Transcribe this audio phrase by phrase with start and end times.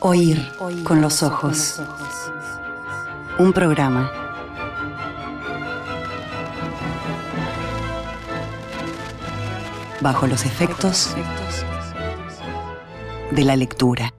[0.00, 0.46] Oír
[0.84, 1.80] con los ojos.
[3.38, 4.12] Un programa.
[10.00, 11.14] Bajo los efectos
[13.30, 14.12] de la lectura.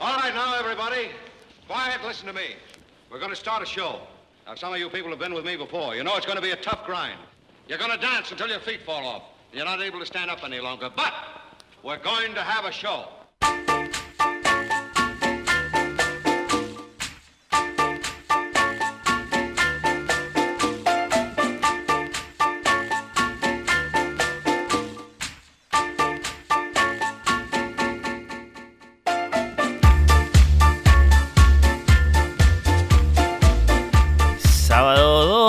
[0.00, 1.10] All right, now, everybody.
[1.68, 2.56] Quiet, listen to me.
[3.10, 4.00] We're going to start a show.
[4.46, 5.94] Now, some of you people have been with me before.
[5.94, 7.18] You know it's going to be a tough grind.
[7.68, 9.22] You're going to dance until your feet fall off.
[9.52, 10.90] You're not able to stand up any longer.
[10.94, 11.12] But
[11.82, 13.04] we're going to have a show.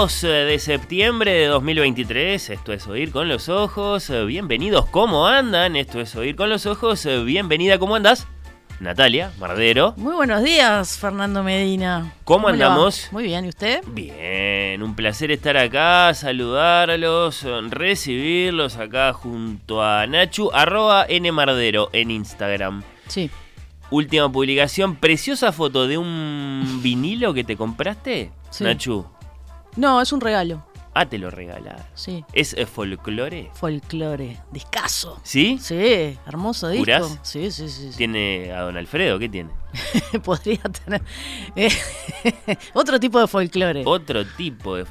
[0.08, 5.76] 2 de septiembre de 2023, esto es Oír con los Ojos, bienvenidos, ¿cómo andan?
[5.76, 8.26] Esto es Oír con los Ojos, bienvenida, ¿cómo andas?
[8.80, 9.96] Natalia Mardero.
[9.98, 12.14] Muy buenos días, Fernando Medina.
[12.24, 13.10] ¿Cómo andamos?
[13.12, 13.84] Muy bien, ¿y usted?
[13.88, 22.82] Bien, un placer estar acá, saludarlos, recibirlos acá junto a Nachu, arroba nmardero en Instagram.
[23.08, 23.30] Sí.
[23.92, 28.64] Última publicación, preciosa foto de un vinilo que te compraste, Sí.
[28.64, 29.06] Nachu.
[29.78, 30.66] No, es un regalo.
[31.00, 31.86] Ah, te lo regalaron.
[31.94, 32.26] Sí.
[32.34, 33.52] ¿Es eh, folclore?
[33.54, 34.40] Folclore.
[34.52, 35.20] Discaso.
[35.22, 35.60] ¿Sí?
[35.62, 37.08] Sí, hermoso disco.
[37.22, 37.92] Sí, sí, sí.
[37.92, 37.98] sí.
[37.98, 39.20] ¿Tiene a don Alfredo?
[39.20, 39.52] ¿Qué tiene?
[40.24, 41.04] Podría tener.
[41.56, 41.70] eh,
[42.74, 43.84] otro tipo de folclore.
[43.86, 44.86] Otro tipo de...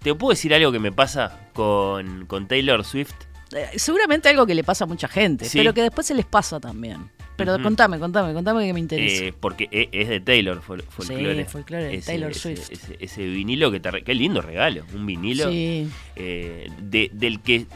[0.00, 3.25] ¿Te puedo decir algo que me pasa con, con Taylor Swift?
[3.52, 5.58] Eh, Seguramente algo que le pasa a mucha gente, Sí.
[5.58, 7.10] pero que después se les pasa también.
[7.36, 9.24] Pero contame, contame, contame que me interesa.
[9.26, 11.44] Eh, porque e- es de Taylor, fol- folclore.
[11.44, 12.70] folclore de Taylor Swift.
[12.70, 13.90] Ese, ese vinilo que te...
[13.90, 14.84] re- Qué lindo regalo.
[14.94, 15.86] Un vinilo sí.
[16.16, 17.66] eh, de- del que...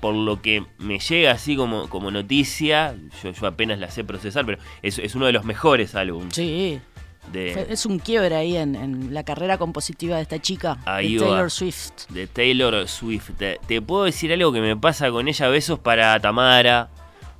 [0.00, 4.46] Por lo que me llega así como, como noticia, yo, yo apenas la sé procesar,
[4.46, 6.78] pero es, es uno de los mejores álbumes Sí.
[7.32, 11.20] De, Es un quiebre ahí en, en la carrera compositiva de esta chica, Ahí de
[11.20, 11.26] va.
[11.28, 11.90] Taylor Swift.
[12.08, 13.30] de Taylor Swift.
[13.36, 15.48] Te, te puedo decir algo que me pasa con ella.
[15.48, 16.88] Besos para Tamara,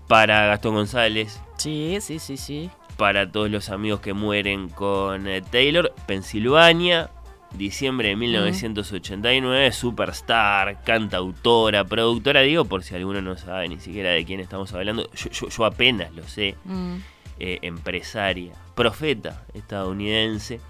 [0.07, 2.71] para Gastón González, Sí, sí, sí, sí.
[2.97, 5.93] para todos los amigos que mueren con eh, Taylor.
[6.07, 7.11] Pensilvania,
[7.53, 12.41] diciembre de 1989, superstar, cantautora, productora.
[12.43, 15.65] Digo, por si alguno no sabe ni siquiera de quién estamos hablando, yo, yo- yo
[15.65, 16.55] apenas lo sé.
[16.65, 16.97] Mm.
[17.41, 20.61] eh, empresaria, profeta estadounidense,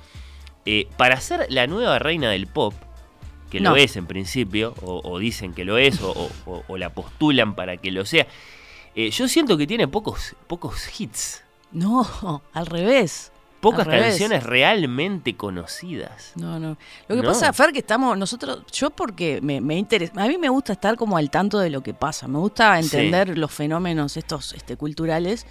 [0.67, 2.75] eh, para ser la nueva reina del pop,
[3.51, 3.71] que No.
[3.71, 7.55] lo es en principio, o, o dicen que lo es, o, o- o- la postulan
[7.55, 8.27] para que lo sea,
[8.95, 13.31] eh, yo siento que tiene pocos, pocos hits, No, al revés.
[13.61, 14.09] pocas Al revés.
[14.11, 16.33] canciones realmente conocidas.
[16.37, 16.77] No, no.
[17.09, 17.29] Lo que No.
[17.29, 20.97] pasa, Fer, que estamos nosotros, yo porque me, me interesa, a mí me gusta estar
[20.97, 25.47] como al tanto de lo que pasa, me gusta entender los fenómenos estos este, culturales,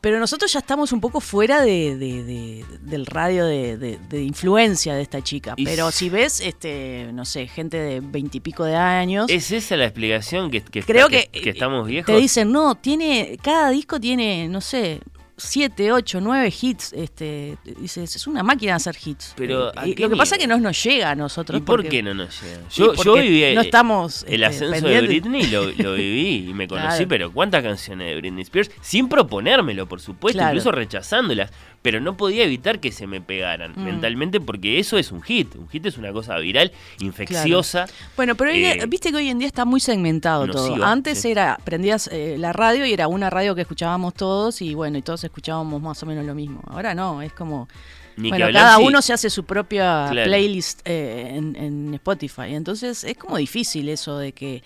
[0.00, 5.02] pero nosotros ya estamos un poco fuera de, de- de- del radio de, influencia de
[5.02, 5.54] esta chica.
[5.56, 9.84] Y pero si ves, este, no sé, gente de veintipico de años, ¿Es esa la
[9.84, 12.06] explicación que, que, creo que, que, que estamos viejos?
[12.14, 15.00] te dicen, no, tiene, cada disco tiene, no sé,
[15.42, 16.92] siete, ocho, nueve hits.
[16.92, 19.34] Este, dices, es una máquina de hacer hits.
[19.36, 21.58] Pero, Eh, ¿a y qué lo que pasa es que no nos llega a nosotros.
[21.58, 22.60] ¿Y por qué no nos llega?
[22.70, 25.00] Yo, yo viví no eh, estamos el este, ascenso de.
[25.02, 27.08] Britney, lo, lo viví y me conocí, Claro.
[27.08, 28.70] pero ¿cuántas canciones de Britney Spears?
[28.80, 30.52] Sin proponérmelo, por supuesto, Claro.
[30.54, 31.50] incluso rechazándolas,
[31.82, 33.84] pero no podía evitar que se me pegaran Mm.
[33.84, 35.54] mentalmente porque eso es un hit.
[35.56, 36.70] Un hit es una cosa viral,
[37.00, 37.86] infecciosa.
[38.16, 40.84] Bueno, pero hoy- Eh, viste que hoy en día está muy segmentado nociva, todo.
[40.86, 41.30] Antes sí.
[41.32, 45.02] era, prendías eh, la radio y era una radio que escuchábamos todos y bueno, y
[45.02, 46.62] todos escuchábamos más o menos lo mismo.
[46.68, 47.68] Ahora no, es como...
[48.14, 50.28] Ni que bueno, hablar cada uno se hace su propia Claro.
[50.28, 52.54] playlist eh, en, en Spotify.
[52.54, 54.62] Entonces es como difícil eso de que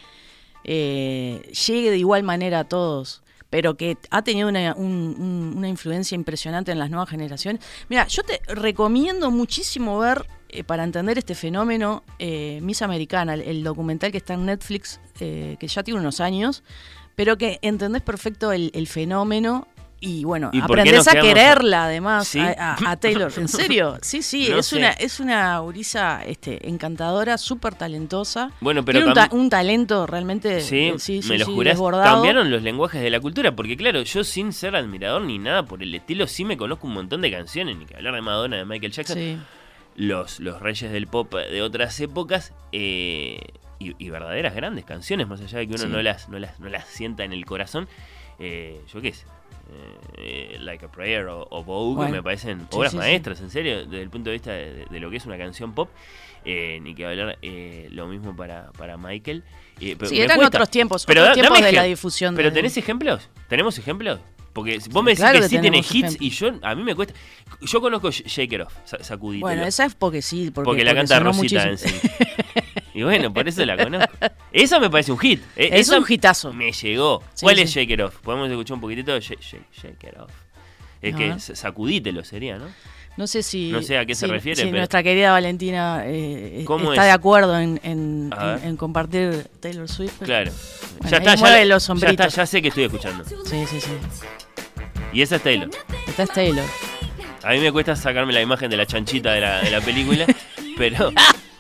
[0.65, 5.69] eh, llegue de igual manera a todos, pero que ha tenido una, un- un- una
[5.69, 7.63] influencia impresionante en las nuevas generaciones.
[7.89, 13.63] Mira, yo te recomiendo muchísimo ver, eh, para entender este fenómeno, eh, Miss Americana, el,
[13.65, 16.63] documental que está en Netflix, eh, que ya tiene unos años,
[17.15, 19.67] pero que entendés perfecto el fenómeno.
[19.99, 22.39] Y bueno, ¿Y nos a quererla además ¿Sí?
[22.39, 23.33] a, Taylor.
[23.37, 23.97] ¿En serio?
[24.03, 24.77] Sí, sí, No es sé.
[24.77, 28.51] una es una gurisa este, encantadora, súper talentosa.
[28.61, 31.47] Bueno, pero Tiene un, ta- cam- un talento realmente Sí, eh, sí, sí, me lo
[31.47, 31.73] sí, jurás.
[31.75, 32.05] desbordado.
[32.17, 35.83] Cambiaron los lenguajes de la cultura, porque claro, yo sin ser admirador ni nada por
[35.83, 38.65] el estilo, sí me conozco un montón de canciones, ni que hablar de Madonna, de
[38.67, 39.17] Michael Jackson.
[39.17, 39.39] Sí.
[39.97, 43.41] los, los reyes del pop de otras épocas eh,
[43.79, 45.89] y, y verdaderas grandes canciones, más allá de que uno Sí.
[45.89, 47.89] no, las, no, las, no las sienta en el corazón.
[48.39, 49.25] eh, yo qué sé,
[50.17, 52.99] eh, Like a Prayer o, o Vogue Bueno, me parecen obras sí, sí.
[52.99, 55.75] maestras, en serio, desde el punto de vista de, de lo que es una canción
[55.75, 55.89] pop.
[56.45, 59.43] eh, ni que hablar eh, lo mismo para, para Michael.
[59.79, 60.59] pero Sí, eran cuesta.
[60.59, 62.35] otros tiempos, Pero otros da- tiempos de la difusión.
[62.37, 63.29] ¿Pero de- tenés ejemplos?
[63.49, 64.21] ¿Tenemos ejemplos?
[64.53, 66.95] Porque vos me decís Claro que, que sí tiene hits y yo a mí me
[66.95, 67.13] cuesta.
[67.61, 69.47] Yo conozco Sh- Shake It Off, sa- sacudítelo.
[69.49, 71.93] Bueno, esa es porque sí, porque, porque, la porque canta Rosita muchísimo.
[71.93, 72.09] en sí.
[72.97, 74.11] Y bueno, por eso la conozco.
[74.53, 75.43] Esa me parece un hit.
[75.55, 76.51] Eh, Es un hitazo.
[76.55, 77.23] Me llegó.
[77.35, 77.63] Sí, ¿Cuál sí.
[77.63, 78.17] es Shake It Off?
[78.23, 80.31] Podemos escuchar un poquitito de Shake, shake, shake It Off.
[81.03, 82.67] Es A que sacudítelo sería, ¿no?
[83.19, 83.71] No sé si.
[83.71, 87.09] No sé a qué se refiere, si pero- nuestra querida Valentina eh, ¿Cómo está es?
[87.09, 90.23] de acuerdo en, en- compartir Taylor Swift.
[90.23, 90.51] Claro.
[90.99, 93.25] Bueno, ya está, ya, los ya está, ya sé que estoy escuchando.
[93.25, 93.91] Sí, sí, sí.
[95.13, 95.69] Y esa es Taylor.
[96.09, 96.65] Esta es Taylor.
[97.43, 100.27] A mí me cuesta sacarme la imagen de la chanchita de la, de la película,
[100.79, 101.13] pero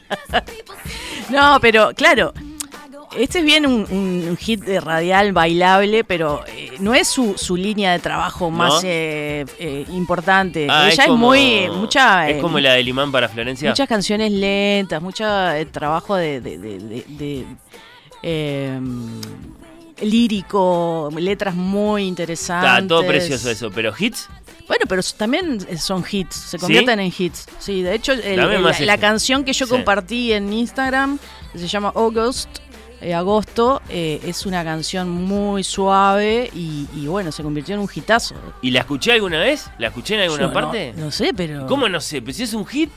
[1.30, 2.32] No, pero claro.
[3.16, 7.92] Este es bien un, hit de radial bailable, pero eh, no es su, su línea
[7.92, 8.80] de trabajo más ¿No?
[8.84, 10.66] eh, eh, importante.
[10.70, 11.68] Ah, Ella es, como- muy.
[11.70, 13.70] Mucha, Es como la del imán para Florencia.
[13.70, 15.24] Muchas canciones lentas, mucho
[15.72, 17.46] trabajo de, de- de-
[18.22, 18.78] eh,
[20.02, 22.70] lírico, letras muy interesantes.
[22.82, 24.28] Está todo precioso eso, pero hits.
[24.68, 26.58] Bueno, pero también son hits, se ¿Sí?
[26.58, 27.46] convierten en hits.
[27.58, 29.70] Sí, de hecho, el- el- la, canción que yo Sí.
[29.70, 31.18] compartí en Instagram,
[31.52, 32.48] que se llama August,
[33.00, 37.88] eh, agosto, eh, es una canción muy suave y, y bueno, se convirtió en un
[37.94, 38.34] hitazo.
[38.62, 39.66] ¿Y la escuché alguna vez?
[39.78, 40.94] ¿La escuché en alguna Yo no- parte?
[40.96, 41.66] No, sé, pero...
[41.66, 42.20] ¿Cómo no sé?
[42.22, 42.90] Pues si es un hit.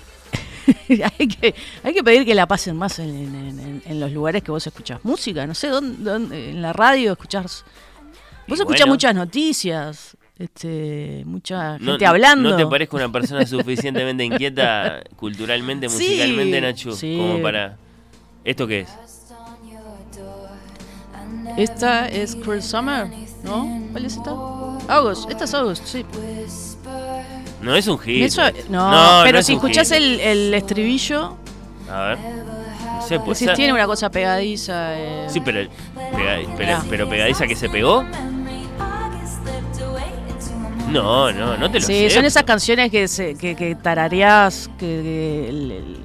[1.19, 4.41] hay, que, hay que pedir que la pasen más en, en- en- en los lugares
[4.41, 5.45] que vos escuchás música.
[5.45, 7.63] No sé, ¿dónde, dónde- en la radio escuchás...
[8.47, 8.93] Vos Y escuchás bueno.
[8.93, 12.49] muchas noticias, este, mucha No- gente hablando.
[12.51, 16.91] ¿No te parezco una persona suficientemente inquieta culturalmente, Sí, musicalmente, Nacho?
[16.93, 17.15] sí.
[17.17, 17.77] Como para.
[18.43, 18.89] ¿Esto qué es?
[21.57, 23.07] Esta es Cruel Summer,
[23.43, 23.81] ¿no?
[23.91, 24.31] ¿Cuál es esta?
[24.31, 26.05] August, esta es August, sí.
[27.61, 28.23] No es un hit.
[28.23, 31.35] Eso- no, No, pero no es si un escuchás el, el estribillo,
[31.91, 32.17] A ver.
[32.19, 33.39] No sé, pues.
[33.39, 34.97] decís, tiene una cosa pegadiza.
[34.97, 35.25] eh.
[35.27, 35.61] Sí, pero,
[35.95, 36.83] pega- pero, Mirá.
[36.89, 38.05] pero pegadiza que se pegó.
[40.91, 42.15] No, no, no te lo Sí, acepto.
[42.15, 45.97] son esas canciones que, se, que, que tarareás, que, que el- el-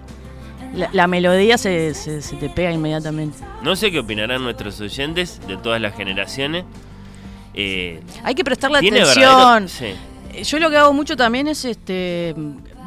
[0.78, 3.38] la, la melodía se, se- se te pega inmediatamente.
[3.62, 6.64] No sé qué opinarán nuestros oyentes de todas las generaciones.
[7.54, 9.68] Eh, Hay que prestarle tiene atención.
[9.68, 9.94] sí.
[10.34, 12.34] Eh, Yo lo que hago mucho también es, este,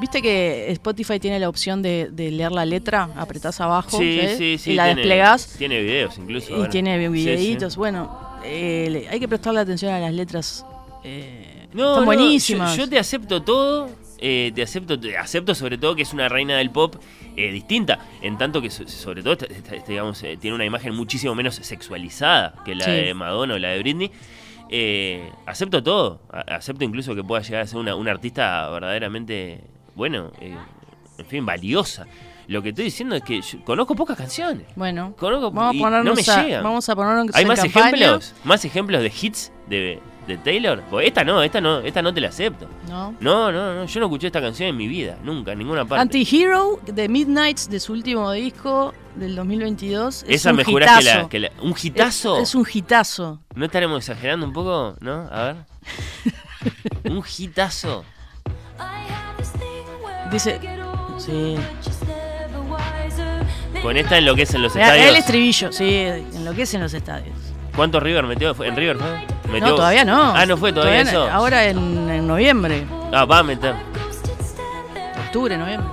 [0.02, 4.38] viste que Spotify tiene la opción de, de leer la letra, apretás abajo Sí, ¿sabes?
[4.38, 4.72] sí, sí.
[4.72, 6.52] y la tiene, desplegás Tiene videos incluso.
[6.52, 6.70] y ahora.
[6.70, 7.10] tiene Sí, sí.
[7.14, 7.78] videitos.
[7.78, 10.66] Bueno, eh, le- hay que prestarle atención a las letras.
[11.06, 12.76] eh, No, buenísimas.
[12.76, 13.90] Yo, yo te acepto todo.
[14.20, 16.96] eh, te acepto, te acepto sobre todo que es una reina del pop
[17.36, 21.36] eh, distinta, en tanto que so- sobre todo esta, digamos, eh, tiene una imagen muchísimo
[21.36, 22.92] menos sexualizada que la Sí.
[22.92, 24.12] de Madonna o la de Britney.
[25.46, 29.62] Acepto todo, acepto incluso que pueda llegar a ser una, una artista verdaderamente,
[29.96, 32.06] bueno, en fin, valiosa.
[32.48, 34.66] Lo que estoy diciendo es que yo conozco pocas canciones.
[34.76, 36.64] Bueno, Conozco vamos a ponernos no me a, llegan.
[36.64, 37.88] vamos a ponernos ¿Hay más campaña.
[37.90, 38.34] ejemplos?
[38.46, 40.84] ¿Más ejemplos de hits de, de Taylor?
[41.02, 42.68] Esta no, esta no, esta no te la acepto.
[42.90, 43.16] ¿No?
[43.20, 46.02] No, no, no, yo no escuché esta canción en mi vida, nunca, en ninguna parte.
[46.02, 50.24] Anti-Hero de Midnights de su último disco del 2022.
[50.24, 51.30] es Esa un me jurás que la, hitazo.
[51.30, 52.38] que la- ¿Un hitazo?
[52.38, 53.40] Es, es un hitazo.
[53.56, 54.96] ¿No estaremos exagerando un poco?
[55.00, 55.28] ¿No?
[55.32, 55.56] A ver.
[57.12, 58.04] ¿Un hitazo?
[60.32, 60.60] Dice.
[61.18, 61.56] Sí.
[63.82, 65.20] Con esta enloquecen los Mirá, El estadios.
[65.20, 65.86] estribillo, sí,
[66.36, 67.36] enloquecen los estadios.
[67.78, 68.54] ¿Cuántos River metió?
[68.54, 69.54] ¿Fue- ¿En River fue?
[69.54, 69.70] ¿Metió?
[69.70, 70.34] No, todavía no.
[70.36, 71.10] Ah, no fue todavía, no.
[71.10, 71.30] eso.
[71.30, 73.74] Ahora en, en noviembre, Ah, va a meter.
[75.28, 75.88] octubre, noviembre.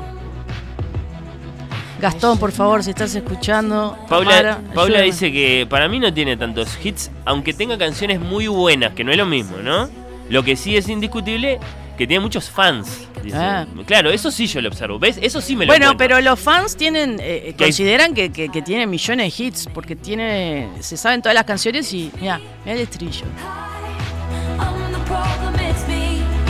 [2.01, 3.97] Gastón, por favor, si estás escuchando.
[4.09, 8.93] Paula, Paula dice que para mí no tiene tantos hits, aunque tenga canciones muy buenas,
[8.95, 9.89] que no es lo mismo, ¿no?
[10.29, 11.61] Lo que sí es indiscutible,
[11.97, 13.07] que tiene muchos fans.
[13.23, 13.37] dice.
[13.37, 13.67] Ah.
[13.87, 14.99] Claro, eso sí yo lo observo.
[14.99, 15.19] ¿Ves?
[15.23, 16.09] Eso sí me lo Bueno, encuentro.
[16.17, 19.97] pero los fans tienen eh, eh, consideran que, que, que tiene millones de hits porque
[19.97, 23.25] tiene se saben todas las canciones y mira, mira el estribillo.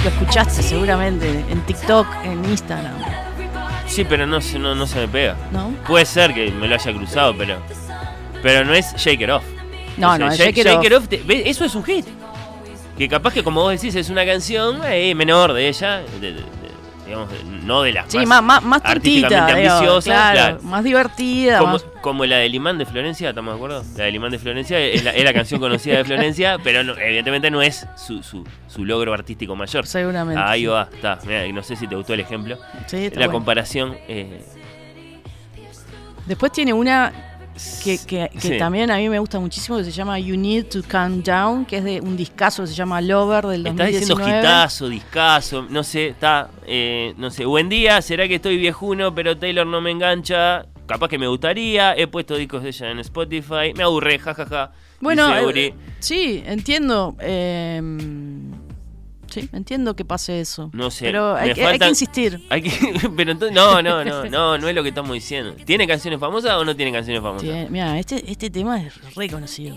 [0.03, 2.93] Lo escuchaste seguramente en TikTok, en Instagram,
[3.87, 5.37] Sí, pero no, se- no, no se me pega.
[5.53, 5.71] ¿no?
[5.87, 7.59] Puede ser que me lo haya cruzado, pero.
[8.43, 9.45] Pero no es Shake It Off.
[9.97, 11.03] No, O sea, no, es Shake, Shake It Off.
[11.05, 11.43] Off, te- ¿ves?
[11.47, 12.05] eso es un hit.
[12.99, 16.33] Que capaz que, como vos decís, es una canción eh, menor de ella, de- de-
[16.33, 16.45] de-
[17.05, 17.29] digamos,
[17.65, 20.63] no de las Sí, más, más, más, más tontita, artísticamente digo, ambiciosas, claro, claro.
[20.63, 23.85] más divertida, Como, más- como la del imán de Florencia, ¿estamos de acuerdo?
[23.99, 26.97] La del imán de Florencia es la, es la canción conocida de Florencia, pero no-
[26.97, 29.87] evidentemente no es su, su, su logro artístico mayor.
[29.87, 30.41] seguramente.
[30.43, 30.67] Ahí sí.
[30.67, 31.19] va, está.
[31.27, 32.57] Mirá, no sé si te gustó el ejemplo.
[32.87, 33.39] Sí, está la bueno.
[33.39, 33.97] comparación.
[34.09, 34.43] eh,
[36.27, 37.13] Después tiene una
[37.85, 38.59] que, que- que sí.
[38.59, 41.79] también a mí me gusta muchísimo que se llama You Need to Calm Down, que
[41.79, 44.41] es de un discazo que se llama Lover del Estás diciendo 2019.
[44.41, 49.37] gitazo, discazo, no sé, está, eh, no sé, buen día, será que estoy viejuno, pero
[49.37, 53.73] Taylor no me engancha, capaz que me gustaría, he puesto discos de ella en Spotify,
[53.77, 54.73] me aburré, jajaja.
[55.01, 55.75] Bueno, dice eh, Uri.
[56.01, 57.15] sí, entiendo.
[57.21, 57.81] eh,
[59.35, 60.71] Sí, entiendo que pase eso.
[60.73, 61.05] No sé.
[61.07, 62.41] Pero hay, que, hay que faltan- insistir.
[62.51, 62.71] Hay que,
[63.17, 65.55] pero entonces, no, no, no, no, no es lo que estamos diciendo.
[65.65, 67.71] ¿Tiene canciones famosas o no tiene canciones famosas?
[67.71, 69.77] Mira, este, este tema es reconocido.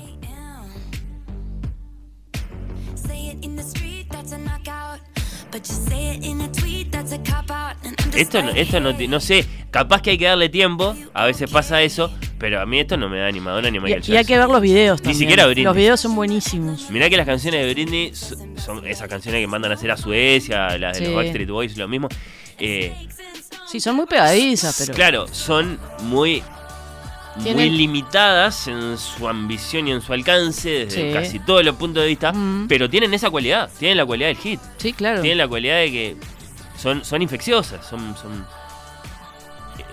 [8.15, 12.11] Esto, esto no, no sé, capaz que hay que darle tiempo, a veces pasa eso,
[12.39, 14.25] pero a mí esto no me da ni Madonna ni Y, Michael y hay Jackson.
[14.27, 15.19] que ver los videos Ni también.
[15.19, 15.63] siquiera Britney.
[15.65, 16.89] Los videos son buenísimos.
[16.89, 19.97] Mirá que las canciones de Britney so- son esas canciones que mandan a hacer a
[19.97, 21.11] Suecia, las de Sí.
[21.11, 22.07] los Backstreet Boys, lo mismo.
[22.59, 22.93] Eh,
[23.69, 24.93] Sí, son muy pegadizas, pero.
[24.93, 26.41] Claro, son muy,
[27.53, 31.13] muy limitadas en su ambición y en su alcance desde Sí.
[31.13, 32.67] casi todos los puntos de vista, Mm.
[32.67, 35.21] pero tienen esa cualidad, tienen la cualidad del hit, Sí, claro.
[35.21, 36.17] tienen la cualidad de que
[36.77, 38.15] son, son infecciosas, son...
[38.17, 38.45] son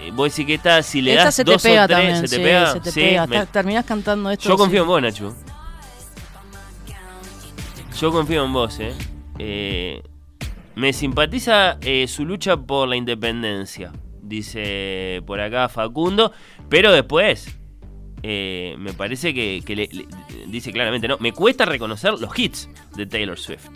[0.00, 1.98] eh, vos decís que esta, si le Esta das se te dos pega o tres,
[1.98, 2.16] también.
[2.16, 2.72] se te sí, pega.
[2.72, 3.26] se te Sí, pega.
[3.26, 4.48] me- Ta- Terminás cantando esto.
[4.48, 5.34] yo confío en vos, Nacho.
[8.00, 8.94] Yo confío en vos, eh.
[9.38, 10.02] Eh,
[10.74, 13.92] me simpatiza eh, su lucha por la independencia,
[14.24, 16.32] dice por acá Facundo,
[16.68, 17.48] pero después
[18.22, 20.06] eh, me parece que, que le- le-
[20.46, 23.68] dice claramente, no, me cuesta reconocer los hits de Taylor Swift.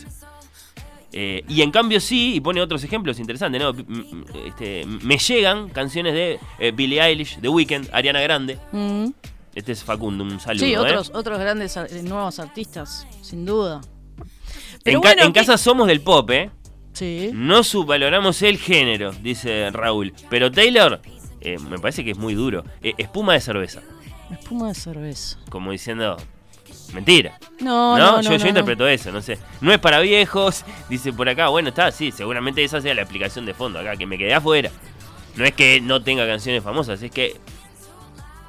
[1.13, 3.73] Eh, y en cambio sí, y pone otros ejemplos interesantes, ¿no?
[4.47, 8.59] Este, me llegan canciones de eh, Billie Eilish, The Weeknd, Ariana Grande.
[8.73, 9.07] Mm.
[9.55, 10.65] Este es Facundo, un saludo.
[10.65, 13.81] Sí, otros, otros grandes nuevos artistas, sin duda.
[14.21, 16.51] En, Pero ca- bueno, en ¿qué- casa somos del pop, ¿eh?
[16.99, 17.31] Sí.
[17.33, 20.13] No subvaloramos el género, dice Raúl.
[20.29, 21.01] Pero Taylor,
[21.41, 22.65] eh, me parece que es muy duro.
[22.83, 23.83] Eh, espuma de cerveza.
[24.33, 25.39] Espuma de cerveza.
[25.49, 26.17] Como diciendo,
[26.93, 27.39] mentira.
[27.61, 28.17] No, ¿No?
[28.17, 28.49] no, yo no, yo no.
[28.49, 29.39] interpreto eso, no sé.
[29.61, 31.49] No es para viejos, dice por acá.
[31.51, 34.71] Bueno, está, sí, seguramente esa sea la explicación de fondo acá, que me quedé afuera.
[35.37, 37.37] No es que no tenga canciones famosas, es que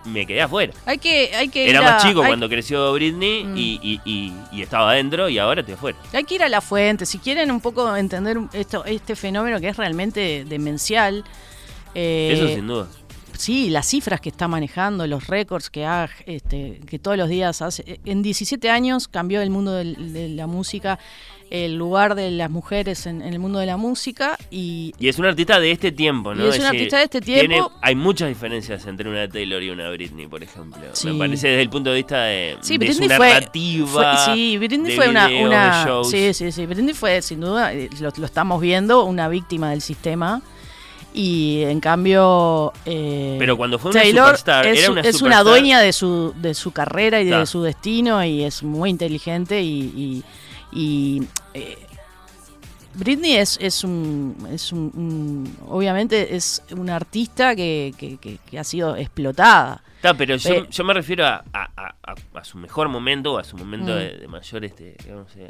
[0.05, 0.73] me quedé afuera.
[0.85, 3.57] Hay que, hay que Era ir a- más chico cuando creció Britney Mm.
[3.57, 5.97] y, y- y- y estaba adentro y ahora estoy afuera.
[6.13, 7.05] Hay que ir a la fuente.
[7.05, 11.23] Si quieren un poco entender esto, este fenómeno que es realmente demencial.
[11.95, 12.87] eh, Eso sin duda.
[13.37, 17.61] Sí, las cifras que está manejando, los récords que ha, este, que todos los días
[17.61, 17.99] hace.
[18.03, 20.99] En 17 años cambió el mundo de la música,
[21.51, 25.17] el lugar de las mujeres en, en el mundo de la música y Y es
[25.17, 26.45] un artista de este tiempo, ¿no?
[26.45, 27.71] Y es un artista de este tiene- tiempo.
[27.81, 30.79] hay muchas diferencias entre una Taylor y una Britney, por ejemplo.
[30.93, 31.07] Sí.
[31.07, 33.87] Me parece desde el punto de vista de, Sí, de su Britney fue, narrativa.
[34.25, 36.09] fue- sí, Britney de fue una, una de shows.
[36.11, 39.81] sí, sí, sí, Britney fue sin duda, eh, lo, lo estamos viendo, una víctima del
[39.81, 40.41] sistema
[41.13, 45.27] y en cambio eh, Pero cuando fue una Taylor superstar, es, era una es superstar.
[45.27, 49.59] una dueña de su de su carrera y de su destino y es muy inteligente
[49.63, 50.23] y, y-
[50.71, 51.23] y,
[51.53, 51.77] eh,
[52.95, 58.59] Britney es, es un, es un, un- obviamente es una artista que, que- que- que
[58.59, 59.83] ha sido explotada.
[59.97, 63.43] Está, pero yo, yo me refiero a, a- a- a- a su mejor momento, a
[63.43, 63.95] su momento Mm.
[63.95, 65.49] de, de mayor este, digamos, eh,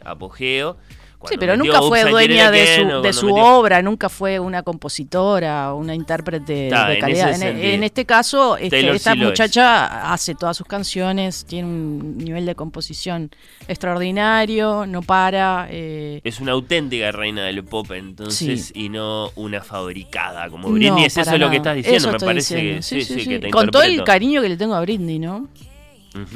[1.27, 4.63] Sí, pero nunca fue dueña de su, o de su metió- obra, nunca fue una
[4.63, 7.31] compositora, una intérprete de calidad.
[7.31, 12.45] ese En, este caso, este, esta sí muchacha hace todas sus canciones, tiene un nivel
[12.45, 13.31] de composición
[13.67, 15.67] extraordinario, no para.
[15.69, 18.73] eh, Es una auténtica reina del pop, entonces, Sí.
[18.85, 21.05] y no una fabricada como no, Britney.
[21.05, 22.77] es eso lo que estás diciendo, Eso me parece diciendo.
[22.77, 25.47] que sí, que te Con todo el cariño que le tengo a Britney, ¿no?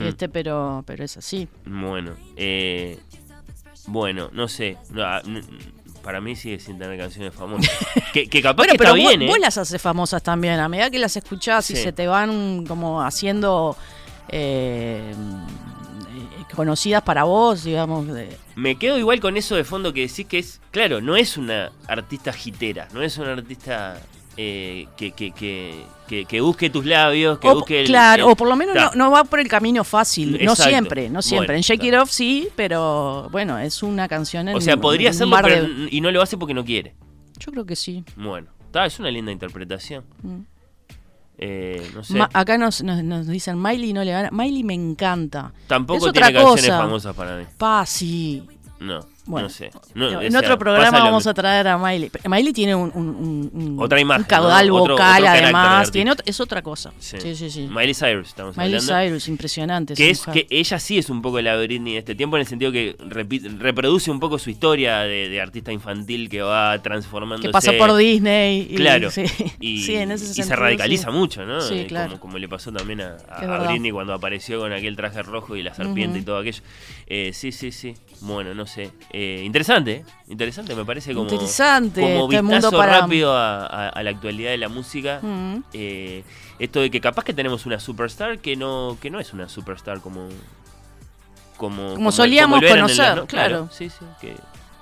[0.03, 1.47] Este, pero, pero es así.
[1.65, 2.99] Bueno, eh,
[3.87, 4.77] bueno, no sé.
[4.91, 5.21] no, ah,
[6.03, 7.71] para mí sigue sin tener canciones famosas.
[8.13, 9.27] que, que capaz Bueno, que pero está vos, bien, ¿eh?
[9.27, 10.59] vos las haces famosas también.
[10.59, 13.77] A medida que las escuchás y se te van como haciendo
[14.27, 18.07] eh, eh, conocidas para vos, digamos.
[18.07, 20.59] de- Me quedo igual con eso de fondo que decís que es.
[20.71, 23.99] Claro, no es una artista hitera, no es una artista
[24.37, 27.87] eh, que, que, que, que, que busque tus labios, que o, busque el.
[27.87, 30.39] claro, el- o por lo menos no, va por el camino fácil.
[30.43, 31.47] No siempre, no siempre.
[31.47, 31.83] Bueno, en Shake.
[31.83, 35.87] It Off sí, pero bueno, es una canción en O sea, podría hacerlo, pero, de-
[35.91, 36.95] y no lo hace porque no quiere.
[37.39, 38.03] Yo creo que sí.
[38.15, 40.03] Bueno, está, es una linda interpretación.
[40.21, 40.39] Mm.
[41.39, 42.13] Eh, no sé.
[42.15, 44.29] Ma- acá nos, nos, nos dicen Miley no le gana.
[44.31, 45.51] Miley me encanta.
[45.67, 46.77] Tampoco es otra tiene canciones cosa.
[46.77, 47.45] famosas para mí.
[47.57, 48.43] Pa, sí.
[48.79, 49.71] No, Bueno, no sé.
[49.93, 52.11] No, o en sea, otro programa vamos a traer a Miley.
[52.27, 55.91] Miley tiene un, un- un- un- Otra imagen, un caudal vocal, otro además.
[55.91, 56.91] Tiene es otra cosa.
[56.99, 57.17] Sí.
[57.21, 57.67] Sí, sí, sí.
[57.69, 59.01] Miley Cyrus, estamos Miley hablando.
[59.07, 59.93] Cyrus, impresionante.
[59.93, 60.45] Que es mujer.
[60.47, 62.97] que ella sí es un poco la Britney de este tiempo en el sentido que
[62.97, 67.47] repite- reproduce un poco su historia de, de artista infantil que va transformándose.
[67.47, 68.67] que pasa por Disney.
[68.71, 69.09] y- Claro.
[69.09, 69.23] sí.
[69.61, 71.61] Y, Sí, en ese y se sentido, radicaliza mucho, ¿no?
[71.61, 72.09] Sí, Eh, claro.
[72.11, 73.15] Como, como le pasó también a.
[73.69, 76.61] Britney cuando apareció con aquel traje rojo y la serpiente y todo aquello.
[77.07, 77.95] Eh, sí, sí, sí.
[78.21, 78.91] Bueno, no sé.
[79.15, 80.03] Eh, interesante.
[80.27, 81.29] Interesante, me parece como.
[81.29, 85.19] Interesante Como este mundo vistazo para- rápido a, a- a la actualidad de la música.
[85.21, 85.57] Mm.
[85.73, 86.23] Eh,
[86.59, 90.01] esto de que capaz que tenemos una superstar que no, que no es una superstar
[90.01, 90.27] como.
[91.57, 93.69] Como, Como solíamos conocer, claro.
[93.71, 94.03] Sí, sí.
[94.19, 94.35] Que,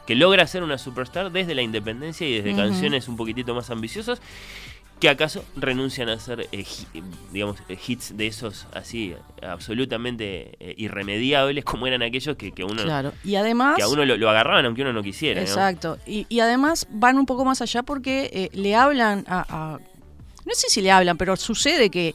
[0.07, 4.21] que logra ser una superstar desde la independencia y desde canciones un poquitito más ambiciosas,
[5.01, 7.03] que acaso renuncian a hacer, eh, hi-
[7.33, 12.83] digamos, eh, hits de esos así, absolutamente eh, irremediables, como eran aquellos que, que uno,
[12.83, 13.11] Claro.
[13.23, 13.75] Y además.
[13.77, 15.41] que a uno lo, lo agarraban aunque uno no quisiera.
[15.41, 15.47] ¿no?
[15.47, 15.97] Exacto.
[16.05, 19.79] Y, y además van un poco más allá porque eh, le hablan a, a-
[20.45, 22.13] No sé si le hablan, pero sucede que,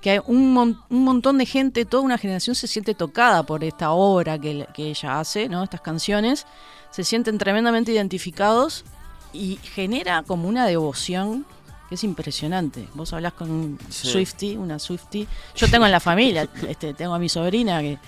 [0.00, 3.64] que hay un, mon- un montón de gente, toda una generación se siente tocada por
[3.64, 5.64] esta obra que, que ella hace, ¿no?
[5.64, 6.46] Estas canciones.
[6.90, 8.84] Se sienten tremendamente identificados
[9.32, 11.44] y genera como una devoción
[11.88, 12.86] que es impresionante.
[12.94, 14.08] Vos hablás con un Sí.
[14.08, 15.26] Swifty, una Swifty.
[15.56, 17.98] Yo tengo en la familia, este, tengo a mi sobrina que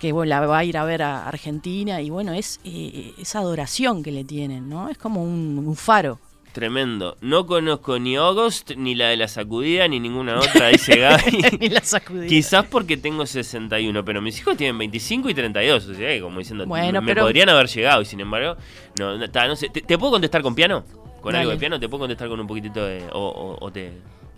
[0.00, 3.38] que bueno, la va a ir a ver a Argentina y bueno, es eh, esa
[3.38, 4.90] adoración que le tienen, ¿no?
[4.90, 6.18] Es como un, un faro.
[6.52, 7.16] Tremendo.
[7.22, 11.40] No conozco ni August, ni la de la sacudida, ni ninguna otra, dice Gaby.
[11.60, 12.26] y la sacudida.
[12.26, 16.66] Quizás porque tengo 61, pero mis hijos tienen 25 y 32, o sea, como diciendo,
[16.66, 18.56] Bueno, me pero- podrían haber llegado y sin embargo,
[18.98, 19.70] no, no, no sé.
[19.70, 20.84] ¿Te, te puedo contestar con piano?
[21.26, 21.80] ¿Con algo de piano?
[21.80, 23.08] ¿Te puedo contestar con un poquito de...
[23.12, 23.92] o, o- o te,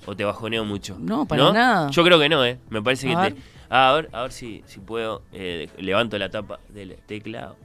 [0.07, 0.97] o te bajoneo mucho?
[0.99, 1.91] No, para nada.
[1.91, 2.59] Yo creo que no, ¿eh?
[2.71, 3.35] Me parece A que ver.
[3.35, 3.41] te...
[3.71, 5.23] Ah, a ver, a ver si, si puedo.
[5.33, 7.57] eh, levanto la tapa del teclado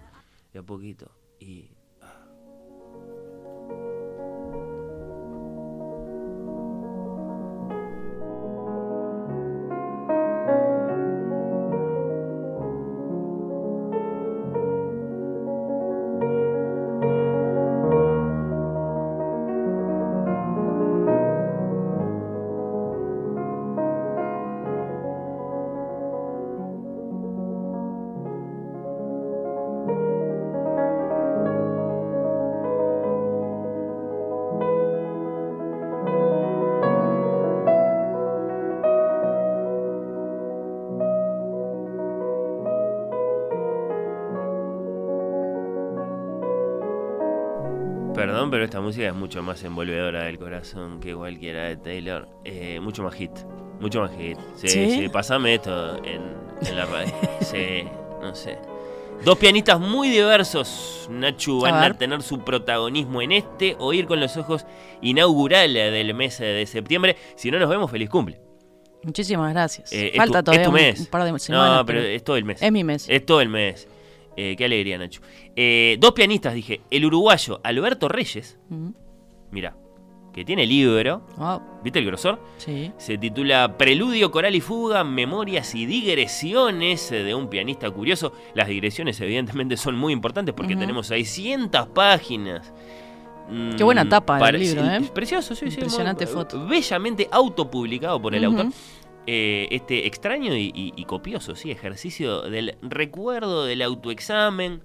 [0.51, 1.69] de a poquito y...
[48.53, 52.29] pero esta música es mucho más envolvedora del corazón que cualquiera de Taylor.
[52.45, 53.31] Eh, mucho más hit.
[53.79, 54.37] Mucho más hit.
[54.57, 54.91] Sí, ¿Sí?
[54.91, 56.21] sí, pasame esto en,
[56.63, 57.11] en la radio.
[57.41, 57.83] sí,
[58.21, 58.59] no sé.
[59.25, 64.37] Dos pianistas muy diversos, Nachu, van A tener su protagonismo en este Oír con los
[64.37, 64.67] Ojos
[65.01, 67.17] inaugural del mes de septiembre.
[67.35, 68.39] Si no nos vemos, feliz cumple.
[69.01, 69.91] Muchísimas gracias.
[69.91, 70.99] Eh, es Falta tu- es todavía tu mes.
[70.99, 71.77] Un, par de semanas.
[71.77, 72.61] no, pero es todo el mes.
[72.61, 73.07] es mi mes.
[73.09, 73.87] Es todo el mes.
[74.35, 75.21] Eh, qué alegría, Nacho.
[75.55, 76.81] Eh, dos pianistas, dije.
[76.89, 78.89] El uruguayo Alberto Reyes, Mm.
[79.51, 79.75] mira,
[80.33, 81.21] que tiene libro,
[81.83, 82.39] ¿viste el grosor?
[82.57, 82.91] sí.
[82.97, 88.33] Se titula Preludio, Coral y Fuga, Memorias y Digresiones de un pianista curioso.
[88.55, 90.79] Las digresiones evidentemente son muy importantes porque Ujú.
[90.81, 92.73] tenemos 600 páginas.
[93.49, 95.09] Mm, Qué buena tapa del libro, sí, ¿eh?
[95.13, 95.75] Precioso, sí, sí.
[95.75, 96.65] Impresionante muy- foto.
[96.65, 98.57] Bellamente autopublicado por el Ujú.
[98.57, 98.73] autor.
[99.25, 104.81] Eh, este extraño y, copioso, sí, ejercicio del recuerdo, del autoexamen,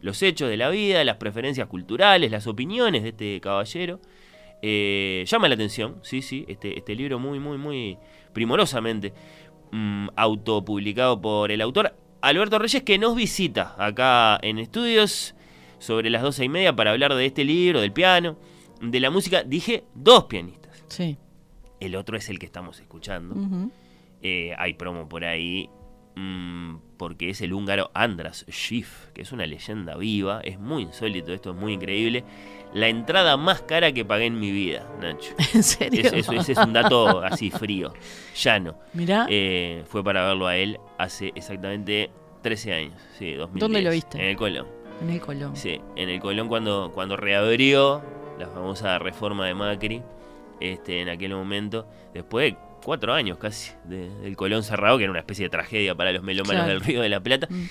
[0.00, 4.00] los hechos de la vida, las preferencias culturales, las opiniones de este caballero.
[4.62, 7.98] Eh, llama la atención, sí, sí, este, este libro muy, muy, muy
[8.32, 9.12] primorosamente
[9.72, 15.34] mm, autopublicado por el autor Alberto Reyes, que nos visita acá en estudios
[15.78, 18.36] sobre las doce y media para hablar de este libro, del piano,
[18.80, 19.42] de la música.
[19.42, 20.84] Dije dos pianistas.
[20.88, 21.16] Sí.
[21.80, 23.34] El otro es el que estamos escuchando.
[24.22, 25.68] Eh, hay promo por ahí.
[26.16, 30.40] mm, porque es el húngaro Andras Schiff, que es una leyenda viva.
[30.42, 32.24] Es muy insólito, esto es muy increíble.
[32.74, 35.34] La entrada más cara que pagué en mi vida, Nacho.
[35.54, 36.00] ¿En serio?
[36.02, 37.92] Es- Eso ese es un dato así frío,
[38.36, 38.74] llano.
[38.92, 39.26] Mirá.
[39.30, 42.10] Eh, fue para verlo a él hace exactamente
[42.42, 43.00] 13 años.
[43.18, 43.60] Sí, 2010.
[43.60, 44.18] ¿Dónde lo viste?
[44.18, 44.66] En el Colón.
[45.00, 45.56] en el Colón.
[45.56, 48.02] Sí, en el Colón cuando, cuando reabrió
[48.38, 50.02] la famosa reforma de Macri,
[50.60, 55.10] este, en aquel momento, después de cuatro años casi de- del Colón cerrado, que era
[55.10, 56.68] una especie de tragedia para los melómanos Claro.
[56.72, 57.46] del Río de la Plata.
[57.50, 57.64] Mm.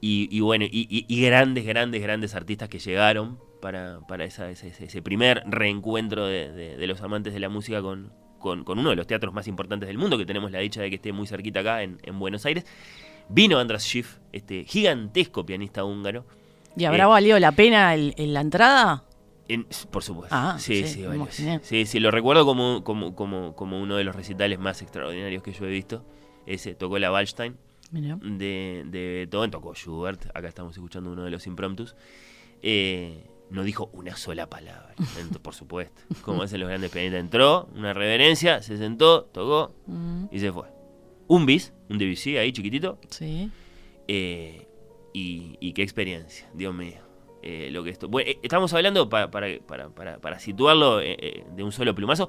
[0.00, 4.50] Y, y bueno, y, y- y grandes, grandes, grandes artistas que llegaron para, para esa-
[4.50, 8.90] ese, primer reencuentro de, de- de los amantes de la música con, con- con uno
[8.90, 11.26] de los teatros más importantes del mundo, que tenemos la dicha de que esté muy
[11.28, 12.66] cerquita acá en, en Buenos Aires.
[13.28, 16.24] Vino Andras Schiff, este gigantesco pianista húngaro.
[16.76, 19.04] ¿Y habrá Eh, valido la pena el- el- la entrada?
[19.48, 20.34] En- por supuesto.
[20.36, 24.14] Ah, sí, sí, sí, sí, sí, lo recuerdo como, como, como, como uno de los
[24.14, 26.04] recitales más extraordinarios que yo he visto.
[26.46, 27.56] Ese tocó la Wallstein
[28.38, 31.94] de, de Beethoven, tocó Schubert, acá estamos escuchando uno de los impromptus.
[32.62, 34.94] Eh, no dijo una sola palabra,
[35.42, 36.00] por supuesto.
[36.22, 37.20] Como hacen los grandes pianistas.
[37.20, 40.68] Entró, una reverencia, se sentó, tocó Mm, y se fue.
[41.28, 42.98] Un bis, un Debussy ahí chiquitito.
[43.10, 43.50] sí.
[44.08, 44.66] Eh,
[45.14, 47.00] y, y qué experiencia, Dios mío.
[47.42, 51.44] Eh, lo que esto, bueno, eh, estamos hablando, pa- para, para, para, para situarlo eh,
[51.56, 52.28] de un solo plumazo,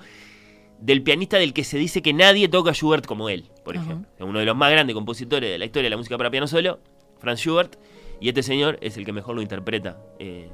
[0.80, 3.86] del pianista del que se dice que nadie toca Schubert como él, por Ajá.
[3.86, 4.26] ejemplo.
[4.26, 6.80] Uno de los más grandes compositores de la historia de la música para piano solo,
[7.20, 7.76] Franz Schubert,
[8.20, 10.50] y este señor es el que mejor lo interpreta eh,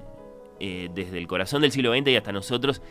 [0.93, 2.81] desde el corazón del siglo XX y hasta nosotros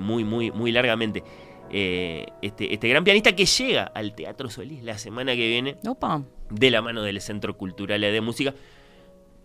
[0.00, 1.22] muy, muy, muy largamente.
[1.70, 6.22] Este, este gran pianista que llega al Teatro Solís la semana que viene Opa.
[6.50, 8.54] de la mano del Centro Cultural de Música.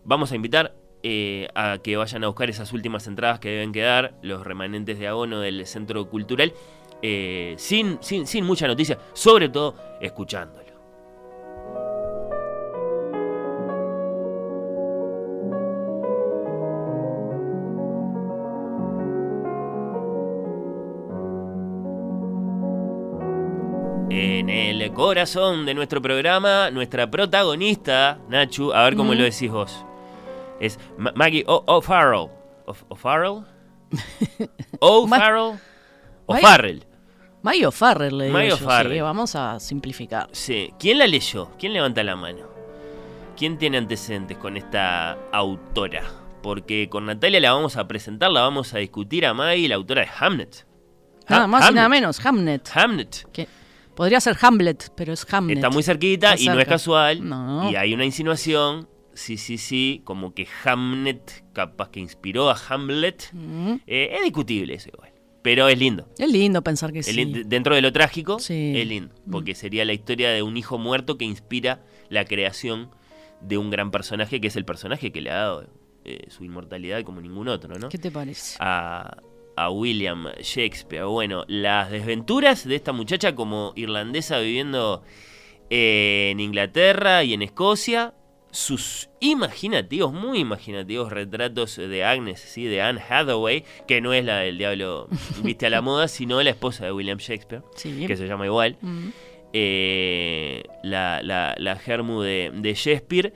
[0.06, 4.14] Vamos a invitar eh, a que vayan a buscar esas últimas entradas que deben quedar,
[4.22, 6.54] los remanentes de abono del Centro Cultural,
[7.02, 10.70] eh, sin, sin, sin mucha noticia, sobre todo escuchándolo.
[24.12, 29.18] En el corazón de nuestro programa, nuestra protagonista, Nachu, a ver cómo Mm.
[29.18, 29.86] lo decís vos.
[30.60, 32.30] Es Ma- Maggie O'Farrell.
[32.90, 33.44] ¿O'Farrell?
[34.80, 35.60] ¿O'Farrell?
[36.26, 36.84] ¿O'Farrell?
[37.42, 38.94] Mayo Farrell le digo Maggie yo, O'Farrell.
[38.94, 40.28] sí, vamos a simplificar.
[40.34, 40.74] Sí.
[40.78, 41.52] ¿Quién la leyó?
[41.58, 42.48] ¿Quién levanta la mano?
[43.38, 46.04] ¿Quién tiene antecedentes con esta autora?
[46.44, 50.02] Porque con Natalia la vamos a presentar, la vamos a discutir a Maggie, la autora
[50.02, 50.66] de Hamnet.
[51.30, 51.76] Nada Ha- más y Hamlet.
[51.76, 52.70] nada menos, Hamnet.
[52.76, 53.32] Hamnet.
[53.32, 53.48] Que
[53.96, 55.58] podría ser Hamlet, pero es Hamlet.
[55.60, 57.28] Está muy cerquita Está y no es casual.
[57.28, 57.72] No.
[57.72, 63.30] Y hay una insinuación, sí, sí, sí, como que Hamnet capaz que inspiró a Hamlet.
[63.34, 63.74] Mm.
[63.88, 65.12] Eh, es discutible eso igual.
[65.42, 66.08] Pero es lindo.
[66.18, 67.26] Es lindo pensar que Es sí.
[67.46, 68.74] Dentro de lo trágico, Sí.
[68.76, 69.16] es lindo.
[69.32, 72.90] Porque sería la historia de un hijo muerto que inspira la creación
[73.42, 75.68] de un gran personaje, que es el personaje que le ha dado
[76.04, 77.88] eh, su inmortalidad como ningún otro, ¿no?
[77.90, 78.58] ¿Qué te parece?
[78.60, 79.18] a,
[79.56, 81.06] a William Shakespeare.
[81.06, 85.04] Bueno, las desventuras de esta muchacha como irlandesa viviendo
[85.70, 88.14] eh, en Inglaterra y en Escocia.
[88.52, 92.66] Sus imaginativos, muy imaginativos retratos de Agnes, ¿sí?
[92.66, 95.08] de Anne Hathaway, que no es la del diablo
[95.44, 98.06] viste a la moda, sino la esposa de William Shakespeare, Sí.
[98.08, 99.10] que se llama igual Mm.
[99.54, 103.34] eh, la, la, la Germu de, de Shakespeare,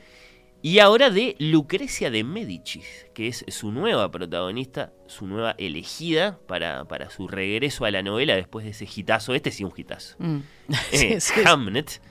[0.62, 6.86] y ahora de Lucrecia de Medicis, que es su nueva protagonista, su nueva elegida para,
[6.86, 9.36] para su regreso a la novela después de ese hitazo.
[9.36, 10.16] Este sí un hitazo.
[10.20, 10.38] Mm.
[10.94, 11.42] Eh, Sí, sí.
[11.46, 12.02] Hamnet.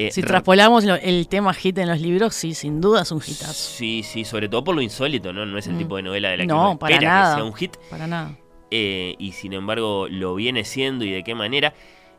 [0.00, 3.18] Eh, Si traspolamos lo- el tema hit en los libros, sí, sin duda es un
[3.18, 3.52] hitazo.
[3.52, 5.44] Sí, sí, sobre todo por lo insólito, ¿no?
[5.44, 5.78] No es el Mm.
[5.78, 7.34] tipo de novela de la que No, uno para espera nada.
[7.34, 7.76] que sea un hit.
[7.90, 8.38] Para nada.
[8.70, 11.72] eh, y sin embargo lo viene siendo y de qué manera.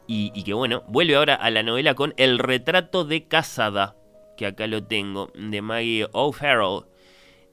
[0.08, 3.96] Y, y que bueno, vuelve ahora a la novela con El retrato de casada,
[4.36, 6.86] que acá lo tengo, de Maggie O'Farrell.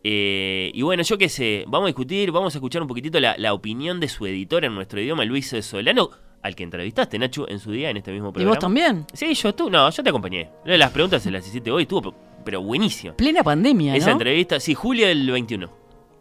[0.03, 3.37] Eh, y bueno, yo qué sé, vamos a discutir, vamos a escuchar un poquitito la,
[3.39, 6.11] la opinión de su editor en nuestro idioma, Luis Solano,
[6.47, 8.55] al que entrevistaste, Nacho, en su día, en este mismo ¿Y programa.
[8.55, 9.05] vos también?
[9.13, 10.49] Sí, yo tú, no, yo te acompañé.
[10.65, 13.15] Las preguntas se las hiciste hoy, estuvo pero buenísimo.
[13.15, 14.13] Plena pandemia, Esa ¿no?
[14.13, 15.69] entrevista, sí, julio del 21.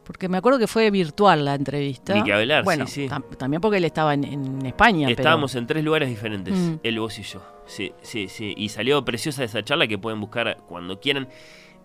[0.03, 2.13] Porque me acuerdo que fue virtual la entrevista.
[2.15, 3.09] Ni que hablar, bueno, sí, sí.
[3.09, 5.07] tam- también porque él estaba en, en España.
[5.07, 6.73] pero- Estábamos en tres lugares diferentes, Mm.
[6.83, 7.41] él, vos y yo.
[7.67, 8.53] Sí, sí, sí.
[8.57, 11.27] Y salió preciosa esa charla que pueden buscar cuando quieran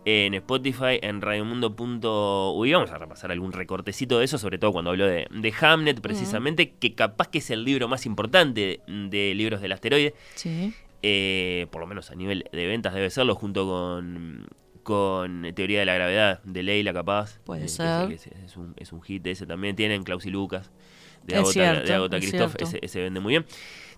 [0.05, 2.73] en Spotify, en radiomundo.uy.
[2.73, 6.73] Vamos a repasar algún recortecito de eso, sobre todo cuando habló de, de Hamnet, precisamente,
[6.73, 10.15] que capaz que es el libro más importante de libros del asteroide.
[10.35, 10.73] Sí.
[11.03, 14.47] Eh, por lo menos a nivel de ventas debe serlo, junto con,
[14.83, 17.39] con Teoría de la Gravedad de Leila, capaz.
[17.45, 18.11] Puede Eh, ser.
[18.13, 20.71] es, un, es un hit, ese también tienen, Klaus y Lucas,
[21.25, 23.47] de Es Agota, cierto, de Agota Christoph, ese, ese vende muy bien.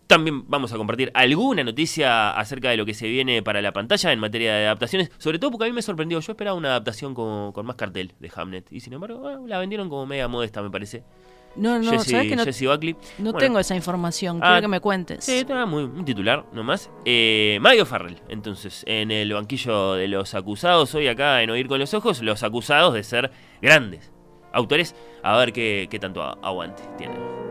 [0.07, 4.13] También vamos a compartir alguna noticia acerca de lo que se viene para la pantalla
[4.13, 7.15] en materia de adaptaciones, sobre todo porque a mí me sorprendió, yo esperaba una adaptación
[7.15, 10.63] con, con más cartel de Hamnet, y sin embargo, bueno, la vendieron como media modesta,
[10.63, 11.03] me parece.
[11.55, 12.95] No, no, Jessie, ¿sabes que no, Jessie Buckley.
[13.19, 14.39] no Bueno, tengo esa información?
[14.43, 15.25] Ah, Quiero que me cuentes.
[15.25, 16.91] Sí, está muy, un titular nomás.
[17.05, 21.79] Eh, Mario Farrell, entonces, en el banquillo de los acusados, hoy acá en Oír con
[21.79, 24.13] los Ojos, los acusados de ser grandes
[24.53, 24.95] autores.
[25.23, 27.42] A ver qué, qué tanto aguante tienen.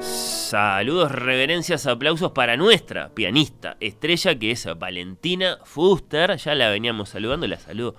[0.00, 6.36] Saludos, reverencias, aplausos para nuestra pianista estrella que es Valentina Fuster.
[6.36, 7.94] Ya la veníamos saludando, la saludo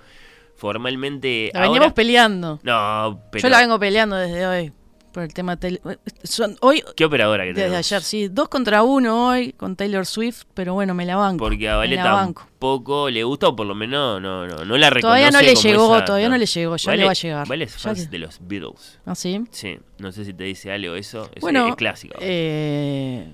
[0.55, 1.51] formalmente.
[1.53, 1.69] La ahora.
[1.71, 2.59] veníamos peleando.
[2.63, 3.43] No, pero.
[3.43, 4.73] Yo la vengo peleando desde hoy.
[5.11, 5.81] Por el tema tel-
[6.23, 8.27] Son hoy, ¿Qué operadora que desde ayer, sí.
[8.27, 11.43] Dos contra uno hoy con Taylor Swift, pero bueno, me la banco.
[11.45, 15.01] Porque a Vale tampoco le gusta, o por lo menos no, no, no la reconoce.
[15.01, 17.47] Todavía no le como llegó, esa- todavía no le llegó, ya le va a llegar.
[17.47, 18.99] Vale es le- de los Beatles.
[19.05, 19.43] ¿Ah, sí?
[19.51, 21.29] Sí, no sé si te dice algo eso.
[21.33, 22.15] Es, Bueno, es clásico.
[22.21, 23.33] eh,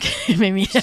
[0.28, 0.82] eh, me mira.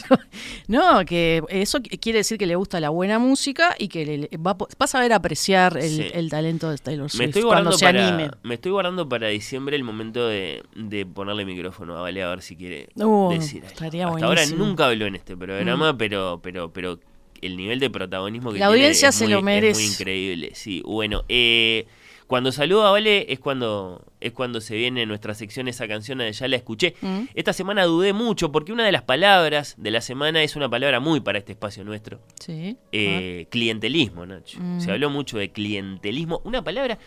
[0.68, 4.38] No, que eso qu- quiere decir que le gusta la buena música y que le-
[4.38, 6.08] va, va a saber apreciar el, Sí.
[6.14, 8.32] el talento de Taylor me Swift estoy, cuando se para, anime.
[8.44, 12.42] me estoy guardando para diciembre el momento de, de ponerle micrófono a Vale a ver
[12.42, 13.68] si quiere Uh, decir algo.
[13.74, 14.46] estaría Hasta ahora.
[14.46, 14.58] Mm.
[14.58, 17.00] nunca habló en este programa, pero, pero, pero
[17.42, 19.82] el nivel de protagonismo que La tiene audiencia es se muy- lo es merece.
[19.82, 20.52] muy increíble.
[20.56, 21.86] Sí, bueno, eh,
[22.28, 26.32] Cuando saludo a Vale es cuando, es cuando se viene nuestra sección esa canción de
[26.32, 26.96] Ya la escuché.
[27.02, 27.26] Mm.
[27.36, 31.00] Esta semana dudé mucho porque una de las palabras de la semana es una palabra
[31.00, 32.20] muy para este espacio nuestro.
[32.40, 32.78] Sí.
[32.92, 34.58] Eh, clientelismo, Nacho.
[34.60, 34.80] Mm.
[34.80, 36.42] Se habló mucho de clientelismo.
[36.44, 36.98] Una palabra,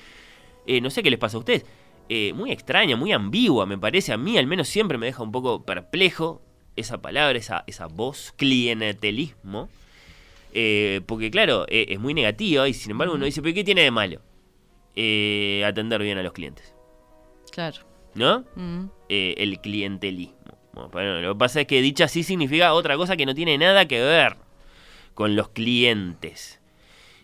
[0.66, 1.64] eh, no sé qué les pasa a ustedes,
[2.08, 4.12] eh, muy extraña, muy ambigua, me parece.
[4.12, 6.40] A mí al menos siempre me deja un poco perplejo
[6.76, 9.68] esa palabra, esa, esa voz, clientelismo.
[10.54, 13.82] Eh, porque claro, eh, es muy negativa y sin embargo uno dice, pero ¿qué tiene
[13.82, 14.20] de malo?
[15.00, 16.74] Eh, atender bien a los clientes.
[17.52, 17.78] Claro.
[18.14, 18.44] ¿No?
[18.56, 18.86] Mm.
[19.08, 20.34] Eh, el clientelismo.
[20.90, 23.86] Bueno, lo que pasa es que dicha así significa otra cosa que no tiene nada
[23.86, 24.38] que ver
[25.14, 26.60] con los clientes.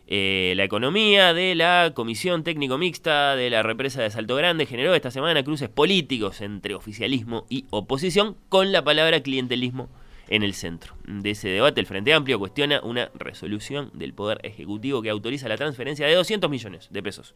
[0.07, 4.95] Eh, la economía de la Comisión Técnico Mixta de la represa de Salto Grande generó
[4.95, 9.89] esta semana cruces políticos entre oficialismo y oposición con la palabra clientelismo
[10.29, 10.95] en el centro.
[11.09, 15.57] De ese debate, el Frente Amplio cuestiona una resolución del Poder Ejecutivo que autoriza la
[15.57, 17.35] transferencia de 200 millones de pesos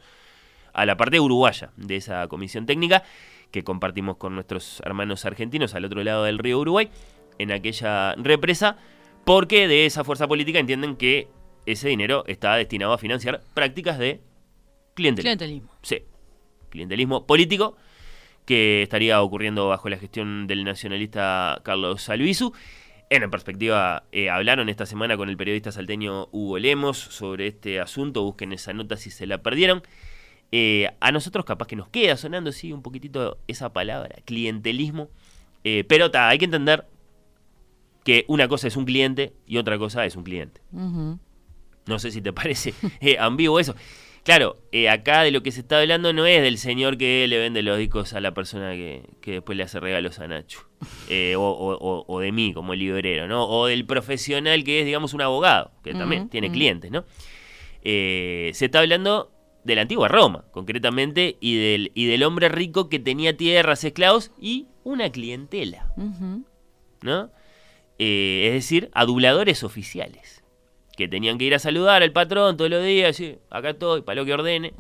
[0.73, 3.03] a la parte uruguaya de esa comisión técnica
[3.51, 6.91] que compartimos con nuestros hermanos argentinos al otro lado del río Uruguay,
[7.39, 8.77] en aquella represa,
[9.25, 11.29] porque de esa fuerza política entienden que
[11.67, 14.21] ese dinero está destinado a financiar prácticas de
[14.95, 15.37] clientelismo.
[15.37, 15.71] Clientelismo.
[15.83, 16.03] Sí,
[16.71, 17.77] clientelismo político
[18.45, 22.55] que estaría ocurriendo bajo la gestión del nacionalista Carlos Salvisu.
[23.11, 28.23] En perspectiva, eh, hablaron esta semana con el periodista salteño Hugo Lemos sobre este asunto.
[28.23, 29.83] Busquen esa nota si se la perdieron.
[30.51, 35.09] Eh, a nosotros capaz que nos queda sonando, sí, un poquitito esa palabra, clientelismo.
[35.65, 36.87] Eh, pero ta, hay que entender
[38.05, 40.61] que una cosa es un cliente y otra cosa es un cliente.
[41.87, 43.75] No sé si te parece eh, ambiguo eso.
[44.25, 44.59] Claro,
[44.91, 47.79] acá de lo que se está hablando no es del señor que le vende los
[47.79, 50.69] discos a la persona que, que después le hace regalos a Nacho.
[51.37, 53.47] O, o- de mí como librero, ¿no?
[53.49, 57.05] O del profesional que es, digamos, un abogado, que también tiene clientes, ¿no?
[57.83, 59.33] Se está hablando
[59.69, 64.33] de la antigua Roma, concretamente, y del, y del hombre rico que tenía tierras, esclavos
[64.41, 65.93] y una clientela.
[67.03, 67.31] ¿no?
[67.99, 70.43] Eh, es decir, aduladores oficiales,
[70.97, 74.17] que tenían que ir a saludar al patrón todos los días, sí, acá estoy, para
[74.17, 74.73] lo que ordene,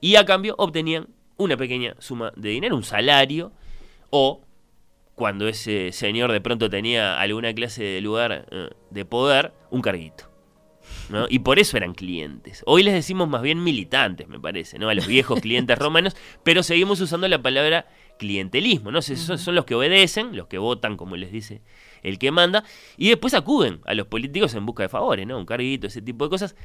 [0.00, 3.52] y a cambio obtenían una pequeña suma de dinero, un salario,
[4.08, 4.40] o
[5.14, 10.30] cuando ese señor de pronto tenía alguna clase de lugar eh, de poder, un carguito.
[11.10, 11.26] ¿No?
[11.28, 12.62] Y por eso eran clientes.
[12.66, 14.88] Hoy les decimos más bien militantes, me parece, ¿no?
[14.88, 17.86] A los viejos clientes romanos, pero seguimos usando la palabra
[18.18, 19.02] clientelismo, ¿no?
[19.02, 21.62] Son, son los que obedecen, los que votan, como les dice
[22.02, 22.64] el que manda,
[22.96, 25.38] y después acuden a los políticos en busca de favores, ¿no?
[25.38, 26.56] Un carguito, ese tipo de cosas.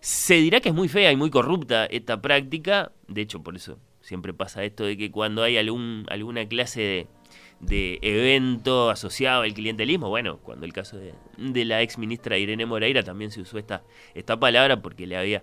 [0.00, 3.78] Se dirá que es muy fea y muy corrupta esta práctica, de hecho por eso
[4.00, 7.06] siempre pasa esto de que cuando hay algún, alguna clase de,
[7.60, 12.66] de evento asociado al clientelismo, bueno, cuando el caso de, de la ex ministra Irene
[12.66, 13.82] Moreira también se usó esta,
[14.14, 15.42] esta palabra porque le había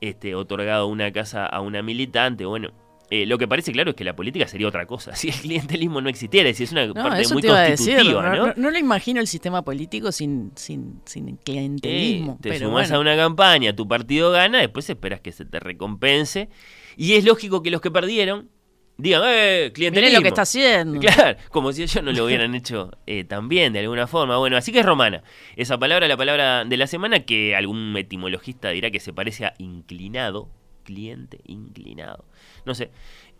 [0.00, 2.70] este, otorgado una casa a una militante, bueno.
[3.10, 5.12] eh, lo que parece claro es que la política sería otra cosa.
[5.16, 7.94] Si el clientelismo no existiera, si es una No, parte muy decir.
[7.96, 8.46] constitutiva, No, ¿no?
[8.48, 12.32] no- no lo imagino el sistema político sin, sin, sin clientelismo.
[12.34, 12.96] Eh, te pero sumás bueno.
[12.96, 16.50] a una campaña, tu partido gana, después esperas que se te recompense.
[16.98, 18.50] Y es lógico que los que perdieron
[18.98, 20.08] digan, ¡eh, clientelismo!
[20.10, 21.00] Mirá lo que está haciendo.
[21.14, 24.36] Claro, como si ellos no lo hubieran hecho eh, también de alguna forma.
[24.36, 25.22] Bueno, así que es romana.
[25.56, 29.54] Esa palabra, la palabra de la semana, que algún etimologista dirá que se parece a
[29.58, 30.50] inclinado,
[30.84, 32.24] cliente inclinado.
[32.66, 32.90] No sé.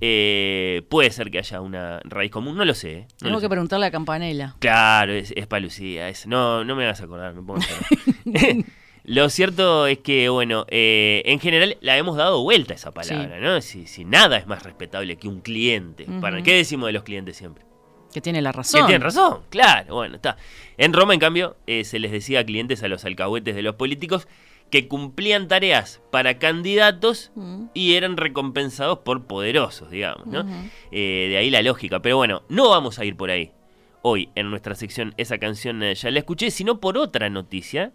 [0.01, 2.93] Eh, puede ser que haya una raíz común, no lo sé.
[2.93, 3.51] eh, no Tengo lo que sé.
[3.51, 4.55] preguntarle a Campanella.
[4.61, 6.09] Claro, es, es palucía.
[6.09, 7.67] Es, no, no me vas a acordar, me pongo a.
[9.09, 13.41] Lo cierto es que, bueno, eh, en general la hemos dado vuelta a esa palabra,
[13.41, 13.61] ¿no?
[13.63, 16.07] Si, si nada es más respetable que un cliente.
[16.21, 17.65] ¿Para qué decimos de los clientes siempre?
[18.13, 18.87] Que tiene la Que razón.
[18.87, 20.37] tienen razón, claro, bueno, está.
[20.77, 24.29] En Roma, en cambio, eh, se les decía clientes a los alcahuetes de los políticos
[24.71, 27.33] que cumplían tareas para candidatos
[27.73, 30.45] y eran recompensados por poderosos, digamos, ¿no?
[30.93, 32.01] Eh, de ahí la lógica.
[32.03, 33.53] Pero bueno, no vamos a ir por ahí.
[34.03, 37.93] Hoy, en nuestra sección, esa canción eh, ya la escuché, sino por otra noticia,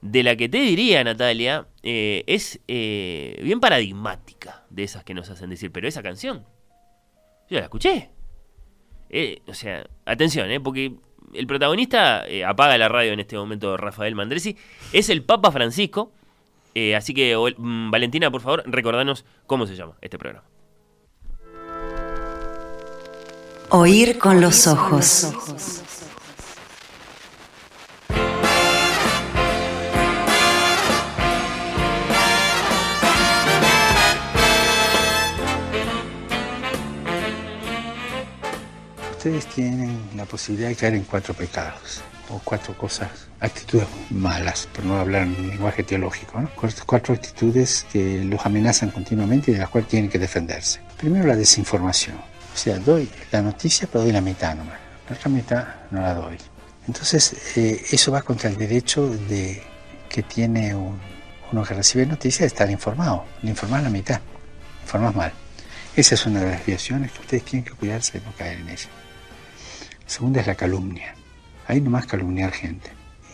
[0.00, 5.30] de la que te diría, Natalia, eh, es eh, bien paradigmática de esas que nos
[5.30, 6.44] hacen decir, pero esa canción,
[7.50, 8.10] yo la escuché.
[9.10, 10.94] Eh, o sea, atención, porque
[11.34, 14.56] el protagonista apaga la radio en este momento, Rafael Mandresi,
[14.92, 16.12] es el Papa Francisco.
[16.96, 20.46] así que, mm, Valentina, por favor, recordanos cómo se llama este programa.
[23.70, 25.34] Oír con los ojos.
[39.28, 42.00] Ustedes tienen la posibilidad de caer en cuatro pecados.
[42.30, 43.10] o cuatro cosas,
[43.40, 46.50] actitudes malas, por no hablar en lenguaje teológico, ¿no?
[46.86, 50.80] cuatro, actitudes que los amenazan continuamente y de las cuales tienen que defenderse.
[50.96, 54.78] Primero la desinformación, o sea, doy la noticia pero doy la mitad nomás,
[55.10, 56.38] la otra mitad no la doy.
[56.86, 59.62] Entonces eh, eso va contra el derecho de
[60.08, 60.98] que tiene un,
[61.52, 64.20] uno que recibe noticias de estar informado, le informas la mitad,
[64.82, 65.32] informas mal.
[65.94, 68.70] Esa es una de las desviaciones que ustedes tienen que cuidarse de no caer en
[68.70, 68.88] ella.
[70.08, 71.14] Segunda es la calumnia.
[71.66, 72.90] Ahí nomás calumniar gente.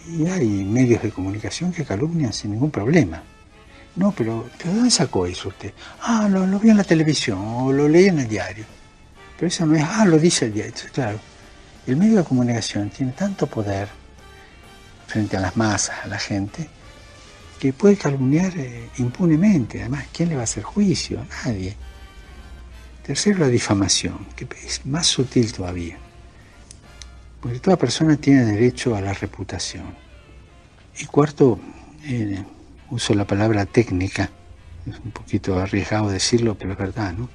[0.08, 3.22] Y hay medios de comunicación que calumnian sin ningún problema.
[3.94, 5.72] No, pero, ¿pero ¿dónde sacó eso usted?
[6.02, 8.64] Ah, lo, lo vi en la televisión o lo leí en el diario.
[9.36, 10.74] Pero eso no es, ah, lo dice el diario.
[10.92, 11.20] Claro,
[11.86, 13.88] el medio de comunicación tiene tanto poder
[15.06, 16.68] frente a las masas, a la gente,
[17.60, 19.80] que puede calumniar eh, impunemente.
[19.80, 21.24] Además, ¿quién le va a hacer juicio?
[21.44, 21.76] Nadie.
[23.06, 25.98] Tercero, la difamación, que es más sutil todavía.
[27.44, 29.94] Porque toda persona tiene derecho a la reputación.
[30.98, 31.60] Y cuarto,
[32.06, 32.42] eh,
[32.88, 34.30] uso la palabra técnica,
[34.86, 37.28] es un poquito arriesgado decirlo, pero es verdad, ¿no?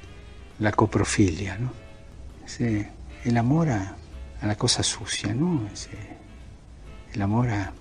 [0.58, 1.72] La coprofilia, ¿no?
[2.60, 3.98] El amor a,
[4.42, 5.70] la cosa sucia, ¿no?
[7.14, 7.72] El amor a,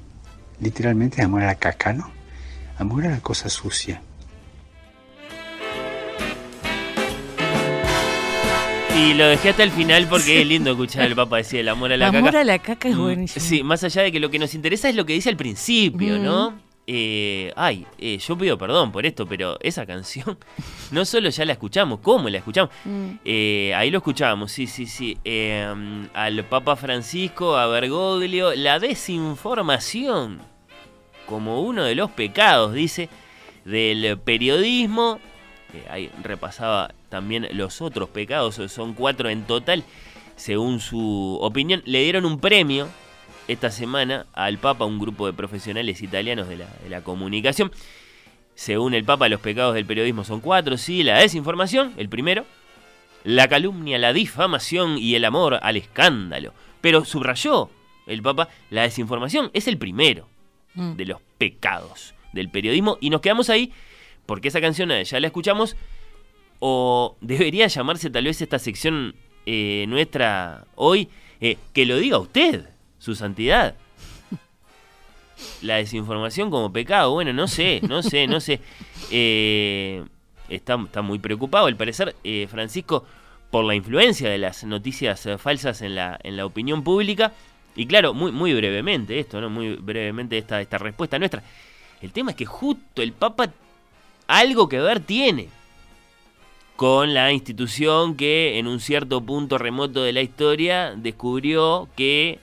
[0.60, 2.10] literalmente, amor a la caca, ¿no?
[2.76, 4.02] Amor a la cosa sucia.
[8.98, 11.92] Y lo dejé hasta el final porque es lindo escuchar al Papa decir el amor
[11.92, 12.40] a la El amor caca.
[12.40, 13.44] a la caca es Mm, buenísimo.
[13.46, 16.18] Sí, más allá de que lo que nos interesa es lo que dice al principio,
[16.18, 16.22] Mm.
[16.24, 16.58] ¿no?
[16.90, 20.38] Eh, ay, eh, yo pido perdón por esto, pero esa canción
[20.90, 22.70] no solo ya la escuchamos, ¿cómo la escuchamos?
[22.84, 23.08] Mm.
[23.24, 25.16] Eh, ahí lo escuchábamos, sí, sí, sí.
[25.24, 25.66] Eh,
[26.14, 30.40] al Papa Francisco, a Bergoglio, la desinformación
[31.26, 33.08] como uno de los pecados, dice,
[33.64, 35.20] del periodismo.
[35.74, 39.84] Eh, ahí repasaba también los otros pecados, son cuatro en total,
[40.36, 41.82] según su opinión.
[41.84, 42.88] Le dieron un premio
[43.48, 47.70] esta semana al Papa, un grupo de profesionales italianos de la, de la comunicación.
[48.54, 52.44] Según el Papa, los pecados del periodismo son cuatro, sí, la desinformación, el primero,
[53.24, 56.52] la calumnia, la difamación y el amor al escándalo.
[56.80, 57.70] Pero subrayó
[58.06, 60.26] el Papa, la desinformación es el primero
[60.74, 60.96] Mm.
[60.96, 63.72] de los pecados del periodismo y nos quedamos ahí
[64.28, 65.74] porque esa canción eh, ya la escuchamos
[66.60, 69.14] o debería llamarse tal vez esta sección
[69.46, 71.08] eh, nuestra hoy
[71.40, 73.74] eh, que lo diga usted, su santidad.
[75.62, 78.60] La desinformación como pecado, bueno, no sé, no sé, no sé.
[79.10, 80.04] Eh,
[80.48, 83.04] está, está muy preocupado, al parecer, eh, Francisco,
[83.50, 87.32] por la influencia de las noticias falsas en la, en la opinión pública.
[87.76, 89.48] Y claro, muy, muy brevemente esto, ¿no?
[89.48, 91.42] Muy brevemente esta, esta respuesta nuestra.
[92.02, 93.50] El tema es que justo el Papa
[94.28, 95.48] algo que ver tiene
[96.76, 102.38] con la institución que en un cierto punto remoto de la historia descubrió que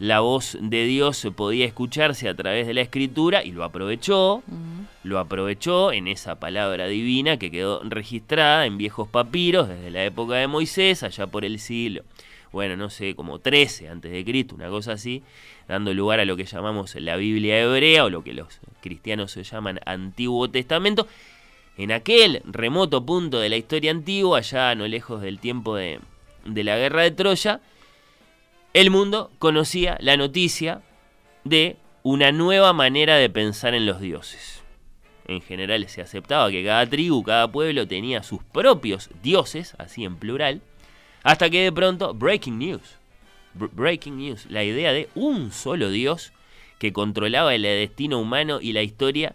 [0.00, 4.42] la voz de Dios podía escucharse a través de la escritura y lo aprovechó,
[5.04, 10.34] lo aprovechó en esa palabra divina que quedó registrada en viejos papiros desde la época
[10.34, 12.02] de Moisés, allá por el siglo,
[12.52, 15.22] bueno, no sé, como 13 antes de Cristo, una cosa así,
[15.66, 19.44] dando lugar a lo que llamamos la Biblia hebrea o lo que los cristianos se
[19.44, 21.06] llaman Antiguo Testamento.
[21.76, 26.00] En aquel remoto punto de la historia antigua, allá no lejos del tiempo de,
[26.44, 27.60] de la guerra de Troya,
[28.74, 30.82] el mundo conocía la noticia
[31.44, 34.62] de una nueva manera de pensar en los dioses.
[35.26, 40.16] En general se aceptaba que cada tribu, cada pueblo tenía sus propios dioses, así en
[40.16, 40.62] plural,
[41.22, 42.96] hasta que de pronto, breaking news,
[43.58, 46.32] br- breaking news, la idea de un solo dios
[46.78, 49.34] que controlaba el destino humano y la historia,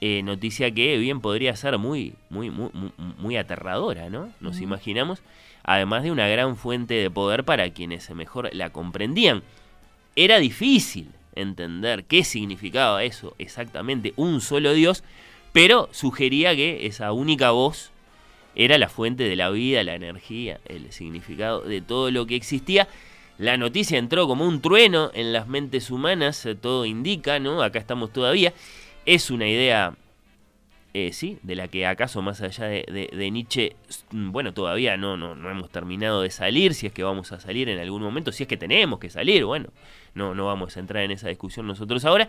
[0.00, 4.30] eh, noticia que bien podría ser muy, muy, muy, muy, muy aterradora, ¿no?
[4.40, 5.22] Nos imaginamos,
[5.64, 9.42] además de una gran fuente de poder para quienes mejor la comprendían.
[10.14, 15.02] Era difícil entender qué significaba eso exactamente, un solo Dios,
[15.52, 17.90] pero sugería que esa única voz
[18.56, 22.88] era la fuente de la vida, la energía, el significado de todo lo que existía.
[23.38, 27.62] La noticia entró como un trueno en las mentes humanas, eh, todo indica, ¿no?
[27.62, 28.54] Acá estamos todavía.
[29.04, 29.94] Es una idea,
[30.94, 33.76] eh, sí, de la que acaso más allá de, de- Nietzsche,
[34.10, 37.38] mm, bueno, todavía no, no, no hemos terminado de salir, si es que vamos a
[37.40, 39.68] salir en algún momento, si es que tenemos que salir, bueno,
[40.14, 42.28] no, no vamos a entrar en esa discusión nosotros ahora.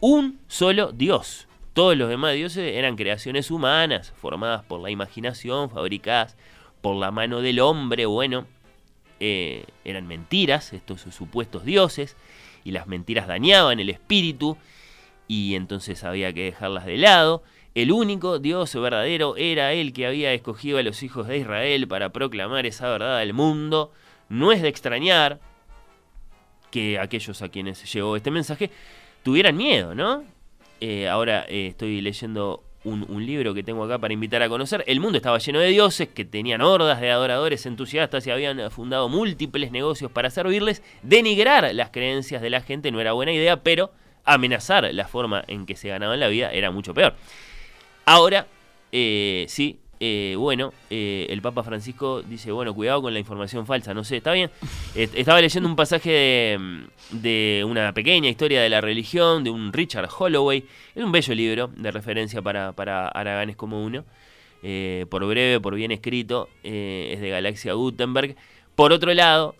[0.00, 1.46] Un solo Dios.
[1.76, 6.34] Todos los demás dioses eran creaciones humanas, formadas por la imaginación, fabricadas
[6.80, 8.46] por la mano del hombre, bueno,
[9.20, 12.16] eh, eran mentiras estos supuestos dioses,
[12.64, 14.56] y las mentiras dañaban el espíritu,
[15.28, 17.42] y entonces había que dejarlas de lado.
[17.74, 22.08] El único Dios verdadero era el que había escogido a los hijos de Israel para
[22.08, 23.92] proclamar esa verdad al mundo.
[24.30, 25.40] No es de extrañar
[26.70, 28.70] que aquellos a quienes llegó este mensaje
[29.22, 30.24] tuvieran miedo, ¿no?
[30.80, 34.84] Eh, ahora eh, estoy leyendo un, libro que tengo acá para invitar a conocer.
[34.86, 39.08] El mundo estaba lleno de dioses que tenían hordas de adoradores entusiastas y habían fundado
[39.08, 40.82] múltiples negocios para servirles.
[41.02, 43.90] Denigrar las creencias de la gente no era buena idea, pero
[44.24, 47.14] amenazar la forma en que se ganaban la vida era mucho peor.
[48.04, 48.46] Ahora,
[48.92, 53.94] eh, sí, eh, bueno, eh, el Papa Francisco dice, bueno, cuidado con la información falsa,
[53.94, 54.50] no sé, está bien.
[54.94, 60.08] Estaba leyendo un pasaje de, de una pequeña historia de la religión, de un Richard
[60.18, 60.64] Holloway.
[60.94, 64.04] Es un bello libro de referencia para, para Araganes como uno.
[64.62, 68.36] Eh, por breve, por bien escrito, es de Galaxia Gutenberg.
[68.74, 69.54] Por otro lado,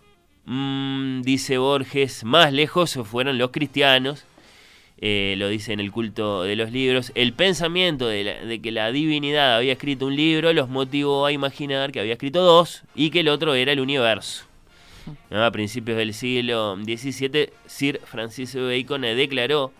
[0.45, 4.25] mm, dice Borges, más lejos fueron los cristianos
[4.99, 9.57] eh, lo dice en el culto de los libros, el pensamiento de, que la divinidad
[9.57, 13.29] había escrito un libro los motivó a imaginar que había escrito dos y que el
[13.29, 14.45] otro era el universo.
[15.31, 19.71] A principios del siglo XVII, Sir Francis Bacon declaró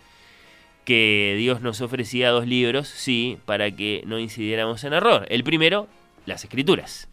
[0.86, 5.26] que Dios nos ofrecía dos libros, sí, para que no incidiéramos en error.
[5.30, 5.88] El primero,
[6.26, 7.10] las escrituras,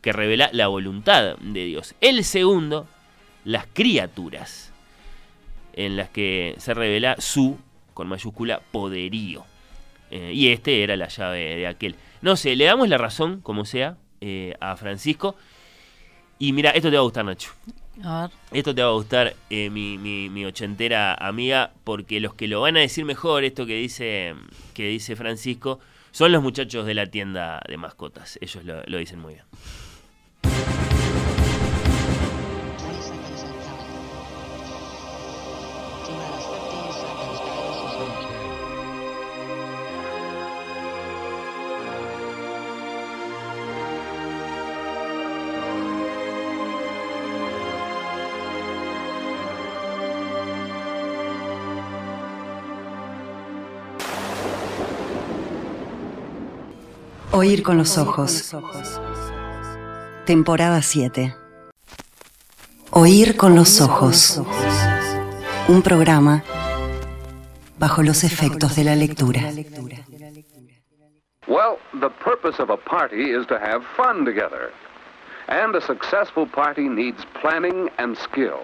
[0.00, 1.94] que revela la voluntad de Dios.
[2.00, 2.86] El segundo,
[3.44, 4.69] las criaturas
[5.74, 7.58] en las que se revela su,
[7.94, 9.44] con mayúscula, poderío.
[10.10, 11.94] Eh, y este era la llave de aquel.
[12.22, 15.36] No sé, le damos la razón, como sea, eh, a Francisco.
[16.38, 17.52] Y mira, esto te va a gustar, Nacho.
[18.02, 18.30] A ver.
[18.52, 22.62] Esto te va a gustar, eh, mi, mi- mi ochentera amiga, porque los que lo
[22.62, 24.34] van a decir mejor, esto que dice,
[24.74, 28.38] que dice Francisco, son los muchachos de la tienda de mascotas.
[28.40, 29.44] Ellos lo, lo dicen muy bien.
[57.40, 58.54] Oír con los ojos.
[60.26, 61.34] Temporada 7.
[62.90, 64.42] Oír con los ojos.
[65.66, 66.44] Un programa
[67.78, 69.40] bajo los efectos de la lectura.
[71.48, 74.70] Well, the purpose of a party is to have fun together.
[75.48, 78.60] And a successful party needs planning and skill.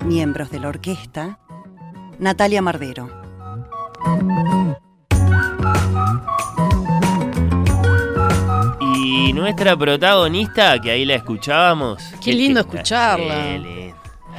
[0.00, 1.41] Miembros de la orquesta.
[2.22, 3.10] Natalia Mardero.
[8.80, 12.02] Y nuestra protagonista, que ahí la escuchábamos.
[12.22, 13.62] Qué lindo escucharla.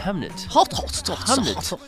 [0.05, 0.33] Hamlet.
[0.49, 1.55] Hot, hot, hot, Hamlet.
[1.55, 1.79] hot.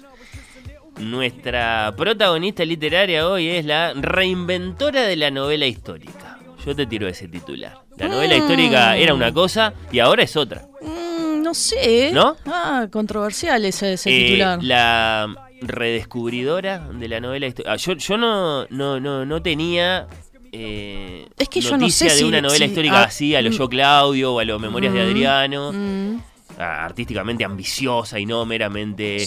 [0.99, 6.37] Nuestra protagonista literaria hoy es la reinventora de la novela histórica.
[6.65, 7.77] Yo te tiro ese titular.
[7.97, 8.37] La novela Mm.
[8.39, 10.65] histórica era una cosa y ahora es otra.
[10.81, 12.11] Mm, no sé.
[12.13, 12.37] ¿No?
[12.45, 14.63] Ah, controversial ese, ese Eh, titular.
[14.63, 17.75] la redescubridora de la novela histórica.
[17.77, 20.07] yo, yo no, no, no, no tenía
[20.51, 23.41] eh, Es que yo no sé de si- una novela si- histórica ah, así, a
[23.41, 23.53] lo mm.
[23.53, 25.71] Yo Claudio o a lo Memorias de Mm, Adriano.
[25.73, 26.21] mm.
[26.59, 29.17] ah, artísticamente ambiciosa y no meramente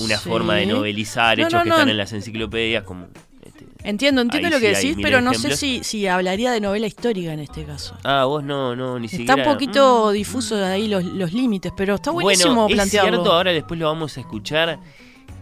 [0.00, 0.28] una Sí.
[0.28, 1.74] forma de novelizar No, hechos no, que no.
[1.76, 3.06] están en las enciclopedias como
[3.44, 3.66] este.
[3.84, 7.32] Entiendo, entiendo lo que sí decís, pero no sé si, si hablaría de novela histórica
[7.32, 7.96] en este caso.
[8.04, 9.42] Ah, vos no, no, ni Está siquiera.
[9.48, 13.10] un poquito difuso de ahí los, los límites, pero está buenísimo bueno, es plantearlo.
[13.18, 14.78] cierto, ahora después lo vamos a escuchar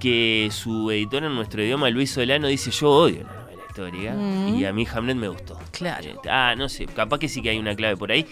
[0.01, 4.55] que su editor en nuestro idioma, Luis Solano, dice yo odio la novela histórica Mm.
[4.59, 5.59] y a mí Hamlet me gustó.
[5.71, 6.05] Claro.
[6.09, 8.27] Eh, Ah, no sé, capaz que sí que hay una clave por ahí.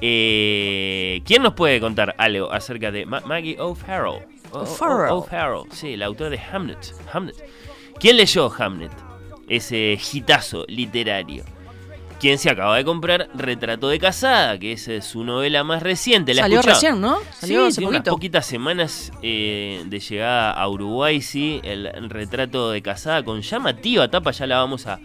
[0.00, 4.22] Eh, ¿Quién nos puede contar algo acerca de Ma- Maggie O'Farrell?
[4.52, 6.78] O'Farrell, sí, la autora de Hamlet.
[7.12, 7.36] Hamlet.
[8.00, 8.92] ¿Quién leyó Hamlet?
[9.48, 11.44] Ese hitazo literario.
[12.20, 16.34] ¿Quién se acaba de comprar Retrato de Casada, que es su novela más reciente.
[16.34, 17.18] ¿La Salió recién, ¿no?
[17.32, 18.10] Salió sí, hace tiene unas poquito.
[18.10, 24.32] poquitas semanas eh, de llegada a Uruguay, sí, el retrato de casada con llamativa tapa,
[24.32, 24.98] ya la vamos a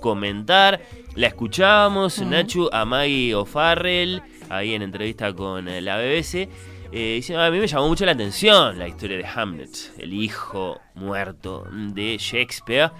[0.00, 0.80] comentar.
[1.14, 6.48] La escuchábamos, Nacho, a Maggie O'Farrell, ahí en entrevista con eh, la BBC.
[6.94, 11.66] Eh, a mí me llamó mucho la atención la historia de Hamlet, el hijo muerto
[11.70, 12.90] de Shakespeare.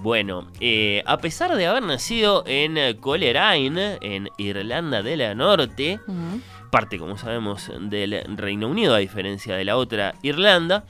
[0.00, 5.98] Bueno, eh, a pesar de haber nacido en Coleraine, en Irlanda de la Norte,
[6.70, 10.84] parte, como sabemos, del Reino Unido, a diferencia de la otra Irlanda.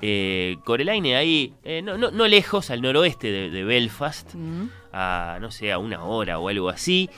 [0.00, 0.56] Eh,
[1.16, 4.34] ahí, eh, no, no- no lejos, al noroeste de, de Belfast,
[4.92, 7.10] a no sé, a una hora o algo así.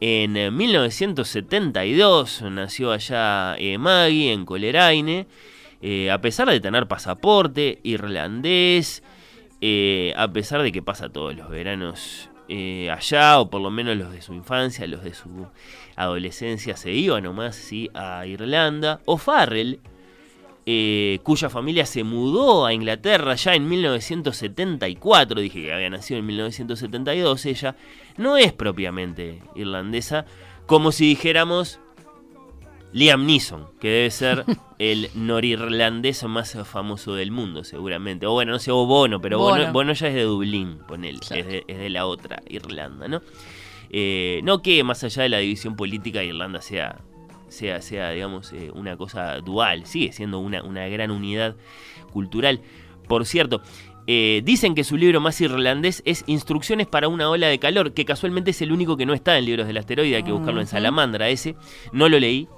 [0.00, 5.26] En eh, 1972 nació allá eh, Maggie en Coleraine.
[5.80, 9.02] Eh, a pesar de tener pasaporte irlandés,
[9.60, 13.96] eh, a pesar de que pasa todos los veranos eh, allá, o por lo menos
[13.96, 15.46] los de su infancia, los de su
[15.96, 17.90] adolescencia, se iban nomás ¿sí?
[17.94, 19.00] a Irlanda.
[19.04, 19.80] O Farrell,
[20.64, 26.26] eh, cuya familia se mudó a Inglaterra ya en 1974, dije que había nacido en
[26.26, 27.76] 1972 ella,
[28.16, 30.24] no es propiamente irlandesa,
[30.66, 31.80] como si dijéramos
[32.92, 34.44] Liam Neeson, que debe ser
[34.78, 38.26] el norirlandés más famoso del mundo, seguramente.
[38.26, 39.72] O bueno, no sé, o Bono, pero Bono, Bono.
[39.72, 41.42] Bono ya es de Dublín, ponele, Claro.
[41.42, 43.22] es, de, es de la otra Irlanda, ¿no?
[43.90, 47.00] Eh, no que más allá de la división política, Irlanda sea,
[47.48, 51.56] sea, sea digamos, eh, una cosa dual, sigue siendo una, una gran unidad
[52.12, 52.60] cultural.
[53.06, 53.62] Por cierto,
[54.06, 58.04] eh, dicen que su libro más irlandés es Instrucciones para una ola de calor, que
[58.04, 60.66] casualmente es el único que no está en Libros del Asteroide, hay que buscarlo en.
[60.66, 61.56] Salamandra ese.
[61.92, 62.48] No lo leí.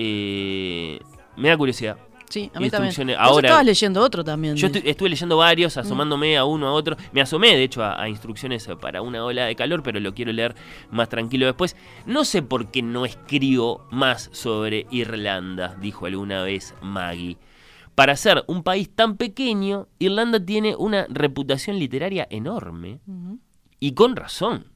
[0.00, 1.00] Eh,
[1.36, 1.98] me da curiosidad.
[2.30, 2.94] Sí, a mí también.
[2.94, 4.54] Vos ahora- estabas leyendo otro también.
[4.54, 6.96] Yo estu- estuve leyendo varios, asomándome a uno a otro.
[7.12, 10.30] Me asomé, de hecho, a, a instrucciones para una ola de calor, pero lo quiero
[10.32, 10.54] leer
[10.90, 11.74] más tranquilo después.
[12.06, 17.38] No sé por qué no escribo más sobre Irlanda, dijo alguna vez Maggie.
[17.94, 23.00] Para ser un país tan pequeño, Irlanda tiene una reputación literaria enorme.
[23.80, 24.66] Y con razón.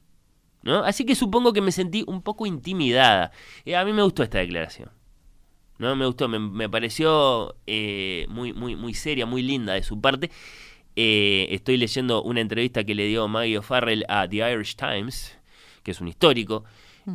[0.63, 0.83] ¿no?
[0.83, 3.31] Así que supongo que me sentí un poco intimidada.
[3.63, 4.89] Eh, a mí me gustó esta declaración.
[5.77, 5.95] ¿No?
[5.95, 10.29] Me gustó, me, me pareció eh, muy, muy, muy seria, muy linda de su parte.
[10.95, 15.37] Eh, estoy leyendo una entrevista que le dio Maggie O'Farrell a The Irish Times,
[15.83, 16.63] que es un histórico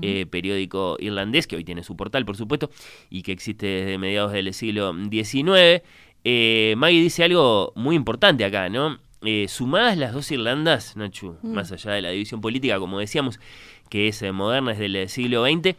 [0.02, 2.70] eh, periódico irlandés, que hoy tiene su portal, por supuesto,
[3.08, 5.82] y que existe desde mediados del siglo XIX.
[6.24, 8.98] Eh, Maggie dice algo muy importante acá, ¿no?
[9.22, 13.40] Eh, sumadas las dos Irlandas, Nachu, más allá de la división política, como decíamos,
[13.88, 15.74] que es moderna, es del eh, siglo XX,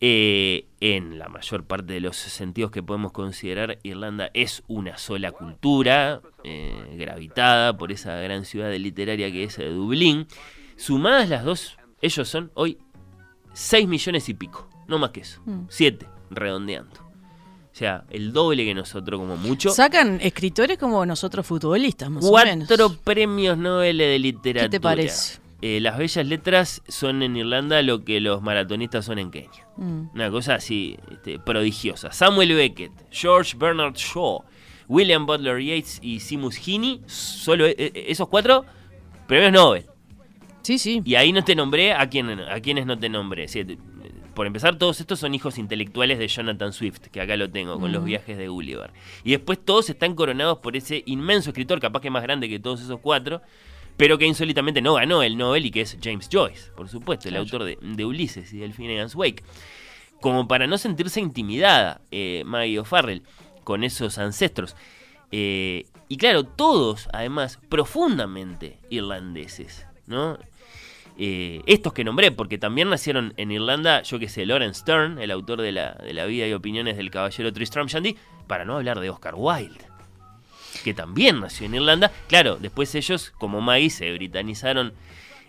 [0.00, 5.32] eh, en la mayor parte de los sentidos que podemos considerar, Irlanda es una sola
[5.32, 10.26] cultura, eh, gravitada por esa gran ciudad literaria que es eh, Dublín.
[10.76, 12.78] Sumadas las dos, ellos son hoy
[13.54, 15.66] 6 millones y pico, no más que eso, Mm.
[15.68, 17.00] 7, redondeando.
[17.00, 19.68] O sea, el doble que nosotros como mucho.
[19.70, 22.68] Sacan escritores como nosotros futbolistas, más o menos.
[22.68, 24.62] Cuatro premios Nobel de literatura.
[24.62, 25.40] ¿Qué te parece?
[25.62, 29.66] Eh, las bellas letras son en Irlanda lo que los maratonistas son en Kenia.
[29.76, 30.10] Mm.
[30.14, 32.12] Una cosa así este, prodigiosa.
[32.12, 34.44] Samuel Beckett, George Bernard Shaw,
[34.88, 38.64] William Butler Yeats y Seamus Heaney, solo eh, eh, esos cuatro
[39.26, 39.86] premios Nobel.
[40.62, 41.00] Sí, sí.
[41.04, 43.48] Y ahí no te nombré a, quién, a quienes no te nombré.
[43.48, 43.78] Sí, te-
[44.34, 47.90] por empezar, todos estos son hijos intelectuales de Jonathan Swift, que acá lo tengo, con
[47.90, 48.92] los viajes de Gulliver.
[49.24, 52.82] Y después todos están coronados por ese inmenso escritor, capaz que más grande que todos
[52.82, 53.40] esos cuatro,
[53.96, 57.34] pero que insólitamente no ganó el Nobel y que es James Joyce, por supuesto, el
[57.34, 57.42] Claro.
[57.44, 59.42] autor de, de Ulises y del Finnegan's Wake.
[60.20, 63.22] Como para no sentirse intimidada, eh, Maggie O'Farrell,
[63.64, 64.76] con esos ancestros.
[65.32, 70.38] Eh, y claro, todos, además, profundamente irlandeses, ¿no?
[71.18, 75.30] Eh, estos que nombré, porque también nacieron en Irlanda, yo que sé, Lawrence Stern, el
[75.30, 78.16] autor de la, de la vida y opiniones del caballero Tristram Shandy,
[78.46, 79.85] para no hablar de Oscar Wilde,
[80.86, 82.12] que también nació en Irlanda.
[82.28, 84.92] Claro, después ellos, como Maggie, se britanizaron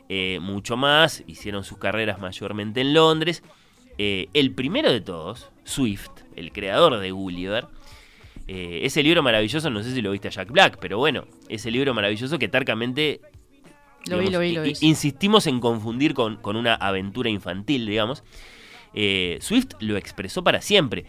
[0.10, 3.44] eh, mucho más, hicieron sus carreras mayormente en Londres.
[4.00, 7.68] Eh, el primero de todos, Swift, el creador de Gulliver,
[8.48, 11.70] eh, ese libro maravilloso, no sé si lo viste a Jack Black, pero bueno, ese
[11.70, 13.22] libro maravilloso que tarcamente
[14.08, 18.24] Lo vi, lo vi, insistimos en confundir con, con una aventura infantil, digamos.
[19.40, 21.06] Swift lo expresó para siempre.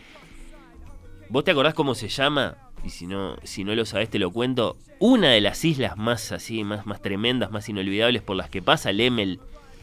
[1.30, 2.67] ¿Vos te acordás cómo se llama?
[2.84, 4.76] Y si no, si no lo sabés, te lo cuento.
[5.00, 8.92] Una de las islas más así, más, más tremendas, más inolvidables por las que pasa
[8.92, 9.40] Lemel,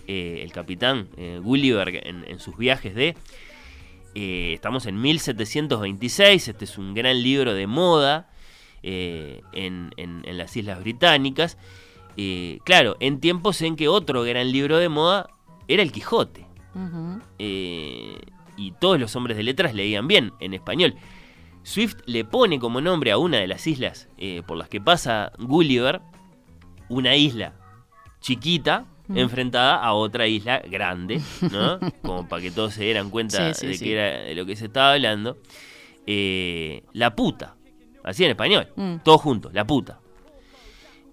[0.08, 3.16] eh, el capitán eh, Gulliver, en, en sus viajes de.
[4.16, 6.48] eh, estamos en 1726.
[6.48, 8.30] Este es un gran libro de moda
[8.84, 11.58] eh, en, en- en las Islas Británicas.
[12.18, 15.28] Eh, claro, en tiempos en que otro gran libro de moda
[15.68, 16.46] era el Quijote.
[18.58, 20.96] Y todos los hombres de letras leían bien en español.
[21.66, 25.32] Swift le pone como nombre a una de las islas eh, por las que pasa
[25.40, 26.00] Gulliver,
[26.90, 27.54] una isla
[28.22, 31.80] chiquita enfrentada a otra isla grande, ¿no?
[32.02, 33.92] Como para que todos se dieran cuenta Sí, sí, de sí.
[33.92, 35.38] era de lo que se estaba hablando.
[36.08, 37.56] Eh, la puta,
[38.04, 38.98] así en español, Mm.
[39.04, 40.00] todos juntos, la puta.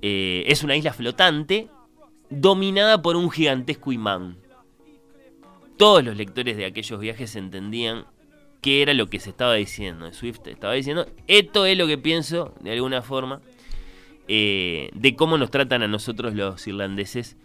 [0.01, 1.69] Eh, es una isla flotante
[2.31, 4.37] dominada por un gigantesco imán.
[5.77, 8.07] Todos los lectores de aquellos viajes entendían
[8.63, 10.11] qué era lo que se estaba diciendo.
[10.13, 13.43] Swift estaba diciendo, esto es lo que pienso, de alguna forma,
[14.29, 17.37] eh, de cómo nos tratan a nosotros los irlandeses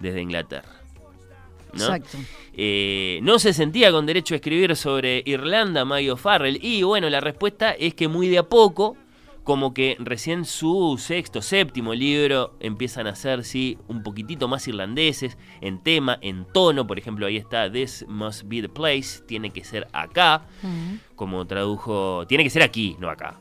[0.00, 0.68] desde Inglaterra.
[1.72, 1.84] ¿no?
[1.84, 2.18] Exacto.
[2.52, 6.58] Eh, no se sentía con derecho a escribir sobre Irlanda, Maggie O'Farrell.
[6.60, 8.96] Y bueno, la respuesta es que muy de a poco
[9.44, 15.36] como que recién su sexto, séptimo libro empiezan a ser, sí, un poquitito más irlandeses
[15.60, 16.86] en tema, en tono.
[16.86, 20.46] Por ejemplo, ahí está This Must Be the Place, tiene que ser acá,
[21.14, 23.36] como tradujo, tiene que ser aquí, no acá,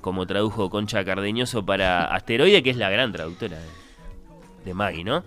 [0.00, 3.68] como tradujo Concha Cardeñoso para Asteroide, que es la gran traductora de,
[4.64, 5.22] de Maggie, ¿no?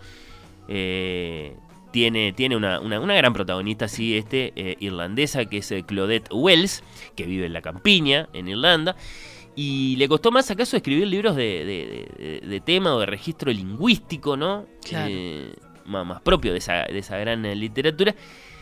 [0.68, 1.56] Eh,
[1.92, 6.30] tiene, tiene una, una- una gran protagonista, sí, este, eh, irlandesa, que es eh, Claudette
[6.32, 6.84] Wells,
[7.16, 8.96] que vive en la campiña, en Irlanda.
[9.56, 13.52] Y le costó más acaso escribir libros de, de- de- de tema o de registro
[13.52, 14.66] lingüístico, ¿no?
[14.84, 15.08] Claro.
[15.12, 15.54] Eh,
[15.86, 18.16] más, más propio de esa, de esa gran eh, literatura.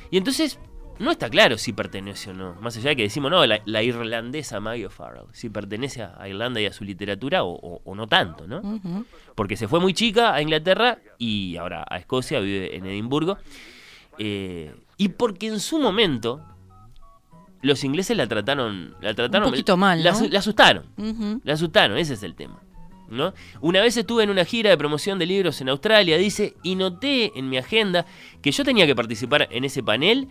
[0.09, 0.59] Y entonces
[0.99, 2.55] no está claro si pertenece o no.
[2.61, 5.25] Más allá de que decimos, no, la, la irlandesa Maggie O'Farrell.
[5.33, 8.61] Si pertenece a Irlanda y a su literatura o, o- o no tanto, ¿no?
[9.35, 13.37] Porque se fue muy chica a Inglaterra y ahora a Escocia, vive en Edimburgo.
[14.17, 16.41] Eh, y porque en su momento
[17.61, 20.03] los ingleses la trataron, la trataron poquito mal, ¿no?
[20.03, 20.85] la asustaron,
[21.43, 22.61] la asustaron, ese es el tema.
[23.09, 23.33] ¿no?
[23.61, 27.37] Una vez estuve en una gira de promoción de libros en Australia, dice, y noté
[27.37, 28.05] en mi agenda
[28.41, 30.27] que yo tenía que participar en ese panel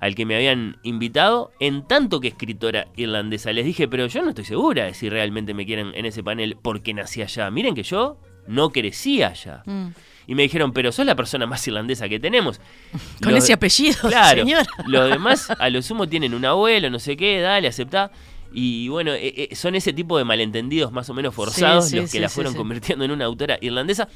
[0.00, 3.52] al que me habían invitado, en tanto que escritora irlandesa.
[3.52, 6.56] Les dije, pero yo no estoy segura de si realmente me quieren en ese panel
[6.60, 7.50] porque nací allá.
[7.50, 9.62] Miren que yo no crecí allá.
[9.66, 9.88] Mm.
[10.28, 12.60] Y me dijeron, pero sos la persona más irlandesa que tenemos.
[13.22, 14.44] Con Los- ese apellido, Claro,
[14.86, 18.12] los demás a lo sumo tienen un abuelo, no sé qué, dale, aceptá.
[18.52, 21.96] Y bueno, eh, eh, son ese tipo de malentendidos más o menos forzados Sí, sí,
[21.96, 24.08] los que sí, la fueron convirtiendo en una autora irlandesa.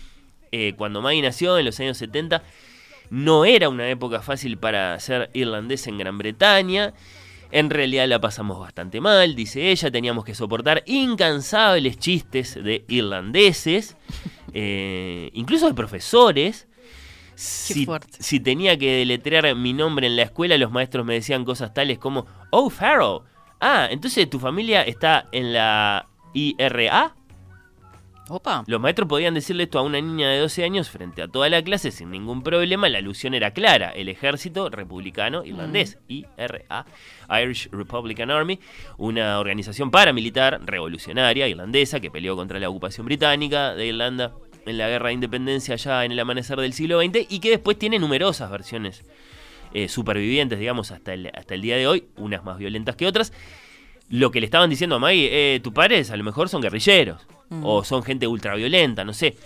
[0.53, 2.43] Eh, cuando Maggie nació en los años 70,
[3.11, 6.93] no era una época fácil para ser irlandés en Gran Bretaña.
[7.51, 9.91] En realidad la pasamos bastante mal, dice ella.
[9.91, 13.97] Teníamos que soportar incansables chistes de irlandeses,
[14.53, 16.69] eh, incluso de profesores.
[17.35, 21.99] Si, tenía que deletrear mi nombre en la escuela, los maestros me decían cosas tales
[21.99, 23.21] como, oh, Farrell.
[23.61, 27.15] Ah, entonces tu familia está en la IRA.
[28.35, 28.65] Opa.
[28.67, 31.63] Los maestros podían decirle esto a una niña de 12 años frente a toda la
[31.63, 32.89] clase sin ningún problema.
[32.89, 33.91] La alusión era clara.
[33.91, 36.87] El ejército republicano irlandés, IRA,
[37.43, 38.59] Irish Republican Army,
[38.97, 44.33] una organización paramilitar revolucionaria irlandesa que peleó contra la ocupación británica de Irlanda
[44.65, 47.79] en la guerra de independencia ya en el amanecer del siglo XX y que después
[47.79, 49.05] tiene numerosas versiones
[49.75, 53.31] eh, supervivientes, digamos, hasta el, hasta el día de hoy, unas más violentas que otras.
[54.09, 57.27] Lo que le estaban diciendo a Maggie, eh, tus padres a lo mejor son guerrilleros
[57.63, 59.37] o son gente ultraviolenta, no sé,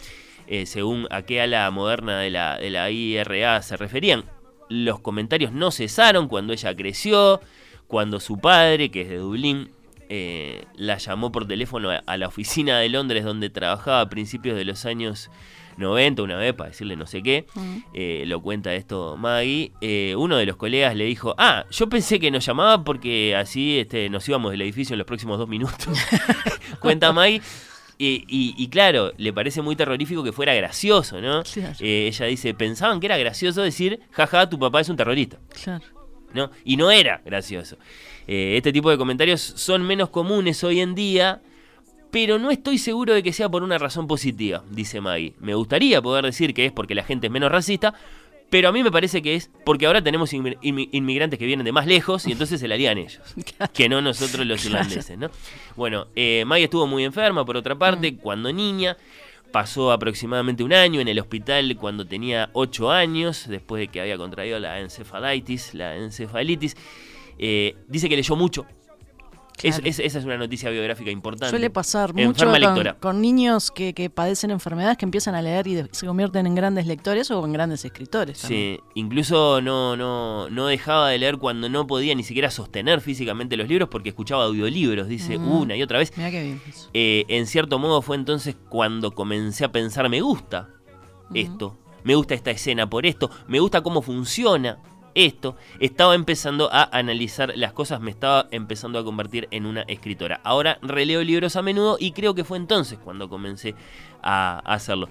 [0.47, 4.25] eh, según a qué ala moderna de la, de la IRA se referían.
[4.69, 7.41] Los comentarios no cesaron cuando ella creció,
[7.87, 9.71] cuando su padre, que es de Dublín,
[10.09, 14.57] eh, la llamó por teléfono a, a la oficina de Londres donde trabajaba a principios
[14.57, 15.31] de los años
[15.77, 17.47] 90, una vez para decirle no sé qué,
[17.95, 22.19] eh, lo cuenta esto Maggie, eh, uno de los colegas le dijo, ah, yo pensé
[22.19, 25.99] que nos llamaba porque así este, nos íbamos del edificio en los próximos dos minutos.
[26.81, 27.43] cuenta Maggie.
[27.99, 31.43] Y, y- y claro, le parece muy terrorífico que fuera gracioso, ¿no?
[31.45, 31.75] Claro.
[31.81, 35.39] Eh, ella dice, pensaban que era gracioso decir, jaja, tu papá es un terrorista.
[35.63, 35.85] Claro.
[36.35, 36.51] ¿no?
[36.65, 37.79] Y no era gracioso.
[38.27, 41.41] Eh, este tipo de comentarios son menos comunes hoy en día,
[42.11, 45.33] pero no estoy seguro de que sea por una razón positiva, dice Maggie.
[45.41, 47.95] Me gustaría poder decir que es porque la gente es menos racista,
[48.51, 51.65] pero a mí me parece que es porque ahora tenemos inmi- inmi- inmigrantes que vienen
[51.65, 53.21] de más lejos y entonces se la harían ellos,
[53.75, 55.31] que no nosotros los irlandeses, ¿no?
[55.77, 58.97] Bueno, eh, Maggie estuvo muy enferma, por otra parte, cuando niña.
[59.53, 64.19] Pasó aproximadamente un año en el hospital cuando tenía 8 años, después de que había
[64.19, 66.77] contraído la encefalitis, la encefalitis.
[67.39, 68.67] Eh, dice que leyó mucho.
[69.63, 69.89] Es- Claro.
[69.91, 71.49] es- esa es una noticia biográfica importante.
[71.51, 72.47] Suele pasar mucho
[73.01, 76.55] con, niños que, que padecen enfermedades que empiezan a leer y de- se convierten en
[76.55, 78.41] grandes lectores o en grandes escritores.
[78.43, 78.77] también.
[78.77, 83.57] Sí, incluso no, no, no dejaba de leer cuando no podía ni siquiera sostener físicamente
[83.57, 85.51] los libros porque escuchaba audiolibros, dice Mm.
[85.53, 86.13] una y otra vez.
[86.17, 86.61] Mira qué bien.
[86.93, 90.69] Eh, en cierto modo fue entonces cuando comencé a pensar, me gusta
[91.35, 94.79] esto, me gusta esta escena por esto, me gusta cómo funciona
[95.17, 95.57] esto.
[95.81, 100.41] Estaba empezando a analizar las cosas, me estaba empezando a convertir en una escritora.
[100.45, 103.75] Ahora releo libros a menudo y creo que fue entonces cuando comencé
[104.23, 105.09] a hacerlo.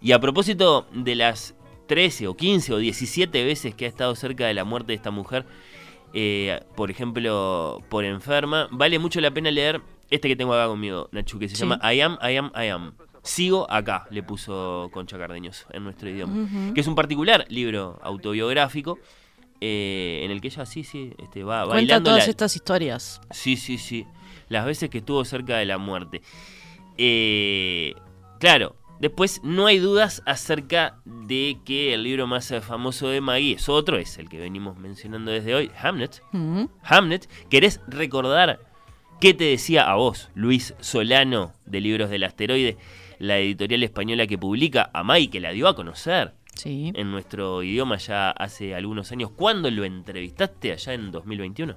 [0.00, 1.54] Y a propósito de las
[1.88, 5.10] 13 o 15 o 17 veces que ha estado cerca de la muerte de esta
[5.10, 5.44] mujer,
[6.14, 9.80] eh, por ejemplo, por enferma, vale mucho la pena leer
[10.10, 11.62] este que tengo acá conmigo, Nachu, que se Sí.
[11.62, 12.92] llama I am, I am, I am.
[13.22, 16.72] Sigo acá, le puso Concha Cardeñoso en nuestro idioma.
[16.72, 18.98] Que es un particular libro autobiográfico
[19.60, 22.10] eh, en el que ella sí, sí, este, va Cuenta bailando.
[22.10, 23.20] todas la- estas historias.
[23.30, 24.06] Sí, sí, sí.
[24.48, 26.22] Las veces que estuvo cerca de la muerte.
[26.96, 27.94] Eh,
[28.40, 33.68] claro, después no hay dudas acerca de que el libro más famoso de Maggie es
[33.68, 36.22] otro, es el que venimos mencionando desde hoy, Hamlet.
[36.32, 36.70] Ujú.
[36.82, 38.60] Hamlet, ¿querés recordar
[39.20, 42.76] ¿Qué te decía a vos, Luis Solano, de Libros del Asteroide,
[43.18, 46.92] la editorial española que publica a Mai, que la dio a conocer Sí.
[46.94, 49.30] en nuestro idioma ya hace algunos años?
[49.30, 51.76] ¿Cuándo lo entrevistaste allá en 2021?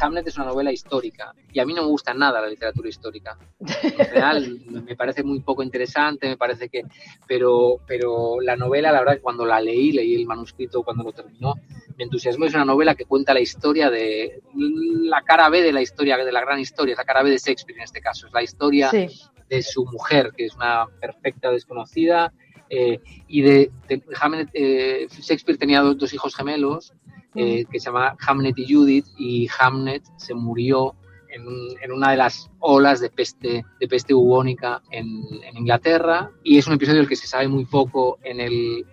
[0.00, 3.36] Hamlet es una novela histórica y a mí no me gusta nada la literatura histórica.
[3.58, 3.66] En
[3.96, 6.82] general me parece muy poco interesante, me parece que,
[7.26, 11.12] pero, pero la novela, la verdad, que cuando la leí, leí el manuscrito cuando lo
[11.12, 11.54] terminó,
[11.96, 12.44] me entusiasmó.
[12.44, 16.30] Es una novela que cuenta la historia de la cara B de la historia, de
[16.30, 18.90] la gran historia, es la cara B de Shakespeare en este caso, es la historia
[18.90, 19.08] Sí.
[19.48, 22.32] de su mujer, que es una perfecta desconocida,
[22.70, 26.92] eh, y de, de Hamlet, eh, Shakespeare tenía dos, dos hijos gemelos,
[27.34, 30.94] eh, que se llama Hamlet y Judith, y Hamlet se murió
[31.30, 36.30] en, un- en una de las olas de peste, de peste bubónica en, en Inglaterra,
[36.42, 38.84] y es un episodio del que se sabe muy poco en el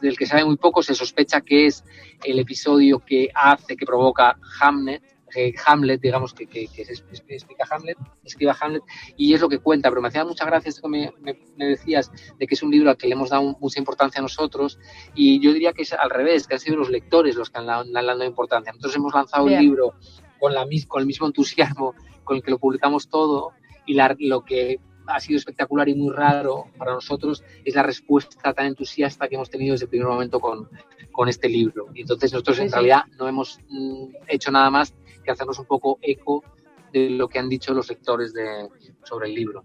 [0.00, 1.82] del que se sabe muy poco, se sospecha que es
[2.22, 5.02] el episodio que hace, que provoca Hamlet,
[5.34, 8.82] eh, Hamlet, digamos, que, que, que se explica Hamlet, escriba Hamlet,
[9.16, 11.66] y es lo que cuenta, pero me hacía mucha gracia esto que me, me- me
[11.66, 14.78] decías, de que es un libro al que le hemos dado mucha importancia a nosotros,
[15.14, 17.66] y yo diría que es al revés, que han sido los lectores los que han,
[17.66, 18.72] le han dado importancia.
[18.72, 19.58] Nosotros hemos lanzado Bien.
[19.58, 19.94] el libro
[20.38, 23.52] con, la, con el mismo entusiasmo con el que lo publicamos todo,
[23.86, 24.78] y la- lo que
[25.10, 29.48] ha sido espectacular y muy raro para nosotros es la respuesta tan entusiasta que hemos
[29.48, 30.68] tenido desde el primer momento con,
[31.12, 31.86] con este libro.
[31.94, 32.74] Y entonces nosotros Sí, en sí.
[32.74, 34.94] realidad no hemos mm, hecho nada más
[35.28, 36.42] que hacernos un poco eco
[36.90, 38.66] de lo que han dicho los lectores de,
[39.04, 39.62] sobre el libro.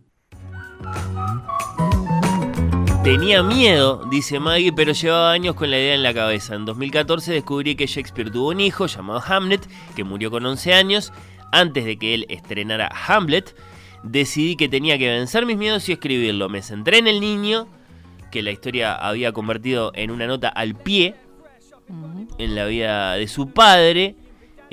[3.02, 6.56] Tenía miedo, dice Maggie, pero llevaba años con la idea en la cabeza.
[6.56, 11.14] En 2014 descubrí que Shakespeare tuvo un hijo llamado Hamlet, que murió con 11 años.
[11.54, 13.56] Antes de que él estrenara Hamlet,
[14.04, 16.50] decidí que tenía que vencer mis miedos y escribirlo.
[16.50, 17.68] Me centré en el niño,
[18.32, 21.16] que la historia había convertido en una nota al pie
[22.38, 24.18] en la vida de su padre.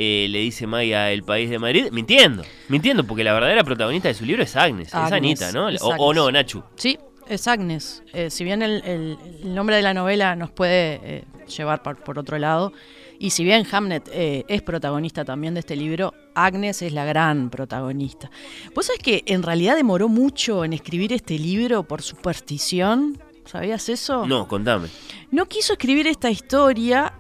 [0.03, 4.09] Eh, le dice Maggie a El País de Madrid, mintiendo, mintiendo, porque la verdadera protagonista
[4.09, 5.69] de su libro es Agnes, es Anita, ¿no?
[5.69, 6.31] es O, o no.
[6.31, 6.63] Nachu.
[6.77, 6.97] Sí,
[7.29, 8.03] es Agnes.
[8.15, 11.25] Eh, si bien el, el- el nombre de la novela nos puede eh,
[11.55, 12.73] llevar por, por otro lado,
[13.19, 17.51] y si bien Hamlet eh, es protagonista también de este libro, Agnes es la gran
[17.51, 18.31] protagonista.
[18.75, 23.19] ¿Vos sabés que en realidad demoró mucho en escribir este libro por superstición?
[23.45, 24.27] ¿Sabías eso?
[24.27, 24.89] No, contame.
[25.31, 27.13] No quiso escribir esta historia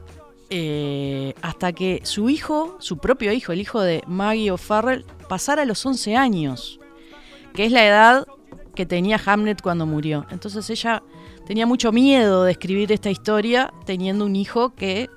[0.50, 5.84] eh, hasta que su hijo, su propio hijo, el hijo de Maggie O'Farrell, pasara los
[5.86, 6.80] 11 años,
[7.54, 8.26] que es la edad
[8.74, 10.26] que tenía Hamlet cuando murió.
[10.30, 11.02] Entonces ella
[11.46, 15.08] tenía mucho miedo de escribir esta historia teniendo un hijo que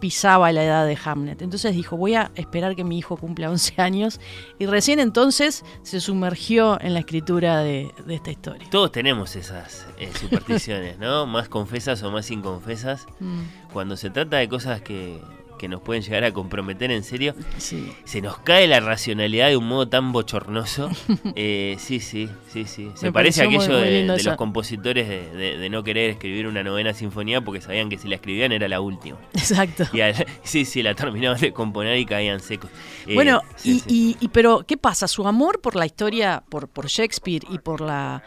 [0.00, 1.42] pisaba la edad de Hamlet.
[1.42, 4.20] Entonces dijo, voy a esperar que mi hijo cumpla 11 años
[4.58, 8.66] y recién entonces se sumergió en la escritura de, de esta historia.
[8.70, 11.26] Todos tenemos esas eh, supersticiones, ¿no?
[11.36, 13.06] Más confesas o más inconfesas.
[13.20, 13.40] Mm,
[13.72, 15.20] Cuando se trata de cosas que,
[15.58, 17.92] que nos pueden llegar a comprometer en serio, sí.
[18.04, 20.90] se nos cae la racionalidad de un modo tan bochornoso.
[21.34, 22.90] Eh, sí, sí, sí, sí.
[22.94, 26.46] Se Me parece a aquello muy de, los compositores de, de- de no querer escribir
[26.46, 29.18] una novena sinfonía porque sabían que si la escribían era la última.
[29.34, 29.84] Exacto.
[29.92, 32.70] Y al- sí, sí, la terminaban de componer y caían secos.
[33.06, 34.16] Eh, Bueno, sí, y, sí.
[34.20, 35.08] y- y- pero ¿qué pasa?
[35.08, 38.22] Su amor por la historia, por, por Shakespeare y por la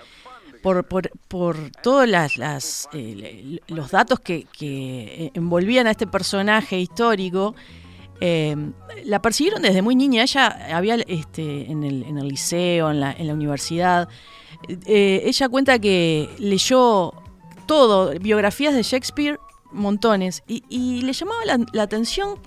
[0.62, 6.80] por, por, por todos las, las, eh, los datos que, que envolvían a este personaje
[6.80, 7.55] histórico,
[8.22, 8.55] eh,
[9.05, 10.24] la persiguieron desde muy niña.
[10.24, 14.10] Ella había este, en, el, en el liceo, en la, en la universidad.
[14.86, 17.14] eh, ella cuenta que leyó
[17.66, 19.39] todo, biografías de Shakespeare,
[19.72, 22.39] montones, y, y le llamaba la, la atención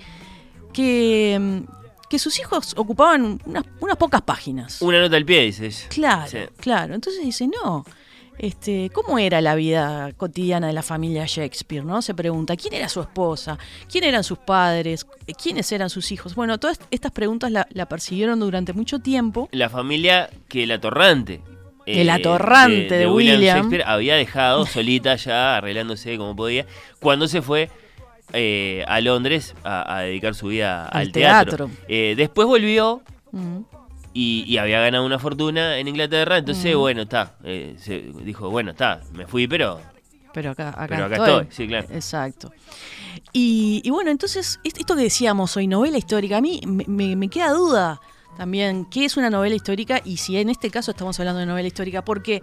[0.73, 4.83] que, mm, que sus hijos ocupaban unas, unas pocas páginas.
[4.83, 5.89] Una nota al pie, dice ella.
[5.89, 6.39] Claro, Sí.
[6.59, 6.95] claro.
[6.95, 7.85] Entonces dice, no,
[8.39, 11.85] este, ¿cómo era la vida cotidiana de la familia Shakespeare?
[11.85, 12.03] ¿no?
[12.03, 13.59] Se pregunta, ¿quién era su esposa?
[13.91, 15.07] ¿Quién eran sus padres?
[15.43, 16.35] ¿Quiénes eran sus hijos?
[16.35, 19.49] Bueno, todas estas preguntas la, la persiguieron durante mucho tiempo.
[19.53, 21.41] La familia que el atorrante.
[21.87, 23.41] El atorrante de William.
[23.41, 26.65] Shakespeare había dejado solita ya, arreglándose como podía,
[27.01, 27.71] cuando se fue
[28.33, 31.67] eh, a Londres a, a dedicar su vida al, Al teatro.
[31.67, 31.85] teatro.
[31.89, 33.03] Eh, después volvió
[33.35, 33.61] Mm.
[34.15, 36.79] Y, y había ganado una fortuna en Inglaterra, entonces, Mm.
[36.79, 37.37] bueno, está.
[37.45, 39.81] eh, se dijo, bueno, está, me fui, pero
[40.35, 41.43] Pero acá, acá Pero acá estoy.
[41.43, 41.87] estoy, sí, claro.
[41.91, 42.53] Exacto.
[43.33, 47.17] Y, y bueno, entonces, est- esto que decíamos hoy, novela histórica, a mí me, me-
[47.17, 48.01] me queda duda
[48.37, 51.69] también qué es una novela histórica y si en este caso estamos hablando de novela
[51.69, 52.43] histórica, porque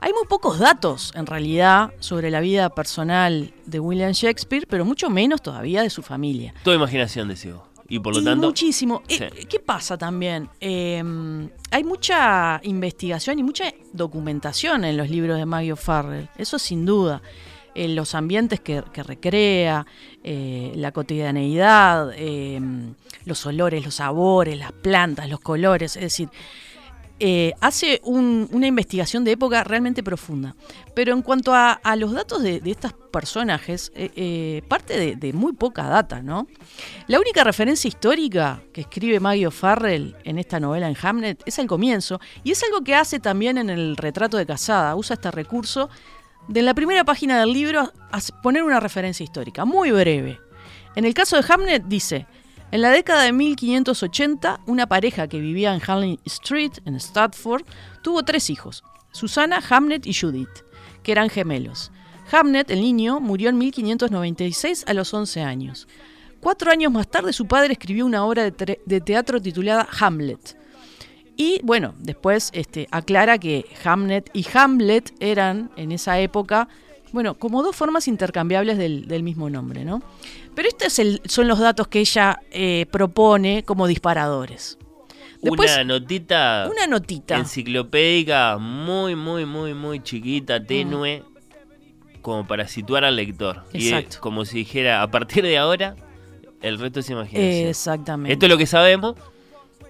[0.00, 5.10] hay muy pocos datos en realidad sobre la vida personal de William Shakespeare, pero mucho
[5.10, 6.54] menos todavía de su familia.
[6.62, 7.64] toda imaginación, decía vos.
[7.88, 9.02] Y por lo Y tanto, muchísimo.
[9.08, 9.46] Eh, Sí.
[9.46, 10.48] ¿Qué pasa también?
[10.60, 11.02] Eh,
[11.70, 17.22] hay mucha investigación y mucha documentación en los libros de Maggie O'Farrell, eso sin duda.
[17.78, 19.84] eh, los ambientes que, que recrea,
[20.24, 22.58] eh, la cotidianeidad, eh,
[23.26, 26.30] los olores, los sabores, las plantas, los colores, es decir,
[27.18, 30.54] eh, hace un- una investigación de época realmente profunda.
[30.94, 35.52] Pero en cuanto a, los datos de, de estos personajes, eh, eh, parte de, muy
[35.54, 36.46] poca data, ¿no?
[37.06, 41.66] La única referencia histórica que escribe Maggie O'Farrell en esta novela en Hamlet es al
[41.66, 44.94] comienzo, y es algo que hace también en el retrato de Casada.
[44.96, 45.88] Usa este recurso
[46.48, 50.38] de la primera página del libro a poner una referencia histórica, muy breve.
[50.94, 52.26] En el caso de Hamlet dice,
[52.72, 57.64] en la década de 1580, una pareja que vivía en Harley Street, en Stratford,
[58.02, 60.64] tuvo tres hijos, Susana, Hamlet y Judith,
[61.02, 61.92] que eran gemelos.
[62.32, 65.86] Hamlet, el niño, murió en 1596 a los 11 años.
[66.40, 70.56] Cuatro años más tarde su padre escribió una obra de, de teatro titulada Hamlet.
[71.36, 76.68] Y bueno, después este, aclara que Hamlet y Hamlet eran en esa época,
[77.12, 80.02] bueno, como dos formas intercambiables del, del mismo nombre, ¿no?
[80.54, 84.78] Pero estos son los datos que ella eh, propone como disparadores.
[85.42, 87.36] Después, una notita una notita.
[87.36, 91.22] enciclopédica muy, muy, muy, muy chiquita, tenue,
[92.22, 93.62] como para situar al lector.
[93.72, 94.18] Y Exacto.
[94.20, 95.94] como si dijera, a partir de ahora,
[96.62, 97.68] el resto es imaginación.
[97.68, 98.32] Exactamente.
[98.32, 99.14] Esto es lo que sabemos,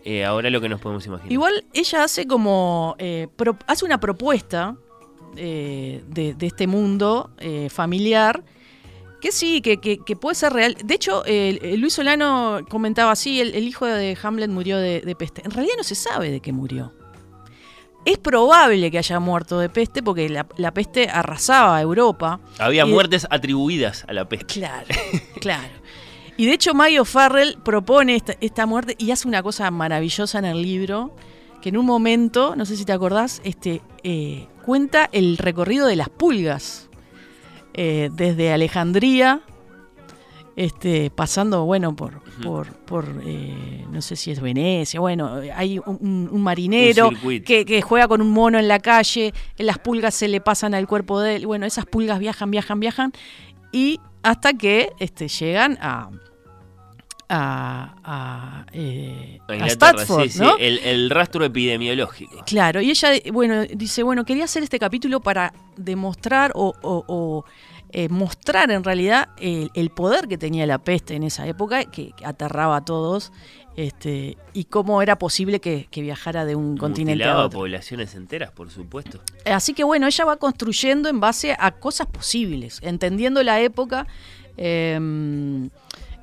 [0.05, 1.33] eh, ahora lo que nos podemos imaginar.
[1.33, 2.95] Igual ella hace como.
[2.99, 4.77] eh, pro- hace una propuesta
[5.37, 8.43] eh, de, de este mundo eh, familiar
[9.21, 10.77] que sí, que, que- que puede ser real.
[10.85, 15.15] De hecho, eh, Luis Solano comentaba así: el, el hijo de Hamlet murió de, de
[15.17, 15.43] peste.
[15.45, 16.93] En realidad no se sabe de qué murió.
[18.05, 22.39] Es probable que haya muerto de peste porque la, la peste arrasaba a Europa.
[22.59, 24.55] Había Y- muertes atribuidas a la peste.
[24.61, 24.87] Claro,
[25.41, 25.73] claro.
[26.37, 30.45] Y de hecho Mario Farrell propone esta, esta muerte y hace una cosa maravillosa en
[30.45, 31.17] el libro,
[31.63, 35.95] que en un momento, no sé si te acordás, este, eh, cuenta el recorrido de
[35.97, 36.91] las pulgas,
[37.73, 39.41] eh, desde Alejandría,
[40.57, 46.29] este, pasando, bueno, por, por, por eh, no sé si es Venecia, bueno, hay un,
[46.33, 50.27] un marinero Un que, que juega con un mono en la calle, las pulgas se
[50.27, 53.13] le pasan al cuerpo de él, bueno, esas pulgas viajan, viajan, viajan,
[53.71, 56.11] y hasta que este, llegan a
[57.29, 59.67] a, a, eh, A
[60.29, 60.57] sí, sí, ¿no?
[60.59, 62.43] el, el rastro epidemiológico.
[62.47, 67.45] Claro, y ella, bueno, dice, bueno, quería hacer este capítulo para demostrar o, o- o,
[67.91, 72.13] eh, mostrar en realidad el, el poder que tenía la peste en esa época, que,
[72.13, 73.33] que aterraba a todos,
[73.77, 77.59] este, y cómo era posible que, que viajara de un continente a otro.
[77.61, 79.21] poblaciones enteras, por supuesto.
[79.45, 84.07] Así que bueno, ella va construyendo en base a cosas posibles, entendiendo la época.
[84.57, 85.69] eh,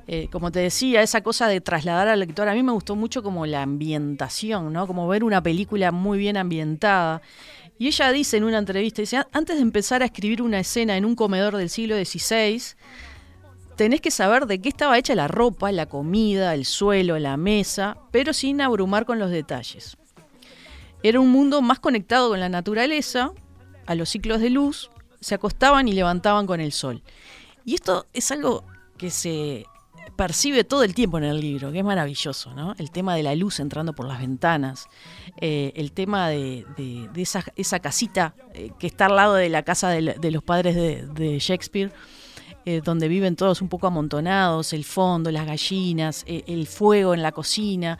[0.06, 3.22] eh, como te decía, esa cosa de trasladar al lector, a mí me gustó mucho
[3.22, 4.86] como la ambientación, ¿no?
[4.86, 7.22] Como ver una película muy bien ambientada.
[7.78, 10.96] Y ella dice en una entrevista, dice, "A- antes de empezar a escribir una escena
[10.96, 12.76] en un comedor del siglo XVI,
[13.76, 17.96] tenés que saber de qué estaba hecha la ropa, la comida, el suelo, la mesa,
[18.12, 19.96] pero sin abrumar con los detalles.
[21.02, 23.32] Era un mundo más conectado con la naturaleza,
[23.86, 24.90] a los ciclos de luz,
[25.20, 27.02] se acostaban y levantaban con el sol.
[27.64, 28.64] Y esto es algo
[28.96, 29.66] que se
[30.16, 32.74] percibe todo el tiempo en el libro, que es maravilloso, ¿no?
[32.78, 34.88] El tema de la luz entrando por las ventanas,
[35.40, 39.48] eh, el tema de, de- de esa, esa casita eh, que está al lado de
[39.48, 41.92] la casa de, la- de los padres de, Shakespeare,
[42.66, 47.32] eh, donde viven todos un poco amontonados, el fondo, las gallinas, el fuego en la
[47.32, 47.98] cocina.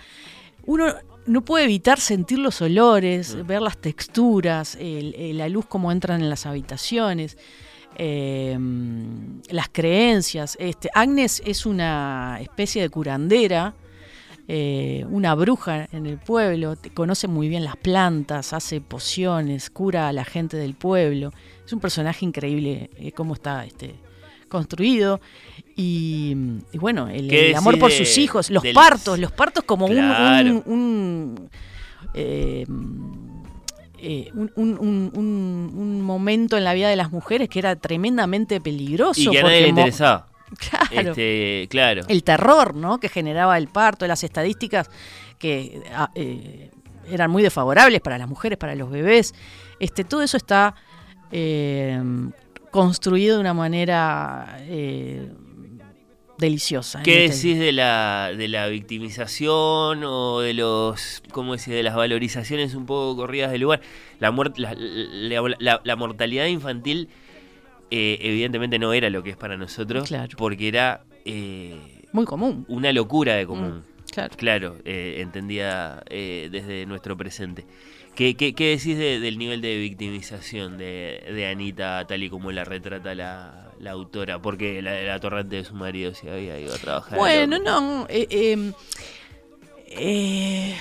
[0.67, 0.87] Uno
[1.27, 6.23] no puede evitar sentir los olores, ver las texturas, el- el- la luz como entran
[6.23, 7.37] en las habitaciones,
[7.97, 8.59] eh,
[9.51, 10.57] las creencias.
[10.61, 13.75] Este, Agnes es una especie de curandera,
[14.47, 20.13] eh, una bruja en el pueblo, conoce muy bien las plantas, hace pociones, cura a
[20.13, 21.33] la gente del pueblo.
[21.65, 23.95] Es un personaje increíble eh, cómo está este,
[24.49, 25.21] construido.
[25.77, 26.37] Y,
[26.73, 29.87] y bueno, el, ¿Qué el amor por sus hijos, los del- partos, los partos como
[29.87, 31.51] un, un,
[32.13, 32.65] eh,
[34.05, 39.21] eh, un, un- un- momento en la vida de las mujeres que era tremendamente peligroso.
[39.21, 40.27] Y que a nadie le interesaba.
[40.59, 41.11] Claro.
[41.11, 42.03] Este, claro.
[42.09, 42.99] El terror ¿no?
[42.99, 44.89] que generaba el parto, las estadísticas
[45.39, 46.71] que ah, eh,
[47.11, 49.35] eran muy desfavorables para las mujeres, para los bebés.
[49.81, 50.75] Este, todo eso está
[51.33, 52.01] eh,
[52.71, 55.29] construido de una manera eh,
[56.39, 57.03] deliciosa.
[57.03, 61.95] ¿Qué este decís de la, de la victimización o de los, cómo decís, de las
[61.95, 63.81] valorizaciones un poco corridas del lugar?
[64.21, 67.09] La, muerte, la, la- la- la mortalidad infantil
[67.91, 70.37] eh, evidentemente no era lo que es para nosotros, Claro.
[70.37, 72.65] porque era eh, Muy común.
[72.69, 73.83] una locura de común.
[74.37, 74.77] Claro.
[74.85, 77.67] eh, entendía eh, desde nuestro presente.
[78.15, 82.53] ¿Qué, qué, qué decís de- del nivel de victimización de, de Anita tal y como
[82.53, 84.41] la retrata la, la autora?
[84.41, 87.19] Porque la, la torrente de su marido se había ido a trabajar.
[87.19, 88.07] Bueno, no.
[88.09, 88.73] eh, eh,
[89.89, 90.77] eh,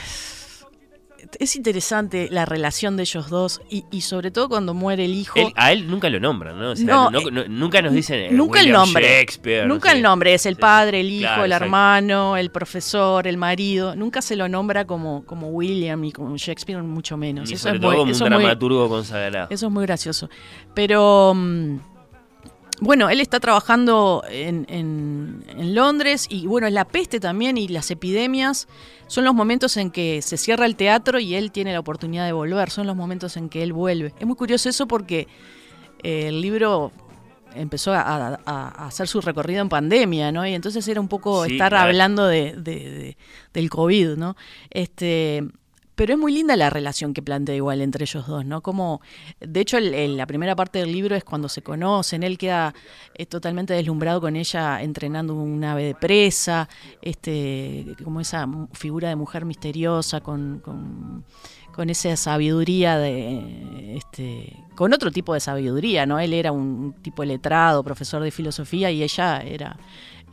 [1.40, 5.40] es interesante la relación de ellos dos y, y sobre todo cuando muere el hijo.
[5.40, 6.72] Él- a él nunca lo nombran, ¿no?
[6.72, 8.20] O sea, No, no- eh, no- nunca nos dicen.
[8.20, 9.04] eh, Nunca el nombre.
[9.04, 10.34] Shakespeare, Nunca sé el nombre.
[10.34, 11.66] Es el padre, el hijo, Claro, el exacto.
[11.66, 13.96] hermano, el profesor, el marido.
[13.96, 17.50] Nunca se lo nombra como, como William y como Shakespeare, mucho menos.
[17.52, 19.48] Eso sobre es todo muy- como eso un muy- dramaturgo consagrado.
[19.50, 20.30] Eso es muy gracioso.
[20.74, 21.78] Pero mm,
[22.84, 27.90] bueno, él está trabajando en, en- en Londres y bueno, la peste también y las
[27.92, 28.68] epidemias
[29.08, 32.32] son los momentos en que se cierra el teatro y él tiene la oportunidad de
[32.32, 34.14] volver, son los momentos en que él vuelve.
[34.20, 35.28] Es muy curioso eso porque
[36.04, 36.92] eh, el libro
[37.56, 40.46] empezó a, a- a hacer su recorrido en pandemia, ¿no?
[40.48, 43.18] Y entonces era un poco Sí, estar hablando de, de- de-
[43.54, 44.36] del COVID, ¿no?
[44.72, 45.44] Este,
[45.96, 48.62] pero es muy linda la relación que plantea igual entre ellos dos, ¿no?
[48.62, 49.02] Como,
[49.40, 52.74] de hecho, el- la primera parte del libro es cuando se conocen, él queda
[53.16, 56.68] eh, totalmente deslumbrado con ella entrenando un ave de presa,
[57.02, 61.24] este, como esa figura de mujer misteriosa con, con,
[61.74, 66.20] con esa sabiduría de, este, con otro tipo de sabiduría, ¿no?
[66.20, 69.78] Él era un tipo letrado, profesor de filosofía y ella era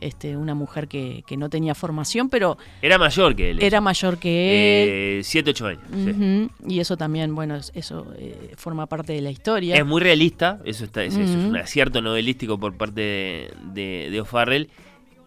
[0.01, 3.63] este, una mujer que, que no tenía formación, pero Era mayor que él.
[3.63, 5.23] era mayor que él.
[5.23, 5.81] 7, 8 años.
[5.93, 6.49] sí.
[6.67, 9.75] Y eso también, bueno, es- eso eh, forma parte de la historia.
[9.75, 14.09] Es muy realista, eso, está, es, eso es un acierto novelístico por parte de, de,
[14.11, 14.69] de O'Farrell,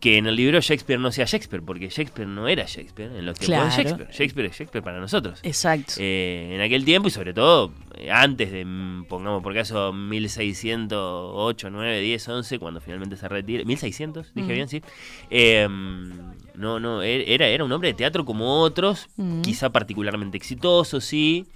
[0.04, 3.38] que en el libro Shakespeare no sea Shakespeare, porque Shakespeare no era Shakespeare en los
[3.38, 3.64] tiempos Claro.
[3.64, 4.10] de Shakespeare.
[4.12, 5.40] Shakespeare es Shakespeare para nosotros.
[5.42, 5.94] Exacto.
[5.98, 11.70] Eh, en aquel tiempo y sobre todo eh, antes de, mm, pongamos por caso, 1608,
[11.70, 13.64] 9, 10, 11, cuando finalmente se retira.
[13.64, 14.54] 1600, dije Mm.
[14.54, 14.82] bien, sí.
[15.30, 19.40] Eh, no, no, er- era, era un hombre de teatro como otros, Mm.
[19.42, 21.46] quizá particularmente exitoso, sí.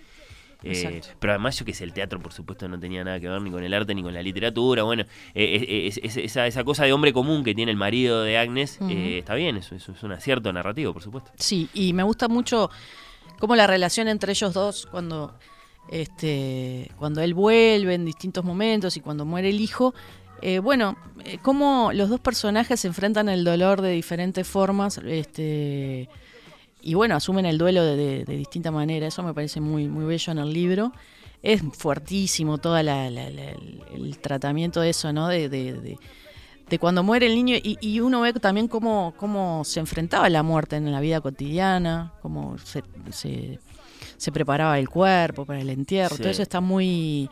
[0.64, 3.40] Eh, pero además yo que sé, el teatro por supuesto no tenía nada que ver
[3.40, 4.82] ni con el arte ni con la literatura.
[4.82, 5.04] Bueno,
[5.34, 8.78] eh, es- es- esa, esa cosa de hombre común que tiene el marido de Agnes
[8.90, 11.30] eh, está bien, eso, eso es un acierto narrativo, por supuesto.
[11.36, 12.70] Sí, y me gusta mucho
[13.38, 15.38] cómo la relación entre ellos dos, cuando,
[15.90, 19.94] este, cuando él vuelve en distintos momentos y cuando muere el hijo,
[20.62, 20.96] bueno,
[21.42, 26.08] cómo los dos personajes se enfrentan el dolor de diferentes formas, este,
[26.82, 29.06] y bueno, asumen el duelo de, de- de distinta manera.
[29.06, 30.92] Eso me parece muy, muy bello en el libro.
[31.42, 35.28] Es fuertísimo todo el tratamiento de eso, ¿no?
[35.28, 35.72] De, de-
[36.68, 40.30] de- cuando muere el niño y, y uno ve también cómo, cómo se enfrentaba a
[40.30, 43.58] la muerte en la vida cotidiana, cómo se, se,
[44.18, 46.16] se preparaba el cuerpo para el entierro.
[46.16, 46.22] Sí.
[46.22, 47.30] Todo eso está muy,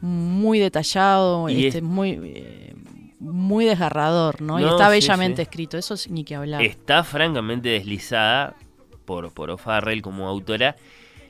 [0.00, 2.74] muy detallado, Y este, es- muy, eh,
[3.20, 4.58] muy desgarrador, ¿no?
[4.58, 5.42] y está sí, bellamente sí.
[5.42, 6.60] escrito, eso es ni que hablar.
[6.62, 8.56] Está francamente deslizada
[9.04, 10.76] por, por O'Farrell como autora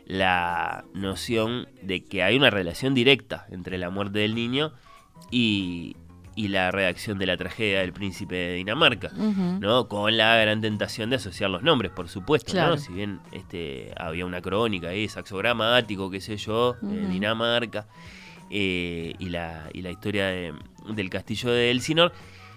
[0.06, 4.72] la noción de que hay una relación directa entre la muerte del niño
[5.30, 5.96] y,
[6.34, 9.10] y la redacción de la tragedia del príncipe de Dinamarca.
[9.60, 9.88] ¿no?
[9.88, 12.72] Con la gran tentación de asociar los nombres, por supuesto, Claro.
[12.72, 12.76] ¿no?
[12.78, 17.08] Si bien este, había una crónica ahí, saxogramático, qué sé yo, de Ujú.
[17.12, 17.86] Dinamarca,
[18.50, 20.52] eh, y, la, y la historia de-
[20.90, 22.12] del castillo de Elsinor,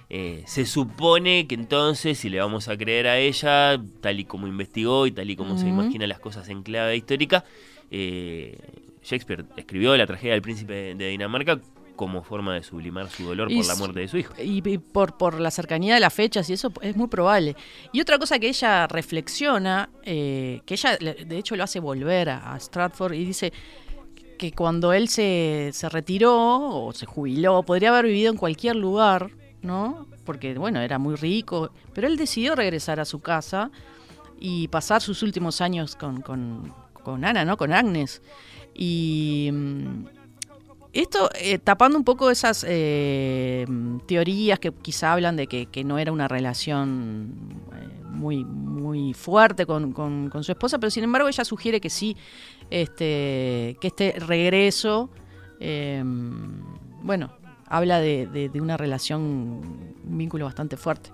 [0.10, 4.48] eh, se supone que entonces, si le vamos a creer a ella, tal y como
[4.48, 5.82] investigó y tal y como se Ujú.
[5.82, 7.44] imagina las cosas en clave histórica,
[7.90, 8.58] eh,
[9.04, 11.60] Shakespeare escribió la tragedia del príncipe de, Dinamarca
[11.96, 14.34] como forma de sublimar su dolor Y por la muerte de su hijo.
[14.38, 17.56] Y, y por, por la cercanía de las fechas y eso es muy probable.
[17.94, 22.54] Y otra cosa que ella reflexiona, eh, que ella de hecho lo hace volver a,
[22.54, 23.54] a Stratford y dice
[24.38, 29.32] que cuando él se, se retiró o se jubiló, podría haber vivido en cualquier lugar,
[29.66, 30.08] ¿no?
[30.26, 33.72] Porque, bueno, era muy rico, pero él decidió regresar a su casa
[34.40, 37.58] y pasar sus últimos años con, con, con Ana, ¿no?
[37.58, 38.22] Con Agnes.
[38.74, 40.06] Y mm,
[40.94, 43.66] esto eh, tapando un poco esas eh,
[44.08, 47.34] teorías que quizá hablan de que, no era una relación
[47.74, 51.90] eh, muy, muy fuerte con, con- con su esposa, pero sin embargo ella sugiere que
[51.90, 52.16] sí,
[52.70, 55.10] este, que este regreso,
[55.60, 56.02] eh,
[57.02, 57.32] bueno,
[57.68, 61.10] habla de, de- de una relación, un vínculo bastante fuerte.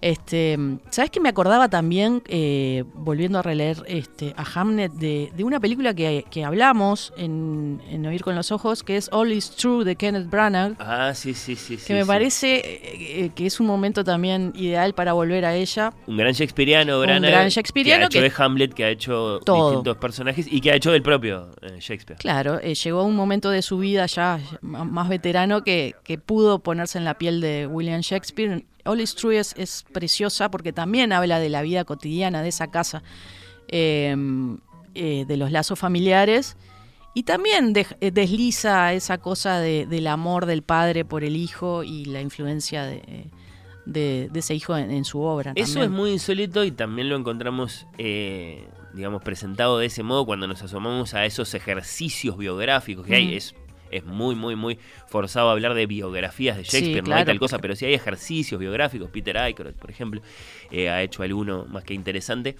[0.00, 0.56] Este,
[0.90, 5.58] ¿Sabes que me acordaba también, eh, volviendo a releer este, a Hamnet, de, de una
[5.60, 9.84] película que, que hablamos en, en Oír con los Ojos, que es All is True
[9.84, 11.76] de Kenneth Branagh, Ah, sí, sí, sí.
[11.76, 12.06] que sí, me sí.
[12.06, 15.92] parece eh, eh, que es un momento también ideal para volver a ella.
[16.06, 18.90] Un gran shakespeariano, Un Branagh, gran shakespeariano que ha hecho que- de Hamlet, que ha
[18.90, 19.70] hecho Todo.
[19.70, 22.18] distintos personajes y que ha hecho del propio eh, Shakespeare.
[22.20, 26.98] Claro, eh, llegó un momento de su vida ya más veterano que, que pudo ponerse
[26.98, 31.48] en la piel de William Shakespeare All is True es, preciosa porque también habla de
[31.50, 33.02] la vida cotidiana de esa casa,
[33.68, 34.16] eh,
[34.94, 36.56] eh, de los lazos familiares.
[37.14, 41.82] Y también de- eh, desliza esa cosa de- del amor del padre por el hijo
[41.82, 43.30] y la influencia de,
[44.34, 45.52] ese hijo en, en su obra.
[45.54, 45.92] Eso también.
[45.92, 50.62] es muy insólito y también lo encontramos, eh, digamos, presentado de ese modo cuando nos
[50.62, 53.34] asomamos a esos ejercicios biográficos que hay.
[53.34, 53.54] Es,
[53.90, 54.78] es muy, muy, muy
[55.08, 58.60] forzado hablar de biografías de Sí, Shakespeare, no hay tal cosa, pero sí hay ejercicios
[58.60, 59.10] biográficos.
[59.10, 60.20] Peter Aykroyd, por ejemplo,
[60.70, 62.56] eh, ha hecho alguno más que interesante.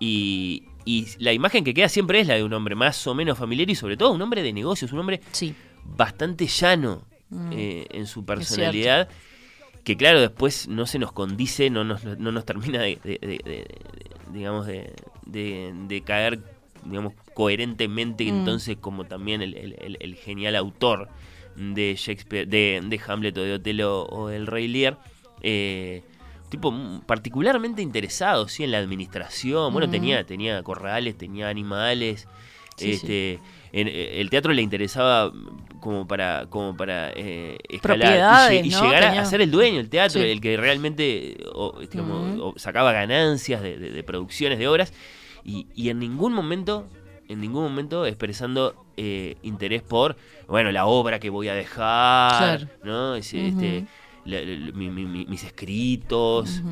[0.00, 3.36] Y, y la imagen que queda siempre es la de un hombre más o menos
[3.38, 5.54] familiar y sobre todo un hombre de negocios, un hombre Sí.
[5.84, 7.50] bastante llano Mm.
[7.52, 9.08] eh, en su personalidad.
[9.84, 13.26] Que claro, después no se nos condice, no nos, no nos termina de, de- de-
[13.26, 13.80] de- de-
[14.32, 16.38] digamos, de caer,
[16.84, 18.28] digamos, coherentemente, Mm.
[18.28, 21.08] entonces como también el, el- genial autor
[21.56, 24.98] de Shakespeare, de, de Hamlet o de Otelo o del Rey Lear.
[25.42, 26.02] Eh,
[26.50, 29.92] tipo mm, particularmente interesado sí en la administración bueno Ujú.
[29.92, 32.26] tenía tenía corrales tenía animales
[32.76, 33.38] Sí, este
[33.72, 39.02] en- eh, el teatro le interesaba mm, como para como para eh, escalar y llegar
[39.02, 40.26] a- Tenía- a ser el dueño del teatro Sí.
[40.28, 42.42] el que realmente o, digamos, Ujú.
[42.48, 44.92] o sacaba ganancias de, de- de producciones de obras
[45.48, 46.86] y, y en ningún momento
[47.28, 52.68] en ningún momento expresando eh, interés por bueno la obra que voy a dejar Claro.
[52.84, 53.16] no Ujú.
[53.18, 53.86] este,
[54.24, 56.62] la- la- mi- mi- mi- mis escritos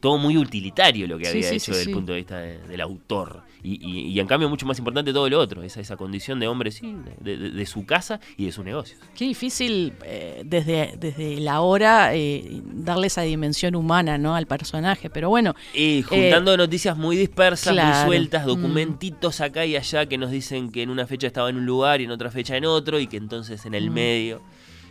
[0.00, 2.58] todo muy utilitario lo que Sí, había sí, hecho desde el punto de vista de-
[2.68, 3.42] del autor.
[3.68, 6.46] Y, y- y en cambio mucho más importante todo lo otro, esa, esa condición de
[6.46, 9.00] hombre, sí, de, de- de su casa y de sus negocios.
[9.16, 14.36] Qué difícil eh, desde, desde la hora eh, darle esa dimensión humana ¿no?
[14.36, 18.48] al personaje, pero bueno, Y juntando noticias muy dispersas, muy Eh, sueltas, Mm.
[18.48, 22.00] documentitos acá y allá que nos dicen que en una fecha estaba en un lugar
[22.00, 23.94] y en otra fecha en otro y que entonces en el Mm.
[23.94, 24.42] medio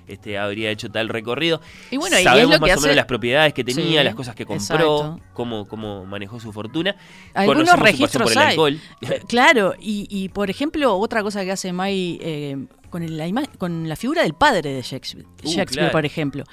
[0.07, 1.61] este, habría hecho tal recorrido.
[1.91, 4.05] Y bueno, y es Sabemos lo que más o menos las propiedades que tenía, Sí,
[4.05, 6.95] las cosas que compró, cómo, cómo manejó su fortuna.
[7.33, 8.79] algunos Conocemos su registros por el alcohol.
[9.01, 13.89] Eh, Claro, y, y, por ejemplo, otra cosa que hace May eh, con, la con
[13.89, 15.91] la figura del padre de Shakespeare, Uh, Shakespeare claro.
[15.91, 16.43] por ejemplo,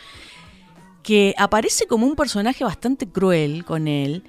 [1.02, 4.24] que aparece como un personaje bastante cruel con él.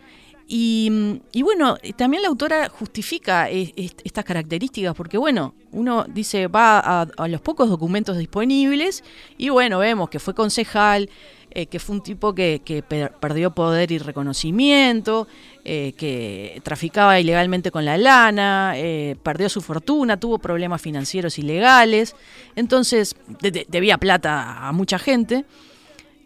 [0.56, 7.08] Y, bueno, también la autora justifica est- estas características, porque bueno, uno dice, va a,
[7.18, 9.04] a los pocos documentos disponibles
[9.40, 11.10] y bueno, vemos que fue concejal,
[11.50, 15.28] eh, que fue un tipo que, que per- perdió poder y reconocimiento,
[15.66, 22.16] eh, que traficaba ilegalmente con la lana, eh, perdió su fortuna, tuvo problemas financieros ilegales,
[22.56, 25.46] entonces de- de- debía plata a mucha gente.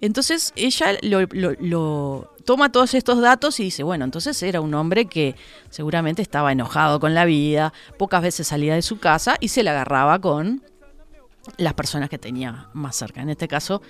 [0.02, 5.36] Entonces ella lo- toma todos estos datos y dice, bueno, entonces era un hombre que
[5.70, 9.72] seguramente estaba enojado con la vida, pocas veces salía de su casa y se la
[9.72, 10.64] agarraba con
[11.58, 13.82] las personas que tenía más cerca, en este caso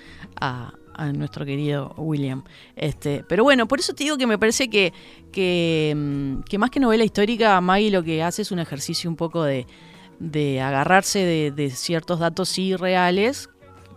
[0.42, 0.74] a,
[1.14, 2.44] nuestro querido William.
[2.76, 4.92] Este, pero bueno, por eso te digo que me parece que,
[5.32, 9.16] que, mm, que más que novela histórica, Maggie lo que hace es un ejercicio un
[9.16, 9.68] poco de,
[10.18, 13.52] de agarrarse de, de ciertos datos sí reales,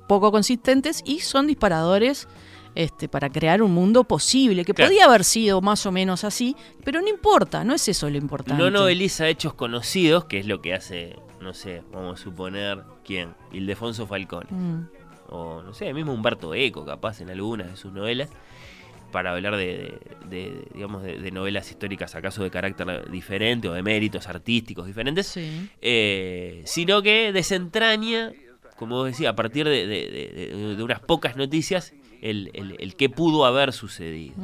[0.06, 2.28] poco consistentes, y son disparadores
[2.74, 4.90] este, para crear un mundo posible, que Claro.
[4.90, 6.54] podía haber sido más o menos así,
[6.84, 8.62] pero no importa, no es eso lo importante.
[8.62, 13.34] No noveliza hechos conocidos, que es lo que hace, no sé, vamos a suponer, ¿quién?
[13.52, 14.46] Ildefonso Falcón.
[14.50, 14.88] Mm.
[15.32, 18.30] O, no sé, mismo Humberto Eco, capaz, en algunas de sus novelas,
[19.12, 19.98] para hablar de,
[20.28, 24.86] de- de, digamos, de, de novelas históricas, acaso de carácter diferente o de méritos artísticos
[24.86, 25.68] diferentes, Sí.
[25.80, 28.32] eh, sino que desentraña,
[28.76, 32.76] como vos decías, a partir de, de- de- de- de unas pocas noticias, el, el,
[32.78, 34.34] el qué pudo haber sucedido.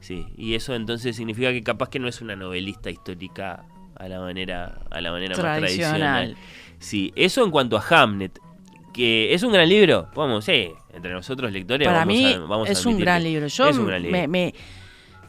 [0.00, 3.64] Sí, y eso entonces significa que capaz que no es una novelista histórica
[3.96, 5.98] a la manera, a la manera más Tradicional.
[6.00, 6.36] tradicional.
[6.78, 8.38] Sí, eso en cuanto a Hamnet,
[8.92, 12.68] que es un gran libro, vamos, sí, entre nosotros lectores Para vamos mí a, vamos
[12.68, 13.46] a es un gran libro.
[13.46, 14.18] Yo es un gran libro.
[14.18, 14.54] Me, me-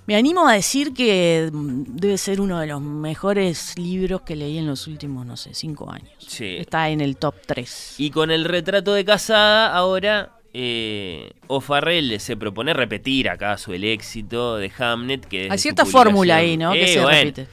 [0.05, 4.65] me animo a decir que debe ser uno de los mejores libros que leí en
[4.65, 6.13] los últimos, no sé, cinco años.
[6.19, 6.55] Sí.
[6.59, 7.95] Está en el top 3.
[7.97, 14.57] Y con el retrato de casada, ahora eh, O'Farrell se propone repetir acaso el éxito
[14.57, 15.23] de Hamnet.
[15.25, 16.73] Que Hay cierta fórmula ahí, ¿no?
[16.73, 17.47] que Eh, se bueno, repite.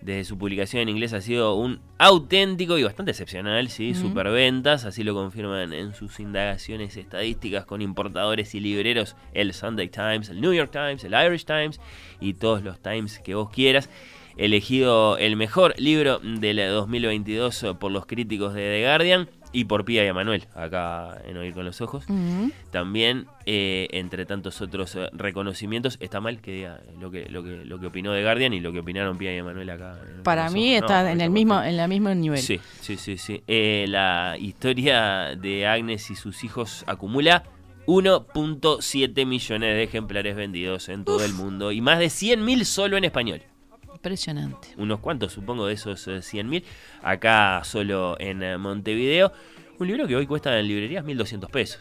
[0.00, 4.02] Desde su publicación en inglés ha sido un auténtico y bastante excepcional, sí, Ujú.
[4.08, 10.28] superventas, así lo confirman en sus indagaciones estadísticas con importadores y libreros el Sunday Times,
[10.28, 11.80] el New York Times, el Irish Times
[12.20, 13.90] y todos los Times que vos quieras.
[14.36, 20.04] Elegido el mejor libro del 2022 por los críticos de The Guardian y por Pía
[20.04, 22.04] y Emanuel, acá en Oír con los Ojos.
[22.08, 22.50] Ujú.
[22.70, 27.64] También, eh, entre tantos otros eh, reconocimientos, está mal que diga lo que, lo que,
[27.64, 29.96] lo que opinó The Guardian y lo que opinaron Pía y Emanuel acá.
[30.14, 30.82] en Para mí ojos.
[30.90, 32.40] está No, en el mismo, en la mismo nivel.
[32.40, 33.42] Sí, sí, sí, sí.
[33.46, 37.44] Eh, la historia de Agnes y sus hijos acumula
[37.86, 43.04] 1.7 millones de ejemplares vendidos en todo el mundo y más de 100.000 solo en
[43.04, 43.42] español.
[44.04, 44.68] Impresionante.
[44.76, 46.62] Unos cuantos, supongo, de esos eh, 100.000.
[47.02, 49.32] Acá solo en eh, Montevideo.
[49.78, 51.80] Un libro que hoy cuesta en librerías 1.200 pesos.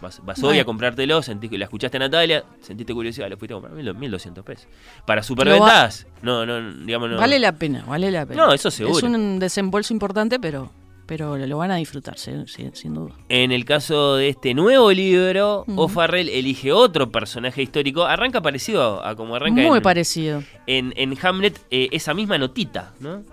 [0.00, 3.54] Vas, vas hoy a comprártelo, sentís que la escuchaste a Natalia, sentiste curiosidad, lo fuiste
[3.54, 4.66] a comprar 1.200 1.200 pesos.
[5.06, 7.18] Para superventas, no, no, digamos, no.
[7.18, 8.46] Vale la pena, vale la pena.
[8.46, 8.96] No, eso seguro.
[8.96, 10.72] Es un desembolso importante, pero,
[11.10, 12.46] pero lo van a disfrutar, sin,
[12.94, 13.12] duda.
[13.28, 15.64] En el caso de este nuevo libro.
[15.74, 18.04] O'Farrell elige otro personaje histórico.
[18.04, 20.44] Arranca parecido a como arranca Muy en, parecido.
[20.68, 23.24] en, en Hamlet eh, esa misma notita, ¿no?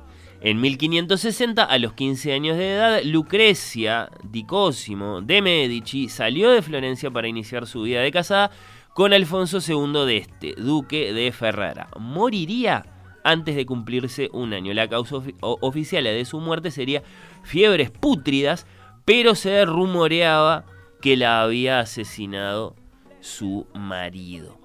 [0.41, 6.63] En 1560, a los 15 años de edad, Lucrecia di Cosimo de Medici salió de
[6.63, 8.49] Florencia para iniciar su vida de casada
[8.95, 11.89] con Alfonso II de este, duque de Ferrara.
[11.99, 12.96] Moriría
[13.27, 14.73] antes de cumplirse un año.
[14.73, 17.03] La causa oficial de su muerte sería
[17.43, 18.65] fiebres pútridas,
[19.03, 20.65] pero se rumoreaba
[21.01, 22.75] que la había asesinado
[23.19, 24.57] su marido.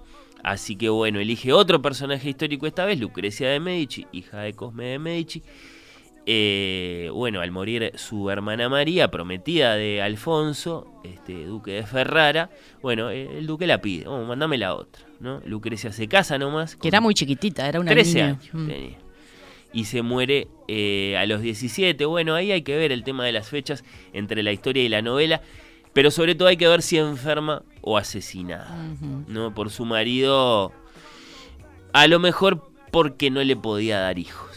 [0.45, 4.85] Así que bueno, elige otro personaje histórico esta vez, Lucrecia de Medici, hija de Cosme
[4.85, 5.43] de Medici.
[6.25, 12.49] Eh, bueno, al morir su hermana María, prometida de Alfonso, este duque de Ferrara,
[12.81, 15.41] bueno, eh, el duque la pide, oh, mandame la otra, ¿no?
[15.45, 16.77] Lucrecia se casa nomás.
[16.77, 18.27] Que era muy chiquitita, era una 13 niña.
[18.29, 18.67] años Mm.
[18.69, 18.99] tenía.
[19.75, 22.05] Y se muere eh, a los 17.
[22.05, 25.01] Bueno, ahí hay que ver el tema de las fechas entre la historia y la
[25.01, 25.41] novela.
[25.95, 28.77] Pero sobre todo hay que ver si enferma o asesinada.
[29.29, 29.55] ¿no?
[29.55, 30.73] Por su marido.
[31.95, 34.52] A lo mejor porque no le podía dar hijos.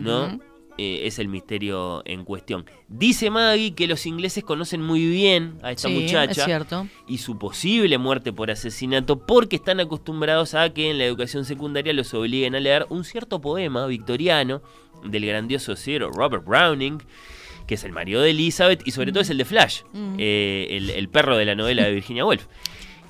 [0.00, 0.38] ¿No?
[0.78, 2.64] Eh, es el misterio en cuestión.
[2.88, 6.86] Dice Maggie que los ingleses conocen muy bien a esta Sí, muchacha es cierto.
[7.06, 11.92] y su posible muerte por asesinato porque están acostumbrados a que en la educación secundaria
[11.92, 14.62] los obliguen a leer un cierto poema victoriano
[15.04, 17.02] del grandioso Sir Robert Browning,
[17.66, 20.16] que es el marido de Elizabeth y sobre todo es el de Flash, Mm.
[20.18, 22.46] eh, el, el perro de la novela de Virginia Woolf,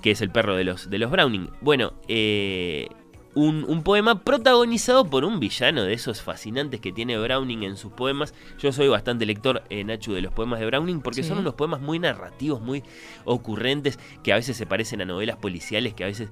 [0.03, 1.49] que es el perro de los, de los Browning.
[1.61, 2.89] Bueno, eh,
[3.35, 7.93] un, un poema protagonizado por un villano de esos fascinantes que tiene Browning en sus
[7.93, 8.35] poemas.
[8.59, 11.29] Yo soy bastante lector, eh, Nacho, de los poemas de Browning porque Sí.
[11.31, 12.83] son unos poemas muy narrativos, muy
[13.25, 16.29] ocurrentes, que a veces se parecen a novelas policiales, que a veces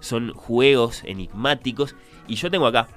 [0.00, 1.94] son juegos enigmáticos.
[2.26, 2.88] Y yo tengo acá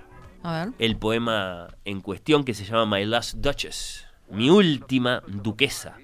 [0.43, 0.73] A ver.
[0.79, 5.97] el poema en cuestión que se llama My Last Duchess, mi última duquesa.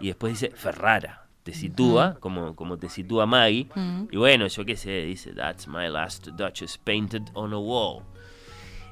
[0.00, 1.27] Y después dice Ferrara.
[1.48, 3.68] Te sitúa, como, como te sitúa Maggie.
[4.10, 8.02] Y bueno, yo qué sé, dice That's my last Duchess painted on a wall.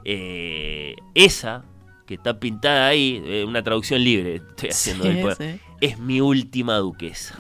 [0.07, 1.67] Eh, esa
[2.07, 5.61] que está pintada ahí, eh, una traducción libre estoy haciendo Sí, del sí.
[5.83, 7.39] es mi última duquesa.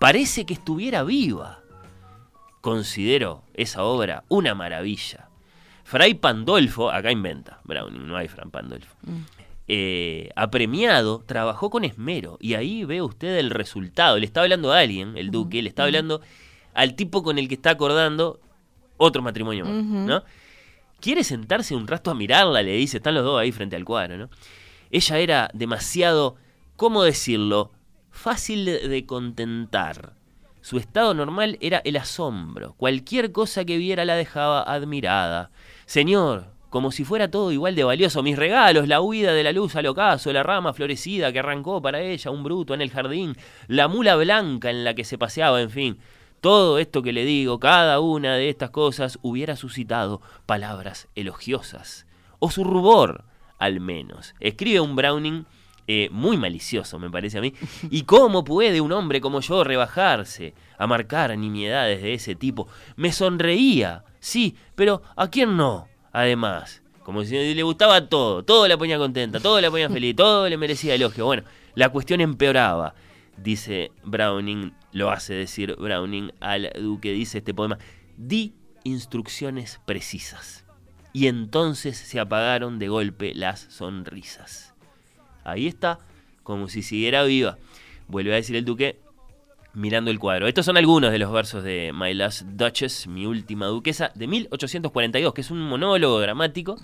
[0.00, 1.60] Parece que estuviera viva.
[2.62, 5.28] Considero esa obra una maravilla.
[5.84, 8.94] Fray Pandolfo, acá inventa Browning, no hay Fray Pandolfo.
[9.02, 9.18] Mm.
[9.68, 12.38] Eh, apremiado, trabajó con esmero.
[12.40, 14.18] Y ahí ve usted el resultado.
[14.18, 16.22] Le está hablando a alguien, el duque, le está hablando
[16.74, 18.40] al tipo con el que está acordando
[18.96, 19.84] otro matrimonio más.
[19.84, 20.22] ¿no?
[21.00, 24.16] Quiere sentarse un rato a mirarla, le dice, están los dos ahí frente al cuadro,
[24.16, 24.30] ¿no?
[24.90, 26.36] Ella era demasiado,
[26.76, 27.72] ¿cómo decirlo?
[28.10, 30.14] Fácil de contentar.
[30.60, 32.74] Su estado normal era el asombro.
[32.74, 35.50] Cualquier cosa que viera la dejaba admirada.
[35.86, 39.76] Señor, como si fuera todo igual de valioso, mis regalos, la huida de la luz
[39.76, 43.36] al ocaso, la rama florecida que arrancó para ella, un bruto en el jardín,
[43.66, 45.98] la mula blanca en la que se paseaba, en fin.
[46.40, 52.06] Todo esto que le digo, cada una de estas cosas hubiera suscitado palabras elogiosas.
[52.38, 53.24] O su rubor,
[53.58, 54.34] al menos.
[54.38, 55.46] Escribe un Browning
[55.88, 57.54] eh, muy malicioso, me parece a mí.
[57.90, 62.68] ¿Y cómo puede un hombre como yo rebajarse a marcar nimiedades de ese tipo?
[62.94, 65.87] Me sonreía, sí, pero ¿a quién no?
[66.12, 70.48] Además, como si le gustaba todo, todo la ponía contenta, todo la ponía feliz, todo
[70.48, 71.24] le merecía elogio.
[71.24, 71.42] Bueno,
[71.74, 72.94] la cuestión empeoraba,
[73.36, 77.78] dice Browning, lo hace decir Browning al duque, dice este poema,
[78.16, 78.54] di
[78.84, 80.64] instrucciones precisas.
[81.12, 84.74] Y entonces se apagaron de golpe las sonrisas.
[85.44, 85.98] Ahí está,
[86.42, 87.58] como si siguiera viva.
[88.08, 88.98] Vuelve a decir el duque,
[89.78, 90.48] mirando el cuadro.
[90.48, 95.32] Estos son algunos de los versos de My Last Duchess, mi última duquesa, de 1842,
[95.32, 96.76] que es un monólogo dramático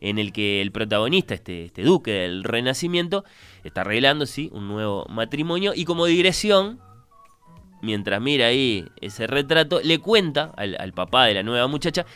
[0.00, 3.24] en el que el protagonista, este, este duque del Renacimiento,
[3.62, 6.80] está arreglando, sí, un nuevo matrimonio y como digresión,
[7.80, 12.06] mientras mira ahí ese retrato, le cuenta al, al papá de la nueva muchacha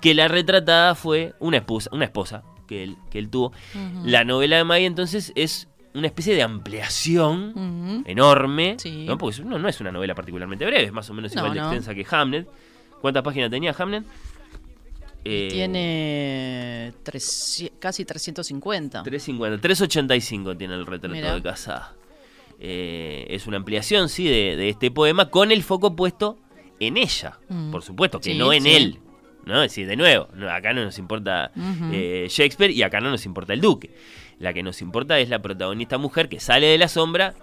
[0.00, 3.52] que la retratada fue una esposa, una esposa que él, que él tuvo.
[4.04, 9.04] La novela de Maggie entonces es una especie de ampliación enorme, Sí.
[9.06, 9.16] ¿no?
[9.18, 11.60] porque no, no es una novela particularmente breve, es más o menos No, igual de
[11.60, 12.48] extensa que Hamlet.
[13.00, 14.04] ¿Cuántas páginas tenía Hamlet?
[15.24, 19.02] Eh, Tiene tres- casi 350.
[19.02, 21.94] 350, 385 tiene el retrato de casada.
[22.58, 26.38] eh, es una ampliación, sí, de, de este poema, con el foco puesto
[26.80, 27.70] en ella, Mm.
[27.70, 28.70] por supuesto, que Sí, no en sí.
[28.74, 28.98] él.
[29.44, 29.62] ¿no?
[29.62, 31.52] Es decir, de nuevo, acá no nos importa
[31.92, 33.90] eh, Shakespeare y acá no nos importa el duque.
[34.38, 37.34] La que nos importa es la protagonista mujer que sale de la sombra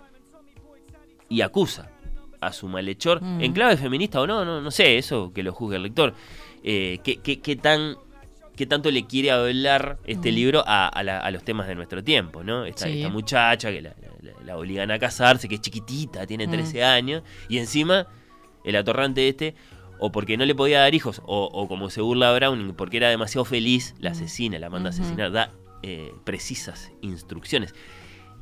[1.29, 1.89] y acusa
[2.41, 3.41] a su malhechor, Mm.
[3.41, 6.13] en clave feminista o no, no, no sé, eso que lo juzgue el lector.
[6.63, 7.95] Eh, ¿qué, qué- qué tan,
[8.55, 10.35] ¿Qué tanto le quiere hablar este Mm.
[10.35, 12.43] libro a, a la- a los temas de nuestro tiempo?
[12.43, 12.65] ¿no?
[12.65, 12.99] Esta, Sí.
[12.99, 16.51] esta muchacha que la, la- la obligan a casarse, que es chiquitita, tiene Mm.
[16.51, 18.05] 13 años, y encima
[18.63, 19.55] el atorrante este,
[19.97, 23.09] o porque no le podía dar hijos, o, o como se burla Browning, porque era
[23.09, 24.95] demasiado feliz, la asesina, la manda a Mm.
[25.01, 25.49] Asesinar, da
[25.83, 27.75] eh, precisas instrucciones.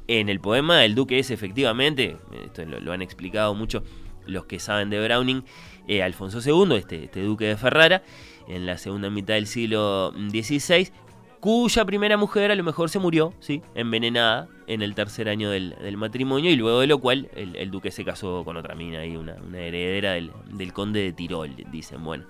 [0.08, 3.84] En el poema el duque es efectivamente, esto lo, han explicado mucho
[4.26, 5.44] los que saben de Browning,
[5.88, 8.04] eh, Alfonso II, este, este duque de Ferrara,
[8.48, 10.92] en la segunda mitad del siglo XVI,
[11.40, 13.62] cuya primera mujer a lo mejor se murió, ¿sí?
[13.74, 17.72] envenenada en el tercer año del, del matrimonio y luego de lo cual el, el
[17.72, 21.56] duque se casó con otra mina y una, una heredera del, del conde de Tirol,
[21.72, 22.04] dicen.
[22.04, 22.26] Bueno,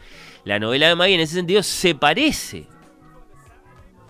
[0.46, 2.68] la novela de Maggie en ese sentido se parece,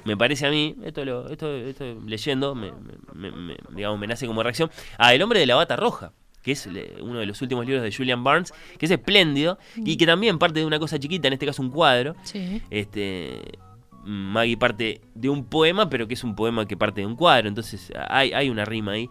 [0.05, 2.71] me parece a mí, esto, lo, esto, esto leyendo, me,
[3.13, 6.11] me- me- digamos, me nace como reacción, a El hombre de la bata roja
[6.43, 9.95] que es le- uno de los últimos libros de Julian Barnes, que es espléndido y
[9.95, 12.61] que también parte de una cosa chiquita, en este caso un cuadro, Sí.
[12.71, 13.41] este
[14.03, 17.47] Maggie parte de un poema, pero que es un poema que parte de un cuadro,
[17.47, 19.07] entonces hay, hay una rima ahí.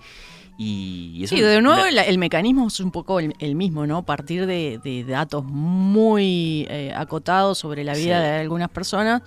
[0.58, 4.02] Y, Sí, de nuevo una- el, el mecanismo es un poco el, el mismo, ¿no?
[4.04, 8.24] Partir de, de datos muy eh, acotados sobre la vida Sí.
[8.28, 9.22] de algunas personas,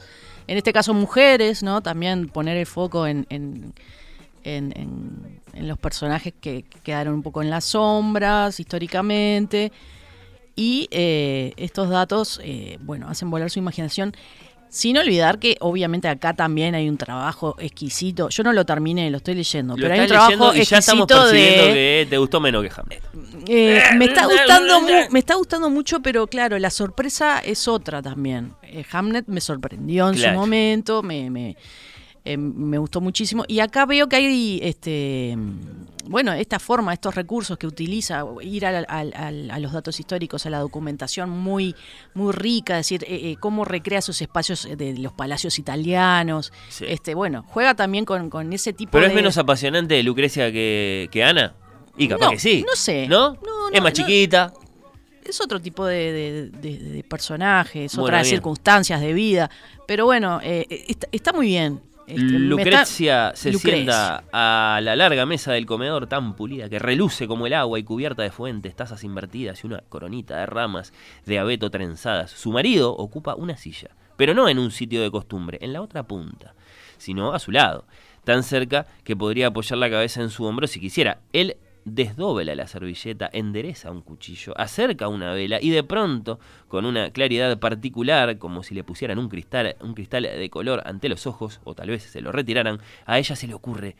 [0.47, 1.81] en este caso mujeres, ¿no?
[1.81, 3.73] También poner el foco en, en,
[4.43, 9.71] en- los personajes que, que quedaron un poco en las sombras históricamente.
[10.55, 14.13] Y eh, estos datos, eh, bueno, hacen volar su imaginación.
[14.75, 18.29] Sin olvidar que obviamente acá también hay un trabajo exquisito.
[18.29, 21.03] Yo no lo terminé, lo estoy leyendo, lo pero hay un trabajo y ya estamos
[21.03, 23.03] exquisito percibiendo de que te gustó menos que Hamlet.
[23.49, 24.81] eh, me está gustando
[25.11, 28.53] me está gustando mucho, pero claro, la sorpresa es otra también.
[28.63, 30.33] Eh, Hamnet me sorprendió en Claro.
[30.33, 31.55] su momento, me, me,
[32.25, 33.45] eh, me gustó muchísimo.
[33.47, 35.37] Y acá veo que hay este
[36.05, 40.45] bueno, esta forma, estos recursos que utiliza, ir al- al- al- a los datos históricos,
[40.45, 41.75] a la documentación muy,
[42.13, 46.51] muy rica, es decir, eh, eh, cómo recrea esos espacios de los palacios italianos.
[46.69, 46.85] Sí.
[46.87, 49.09] Este, bueno, juega también con, con ese tipo Pero de.
[49.09, 51.53] es menos apasionante Lucrecia que, que Ana.
[51.97, 52.65] Y capaz No, que sí.
[52.67, 53.07] no sé.
[53.07, 53.33] ¿No?
[53.33, 54.51] No, es más chiquita.
[55.23, 58.35] es otro tipo de, de, de- de personajes, Bueno, otras bien.
[58.35, 59.49] circunstancias de vida.
[59.87, 61.79] Pero bueno, eh, está, está muy bien.
[62.07, 63.79] Este, está- Lucrecia se Lucrecia.
[63.83, 67.83] sienta a la larga mesa del comedor tan pulida que reluce como el agua y
[67.83, 70.93] cubierta de fuentes, tazas invertidas y una coronita de ramas
[71.25, 72.31] de abeto trenzadas.
[72.31, 76.03] Su marido ocupa una silla, pero no en un sitio de costumbre, en la otra
[76.03, 76.53] punta,
[76.97, 77.85] sino a su lado,
[78.23, 81.19] tan cerca que podría apoyar la cabeza en su hombro si quisiera.
[81.33, 87.11] Él desdobla la servilleta, endereza un cuchillo, acerca una vela y de pronto, con una
[87.11, 91.61] claridad particular, como si le pusieran un cristal, un cristal de color ante los ojos,
[91.63, 93.95] o tal vez se lo retiraran, a ella se le ocurre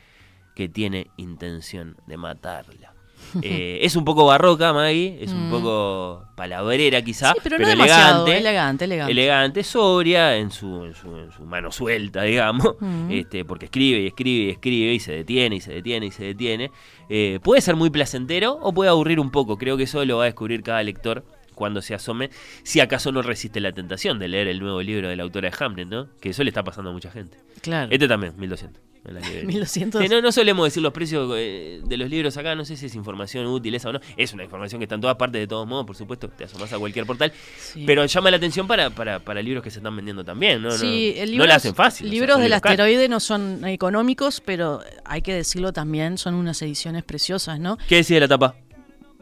[0.55, 2.92] que tiene intención de matarla.
[3.41, 5.51] Eh, es un poco barroca, Maggie, es un Mm.
[5.51, 9.11] poco palabrera quizá, Sí, pero no elegante, elegante, elegante.
[9.11, 13.11] elegante, sobria, en su, en su, en su mano suelta, digamos, Mm.
[13.11, 16.23] este, porque escribe y escribe y escribe y se detiene y se detiene y se
[16.25, 16.71] detiene.
[17.09, 20.23] Eh, puede ser muy placentero o puede aburrir un poco, creo que eso lo va
[20.23, 21.23] a descubrir cada lector
[21.55, 22.31] cuando se asome,
[22.63, 25.55] si acaso no resiste la tentación de leer el nuevo libro de la autora de
[25.59, 26.07] Hamlet, ¿no?
[26.19, 27.37] Que eso le está pasando a mucha gente.
[27.61, 27.89] Claro.
[27.91, 28.81] Este también, 1200.
[29.05, 29.21] En la.
[29.43, 30.01] 1200.
[30.01, 32.85] Sí, no, no solemos decir los precios eh, de los libros acá, no sé si
[32.87, 33.99] es información útil esa o no.
[34.17, 36.71] Es una información que está en todas partes de todos modos, por supuesto, te asomás
[36.73, 37.31] a cualquier portal.
[37.59, 37.83] Sí.
[37.85, 40.71] Pero llama la atención para, para, para libros que se están vendiendo también, ¿no?
[40.71, 42.05] Sí, no, el no libros- la hacen fácil.
[42.07, 46.35] o sea, Libros del libros asteroide no son económicos, pero hay que decirlo también, son
[46.35, 47.77] unas ediciones preciosas, ¿no?
[47.87, 48.55] ¿Qué decía la tapa?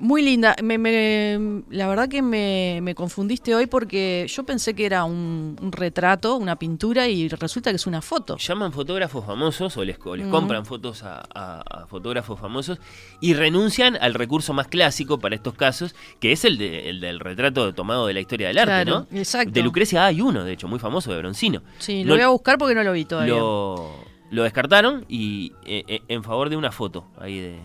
[0.01, 0.55] Muy linda.
[0.63, 5.55] Me, me- la verdad que me, me confundiste hoy porque yo pensé que era un,
[5.61, 8.37] un retrato, una pintura, y resulta que es una foto.
[8.37, 12.79] Llaman fotógrafos famosos o les, o les compran fotos a, a- a fotógrafos famosos
[13.19, 17.19] y renuncian al recurso más clásico para estos casos, que es el, de- el del
[17.19, 19.17] retrato tomado de la historia del arte, Claro, ¿no?
[19.19, 19.51] exacto.
[19.51, 21.61] De Lucrecia hay uno, de hecho, muy famoso, de Broncino.
[21.77, 23.35] Sí, lo voy a buscar porque no lo vi todavía.
[23.35, 23.93] lo,
[24.31, 27.59] lo descartaron y eh, eh, en favor de una foto ahí de...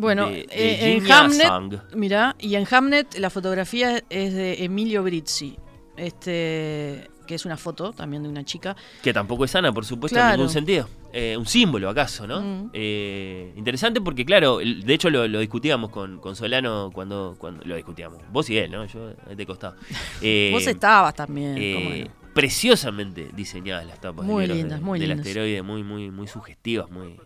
[0.00, 5.02] Bueno, de- de eh, en Hamnet, mira, y en Hamnet la fotografía es de Emilio
[5.02, 5.56] Brizzi,
[5.96, 8.76] este, que es una foto también de una chica.
[9.02, 10.34] Que tampoco es sana, por supuesto, Claro.
[10.34, 10.88] en ningún sentido.
[11.12, 12.40] Eh, un símbolo, acaso, ¿no?
[12.40, 12.70] Mm.
[12.74, 17.76] Eh, interesante porque, claro, de hecho lo, lo discutíamos con, con Solano cuando, cuando lo
[17.76, 18.18] discutíamos.
[18.30, 18.84] Vos y él, ¿no?
[18.86, 19.76] Yo de costado.
[20.22, 22.08] Eh, Vos estabas también.
[22.34, 25.26] Preciosamente diseñadas las tapas Muy de lindas, de- muy del lindas.
[25.26, 27.16] asteroide, muy, muy, muy sugestivas, muy.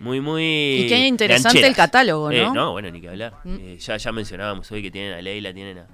[0.00, 0.42] Muy, muy.
[0.84, 1.70] Y qué interesante gancheras.
[1.70, 2.36] el catálogo, ¿no?
[2.36, 3.34] Eh, no, bueno, ni que hablar.
[3.44, 3.56] Mm.
[3.60, 5.86] Eh, ya, ya mencionábamos hoy que tienen a Leila, tienen a.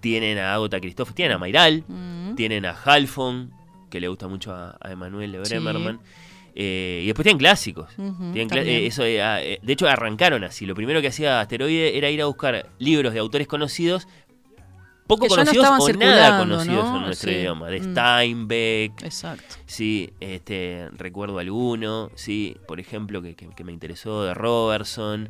[0.00, 2.34] Tienen a Agota Christoph, tienen a Mayral, Mm.
[2.34, 3.52] tienen a Halfon,
[3.88, 5.54] que le gusta mucho a, a Emanuel de Sí.
[5.54, 6.00] Bremerman.
[6.54, 7.88] Eh, y después tienen clásicos.
[7.96, 8.80] Ujú, Tienen cla- también.
[8.82, 10.66] eh, eso, ah, de hecho, arrancaron así.
[10.66, 14.06] Lo primero que hacía Asteroide era ir a buscar libros de autores conocidos,
[15.16, 16.96] poco Que ya no conocidos o nada conocidos ¿no?
[16.98, 17.36] en nuestro Sí.
[17.38, 17.68] idioma.
[17.68, 17.92] De Mm.
[17.92, 19.54] Steinbeck, Exacto.
[19.66, 25.28] Sí, este, recuerdo alguno, sí, por ejemplo, que, que- que me interesó de Robertson.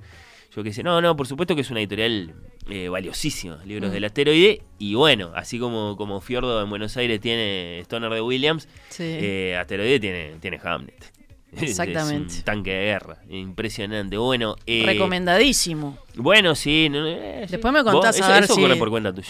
[0.54, 2.34] Yo qué sé, no, no, por supuesto que es una editorial
[2.68, 3.94] eh, valiosísima, libros Mm.
[3.94, 4.62] del asteroide.
[4.78, 9.02] Y bueno, así como, como Fiordo en Buenos Aires tiene Stoner de Williams, Sí.
[9.04, 11.12] eh, Asteroide tiene, tiene Hamlet.
[11.60, 12.32] Exactamente.
[12.32, 14.16] Es un tanque de guerra, impresionante.
[14.16, 15.98] Bueno, eh, Recomendadísimo.
[16.14, 16.88] bueno, sí.
[16.88, 17.46] no, eh.
[17.50, 19.28] Después me contás eso, a ver eso si- corre por cuenta tuya.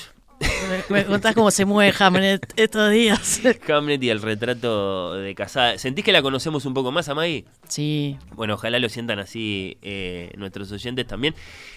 [0.89, 3.41] Me, contás cómo se mueve Hamlet estos días.
[3.69, 5.79] Hamlet y el retrato de casada.
[5.79, 7.45] ¿Sentís que la conocemos un poco más, Amagui?
[7.69, 8.17] Sí.
[8.35, 11.35] Bueno, ojalá lo sientan así eh, nuestros oyentes también.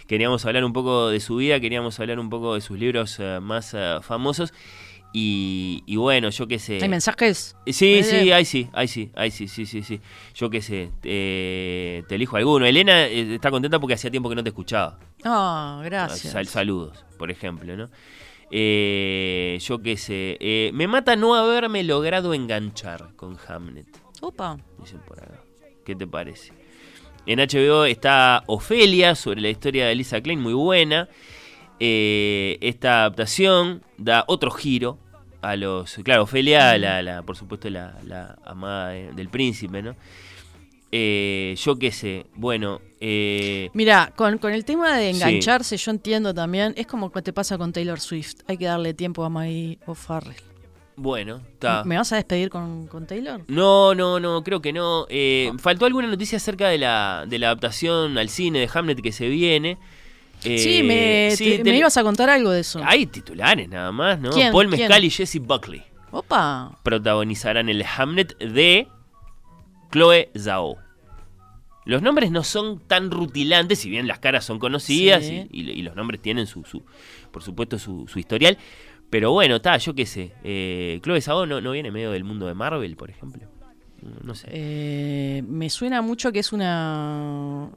[0.08, 3.40] Queríamos hablar un poco de su vida, queríamos hablar un poco de sus libros eh,
[3.42, 4.54] más eh, famosos.
[5.18, 6.80] Y, y bueno, yo qué sé.
[6.82, 7.56] ¿Hay mensajes?
[7.68, 10.02] Sí, Eh, sí, ahí sí, ahí sí, ahí sí, sí, sí, sí.
[10.34, 12.66] Yo qué sé, eh, te elijo alguno.
[12.66, 15.00] Elena está contenta porque hacía tiempo que no te escuchaba.
[15.24, 16.34] Ah, gracias.
[16.34, 17.90] Sal- saludos, por ejemplo, ¿no?
[18.52, 20.38] Eh, yo qué sé.
[20.40, 23.88] eh, me mata no haberme logrado enganchar con Hamlet.
[24.22, 24.58] Opa.
[24.80, 25.42] Dicen por acá.
[25.86, 26.54] ¿Qué te parece?
[27.26, 31.10] En HBO está Ofelia, sobre la historia de Lisa Klein, muy buena.
[31.80, 34.98] Eh, esta adaptación da otro giro
[35.42, 35.96] a los...
[36.04, 39.96] Claro, Ofelia, la, la- por supuesto, la, la amada de- del príncipe, ¿no?
[40.98, 42.80] Eh, yo qué sé, bueno...
[43.02, 45.18] eh, Mira, con, con el tema de Sí.
[45.18, 48.36] engancharse, yo entiendo también, es como te pasa con Taylor Swift.
[48.48, 50.36] Hay que darle tiempo a Maggie O'Farrell.
[50.96, 51.84] bueno, está...
[51.84, 53.42] ¿Me vas a despedir con, con Taylor?
[53.50, 55.06] No, no, no, creo que no.
[55.10, 59.12] Eh, faltó alguna noticia acerca de la, de la adaptación al cine de Hamlet que
[59.12, 59.78] se viene.
[60.46, 62.80] Eh, sí, me, sí, te- te- me ibas a contar algo de eso.
[62.86, 64.30] Hay titulares nada más, ¿no?
[64.30, 64.52] ¿Quién?
[64.54, 64.82] Paul ¿Quién?
[64.82, 66.78] Mescal y Jesse Buckley Opa.
[66.84, 68.88] protagonizarán el Hamlet de
[69.92, 70.78] Chloe Zhao.
[71.86, 75.48] Los nombres no son tan rutilantes, si bien las caras son conocidas Sí.
[75.52, 76.84] y, y- y los nombres tienen su, su
[77.32, 78.58] por supuesto, su, su historial.
[79.10, 80.34] Pero bueno, está, yo qué sé.
[80.44, 83.44] Eh, Chloe Zhao no, no viene medio del mundo de Marvel, por ejemplo.
[84.24, 84.48] No sé.
[84.52, 87.70] Eh, me suena mucho que es una.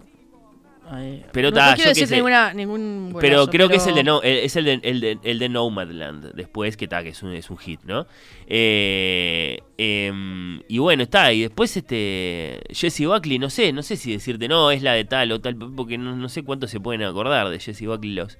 [1.33, 3.17] Pero no, ta, no quiero decir ninguna, ningún.
[3.21, 5.49] Pero creo que es el de no, el- es el de, el de, el de
[5.49, 8.07] Nomadland después que está que es un, es un hit, ¿no?
[8.47, 14.13] Eh, em, y bueno está y después este Jesse Buckley no sé no sé si
[14.13, 17.03] decirte no es la de tal o tal porque no, no sé cuánto se pueden
[17.03, 18.39] acordar de Jesse Buckley los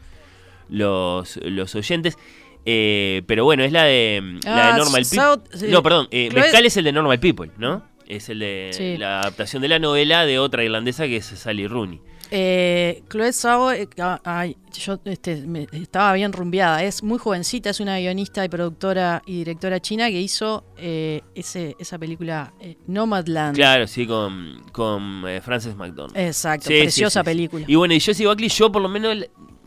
[0.69, 2.17] los los oyentes.
[2.67, 5.59] Eh, pero bueno es la de la Ah, de Normal People.
[5.59, 5.67] sí.
[5.69, 7.83] No perdón eh, Mezcal es el de Normal People, ¿no?
[8.07, 8.97] Es el de Sí.
[8.99, 12.01] la adaptación de la novela de otra irlandesa que es Sally Rooney.
[12.31, 16.83] Eh, Chloe Zhao, eh, ah, ay, yo este, me- estaba bien rumbeada.
[16.85, 21.75] Es muy jovencita, es una guionista y productora y directora china que hizo eh, ese,
[21.79, 23.57] esa película eh, Nomadland.
[23.57, 26.17] Claro, sí, con, con eh, Frances McDormand.
[26.19, 27.25] Exacto, Sí, preciosa sí, sí.
[27.25, 27.65] película.
[27.67, 29.17] Y bueno, y Jessie Buckley, yo por lo menos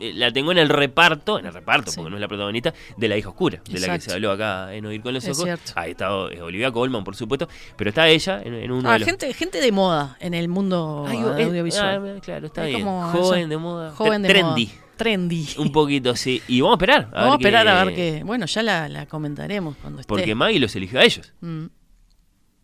[0.08, 1.96] eh, la tengo en el reparto, en el reparto, Sí.
[1.96, 4.74] porque no es la protagonista, de La hija oscura, de la que se habló acá
[4.74, 5.48] en Oír con los Ojos.
[5.74, 9.06] Ahí está Olivia Colman, por supuesto, pero está ella en, en uno Ah, de los...
[9.08, 12.14] gente, gente de moda en el mundo Ay, eh, audiovisual.
[12.16, 12.82] ah, claro, está Es bien.
[12.84, 13.90] como Joven de moda.
[13.92, 14.66] Joven de trendy.
[14.66, 14.76] moda.
[14.96, 15.48] Trendy.
[15.58, 16.40] Un poquito, sí.
[16.46, 17.10] Y vamos a esperar.
[17.10, 18.22] Vamos a esperar a ver qué.
[18.24, 20.08] Bueno, ya la, la comentaremos cuando esté.
[20.08, 21.32] Porque Maggie los eligió a ellos.
[21.40, 21.64] Mm.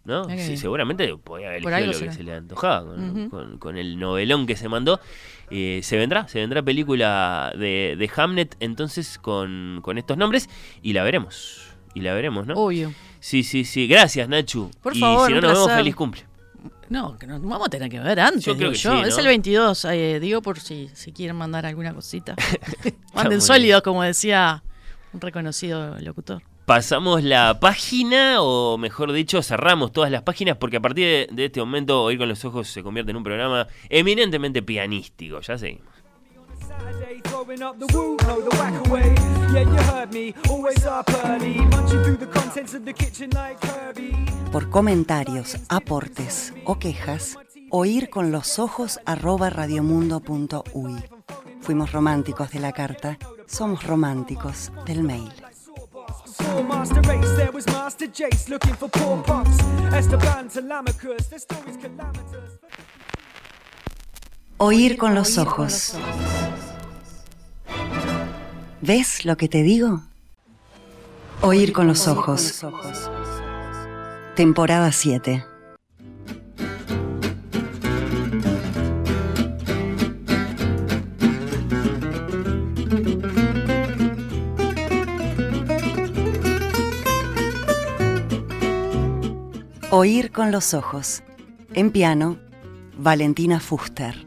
[0.04, 0.24] ¿no?
[0.30, 4.46] Sí, seguramente podía haber elegido lo que se le antojaba con, con- con el novelón
[4.46, 5.00] que se mandó.
[5.50, 10.48] Eh, se vendrá, se vendrá película de, de Hamlet entonces con, con estos nombres
[10.82, 11.62] y la veremos.
[11.94, 12.54] Y la veremos, ¿no?
[12.54, 12.92] Obvio.
[13.20, 13.86] Sí, sí, sí.
[13.86, 14.70] Gracias, Nachu.
[14.82, 16.24] Por y favor, si no nos vemos, feliz cumple.
[16.90, 18.44] No, que nos vamos a tener que ver antes.
[18.44, 19.02] Yo creo que yo.
[19.02, 22.34] sí, Es el 22, eh, digo por si, si quieren mandar alguna cosita.
[23.14, 24.62] Manden sólidos, como decía
[25.12, 26.42] un reconocido locutor.
[26.68, 31.60] Pasamos la página, o mejor dicho, cerramos todas las páginas, porque a partir de, este
[31.60, 35.40] momento, Oír con los Ojos se convierte en un programa eminentemente pianístico.
[35.40, 35.86] Ya seguimos.
[44.52, 47.38] Por comentarios, aportes o quejas,
[47.70, 50.96] oír con los ojos arroba radiomundo.uy.
[51.62, 53.16] Fuimos románticos de la carta,
[53.46, 55.32] somos románticos del mail.
[64.58, 65.94] Oír con los ojos.
[68.80, 70.02] ¿Ves lo que te digo?
[71.42, 72.64] Oír con los ojos.
[74.34, 75.44] Temporada 7.
[89.90, 91.22] Oír con los ojos.
[91.72, 92.36] En piano,
[92.98, 94.26] Valentina Fuster.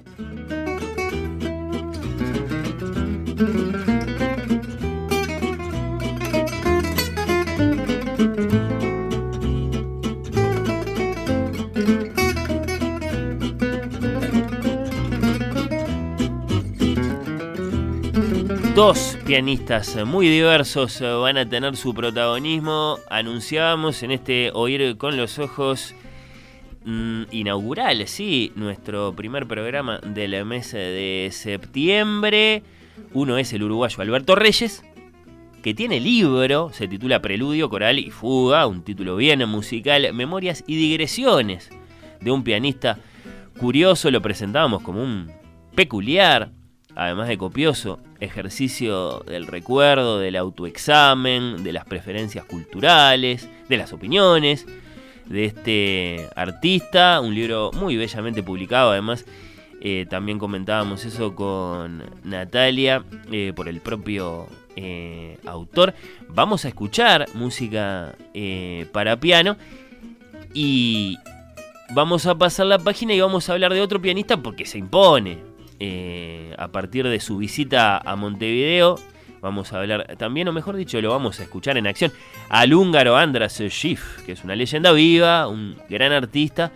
[18.74, 22.98] Dos pianistas muy diversos eh, van a tener su protagonismo.
[23.10, 25.96] Anunciábamos en este Oír con los Ojos
[26.84, 32.64] mm, inaugural, sí, nuestro primer programa del mes de septiembre.
[33.14, 34.84] Uno es el uruguayo Alberto Reyes,
[35.64, 40.76] que tiene libro, se titula Preludio, Coral y Fuga, un título bien musical, Memorias y
[40.76, 41.70] Digresiones
[42.20, 43.00] de un pianista
[43.58, 45.32] curioso, lo presentábamos como un
[45.74, 46.52] peculiar,
[46.96, 54.66] además de copioso, ejercicio del recuerdo, del autoexamen, de las preferencias culturales, de las opiniones
[55.32, 59.26] de este artista, un libro muy bellamente publicado además.
[59.84, 65.96] Eh, también comentábamos eso con Natalia eh, por el propio eh, autor.
[66.30, 68.14] Vamos a escuchar música
[68.92, 69.58] para piano
[70.54, 71.18] y
[71.96, 75.51] vamos a pasar la página y vamos a hablar de otro pianista porque se impone.
[75.84, 79.00] Eh, a partir de su visita a Montevideo.
[79.42, 82.12] Vamos a hablar también, o mejor dicho, lo vamos a escuchar en acción,
[82.50, 86.72] al húngaro Andras Schiff, que es una leyenda viva, un gran artista,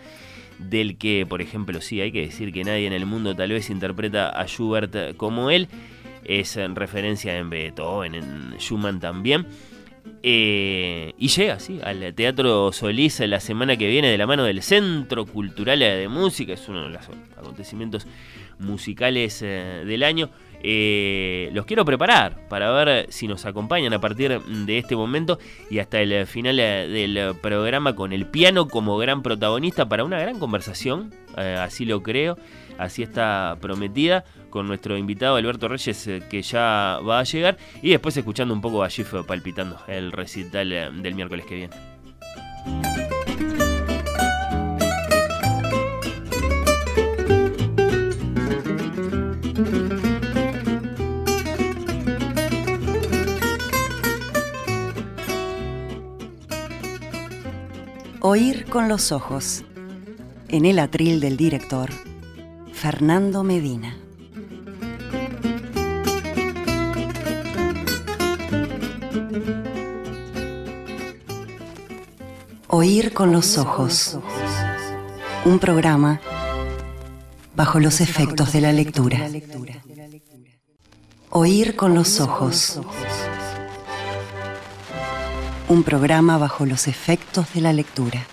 [0.58, 3.70] del que, por ejemplo, sí, hay que decir que nadie en el mundo tal vez
[3.70, 5.68] interpreta a Schubert como él.
[6.24, 9.46] Es en referencia en Beethoven, en Schumann también.
[10.24, 14.64] Eh, y llega, sí, al Teatro Solís la semana que viene de la mano del
[14.64, 16.54] Centro Cultural de Música.
[16.54, 17.06] Es uno de los
[17.38, 18.08] acontecimientos
[18.60, 20.30] musicales eh, del año.
[20.68, 25.38] Eh, los quiero preparar para ver si nos acompañan a partir de este momento
[25.70, 30.20] y hasta el final eh, del programa con el piano como gran protagonista para una
[30.20, 32.40] gran conversación, así lo creo,
[32.80, 38.18] así está prometida, con nuestro invitado Alberto Reyes que ya va a llegar y después
[38.18, 43.15] escuchando un poco a Schiff palpitando el recital del miércoles que viene.
[58.28, 59.64] Oír con los ojos.
[60.48, 61.92] En el atril del director,
[62.74, 63.96] Fernando Medina.
[72.68, 74.18] Oír con los ojos.
[75.46, 76.20] Un programa
[77.56, 79.30] bajo los efectos de la lectura.
[81.30, 82.82] Oír con los ojos
[85.68, 88.28] un programa bajo los efectos de la lectura.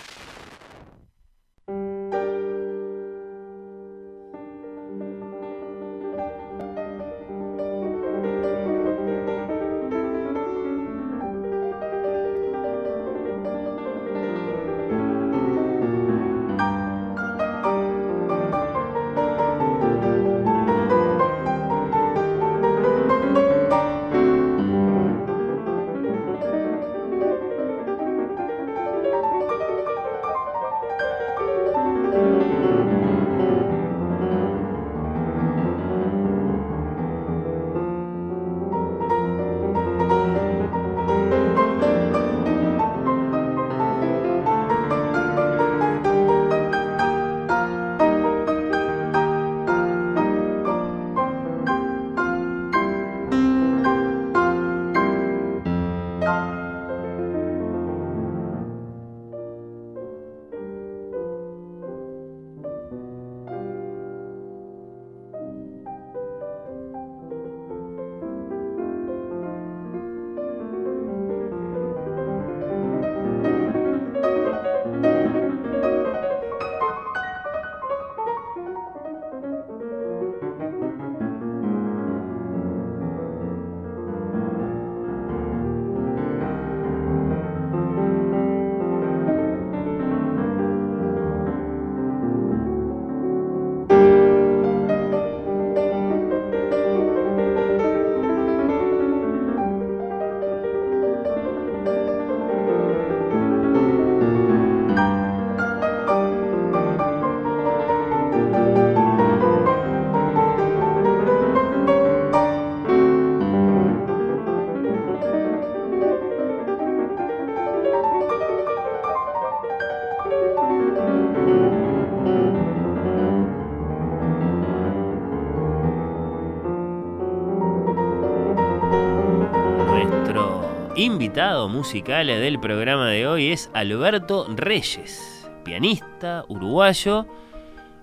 [131.23, 137.25] Invitado musical del programa de hoy es Alberto Reyes, pianista uruguayo.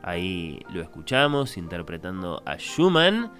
[0.03, 3.31] Ahí lo escuchamos interpretando a Schumann,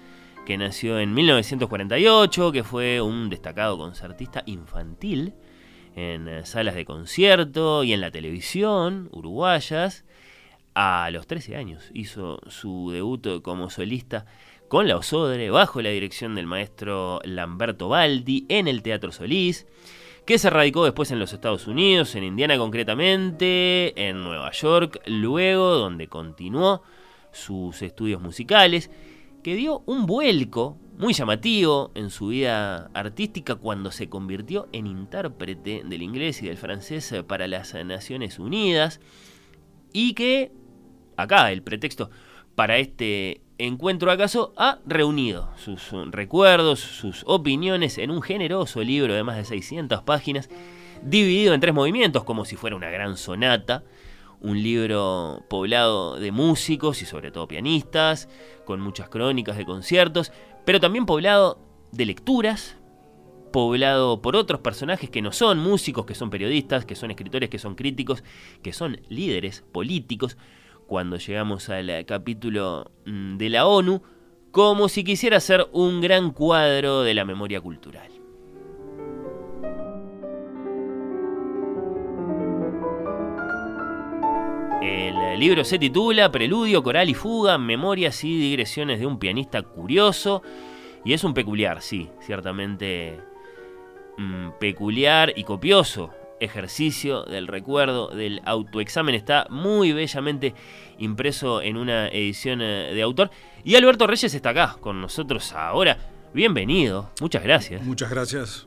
[0.45, 5.33] que nació en 1948, que fue un destacado concertista infantil
[5.95, 10.05] en eh, salas de concierto y en la televisión uruguayas.
[10.75, 14.27] A los 13 años hizo su debut como solista
[14.71, 19.67] con la Osodre, bajo la dirección del maestro Lamberto Baldi, en el Teatro Solís,
[20.25, 25.71] que se radicó después en los Estados Unidos, en Indiana concretamente, en Nueva York, luego
[25.71, 26.83] donde continuó
[27.33, 28.89] sus estudios musicales,
[29.43, 35.81] que dio un vuelco muy llamativo en su vida artística cuando se convirtió en intérprete
[35.83, 39.01] del inglés y del francés para las Naciones Unidas,
[39.91, 40.53] y que,
[41.17, 42.09] acá el pretexto
[42.55, 49.23] para este Encuentro acaso ha reunido sus recuerdos, sus opiniones en un generoso libro de
[49.23, 50.49] más de 600 páginas,
[51.03, 53.83] dividido en tres movimientos como si fuera una gran sonata,
[54.39, 58.29] un libro poblado de músicos y sobre todo pianistas,
[58.65, 60.31] con muchas crónicas de conciertos,
[60.65, 61.59] pero también poblado
[61.91, 62.77] de lecturas,
[63.53, 67.59] poblado por otros personajes que no son músicos, que son periodistas, que son escritores, que
[67.59, 68.23] son críticos,
[68.63, 70.35] que son líderes políticos,
[70.91, 74.01] cuando llegamos al capítulo mm, de la ONU,
[74.51, 78.11] como si quisiera ser un gran cuadro de la memoria cultural.
[84.81, 90.43] El libro se titula Preludio, Coral y Fuga, Memorias y Digresiones de un pianista curioso.
[91.05, 93.17] Y es un peculiar, sí, ciertamente
[94.17, 96.11] mm, peculiar y copioso
[96.41, 99.15] ejercicio del recuerdo, del autoexamen.
[99.15, 100.53] Está muy bellamente
[100.97, 103.31] impreso en una edición eh, de autor.
[103.63, 105.97] Y Alberto Reyes está acá con nosotros ahora.
[106.33, 107.83] Bienvenido, muchas gracias.
[107.83, 108.65] Muchas gracias,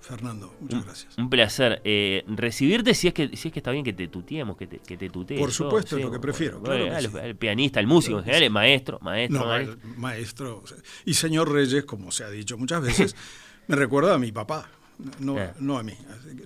[0.00, 0.54] Fernando.
[0.60, 1.18] Muchas gracias.
[1.18, 4.56] Un placer eh, recibirte si es que si es que está bien que te tuteemos,
[4.56, 5.40] que te, que te tutees.
[5.40, 6.62] Por supuesto, es lo que prefiero.
[6.72, 9.40] el, pianista, el músico en general, el maestro, maestro.
[9.40, 10.62] No, maestro.
[11.04, 13.16] Y señor Reyes, como se ha dicho muchas veces,
[13.66, 14.70] me recuerda a mi papá.
[15.18, 15.94] No, no a mí.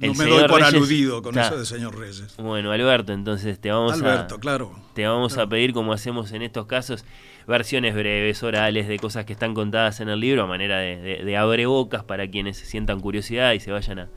[0.00, 2.36] No me doy por aludido con eso de señor Reyes.
[2.38, 4.72] Bueno, Alberto, entonces te vamos Alberto, claro.
[4.94, 7.04] Te vamos a pedir, como hacemos en estos casos,
[7.46, 11.36] versiones breves, orales, de cosas que están contadas en el libro, a manera de, de,
[11.36, 14.08] abre bocas para quienes sientan curiosidad y se vayan a,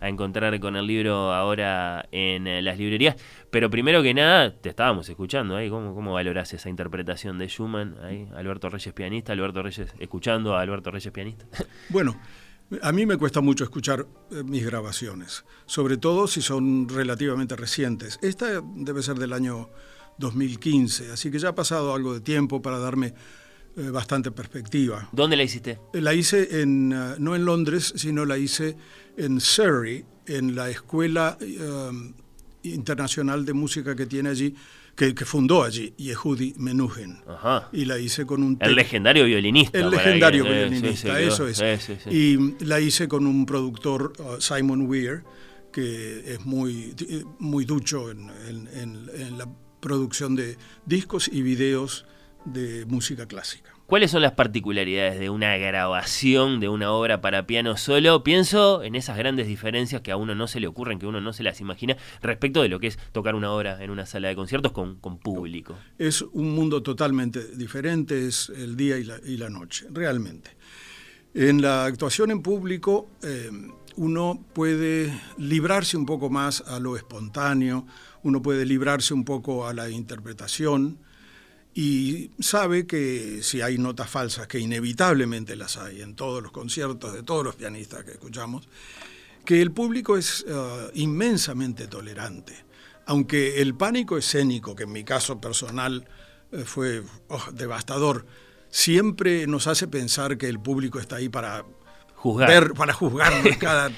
[0.00, 3.16] encontrar con el libro ahora en eh, las librerías.
[3.50, 5.70] Pero primero que nada, te estábamos escuchando ahí.
[5.70, 7.96] ¿Cómo, cómo valorás esa interpretación de Schumann?
[8.02, 11.46] Ahí, Alberto Reyes pianista, Alberto Reyes escuchando a Alberto Reyes pianista.
[11.88, 12.16] Bueno,
[12.82, 18.18] a mí me cuesta mucho escuchar eh, mis grabaciones, sobre todo si son relativamente recientes.
[18.22, 19.70] Esta debe ser del año
[20.18, 23.14] 2015, así que ya ha pasado algo de tiempo para darme
[23.76, 25.08] eh, bastante perspectiva.
[25.12, 25.80] ¿Dónde la hiciste?
[25.92, 28.76] La hice en, eh, no en Londres, sino la hice
[29.16, 31.36] en Surrey, en la Escuela
[32.62, 34.54] Internacional de Música que tiene allí,
[34.94, 37.18] que, fundó allí, Yehudi Menuhin.
[37.26, 37.68] Ajá.
[37.72, 38.58] Y la hice con un...
[38.60, 39.78] El legendario violinista.
[39.78, 41.62] El legendario violinista, eso es.
[42.10, 45.24] y la hice con un productor, uh, Simon Weir,
[45.72, 46.94] que es muy,
[47.38, 49.48] muy ducho en, en la
[49.80, 50.56] producción de
[50.86, 52.06] discos y videos
[52.44, 53.73] de música clásica.
[53.94, 58.24] ¿Cuáles son las particularidades de una grabación de una obra para piano solo?
[58.24, 61.32] Pienso en esas grandes diferencias que a uno no se le ocurren, que uno no
[61.32, 64.34] se las imagina, respecto de lo que es tocar una obra en una sala de
[64.34, 65.76] conciertos con, público.
[65.96, 70.50] Es un mundo totalmente diferente, es el día y la, noche, realmente.
[71.32, 73.48] En la actuación en público, eh,
[73.94, 77.86] uno puede librarse un poco más a lo espontáneo,
[78.24, 80.98] uno puede librarse un poco a la interpretación
[81.74, 87.12] y sabe que si hay notas falsas, que inevitablemente las hay en todos los conciertos
[87.12, 88.68] de todos los pianistas que escuchamos,
[89.44, 92.64] que el público es uh, inmensamente tolerante.
[93.06, 96.06] Aunque el pánico escénico, que en mi caso personal
[96.52, 98.24] eh, fue oh, devastador,
[98.70, 101.66] siempre nos hace pensar que el público está ahí para
[102.14, 103.92] juzgar, ver, para juzgarnos cada eh,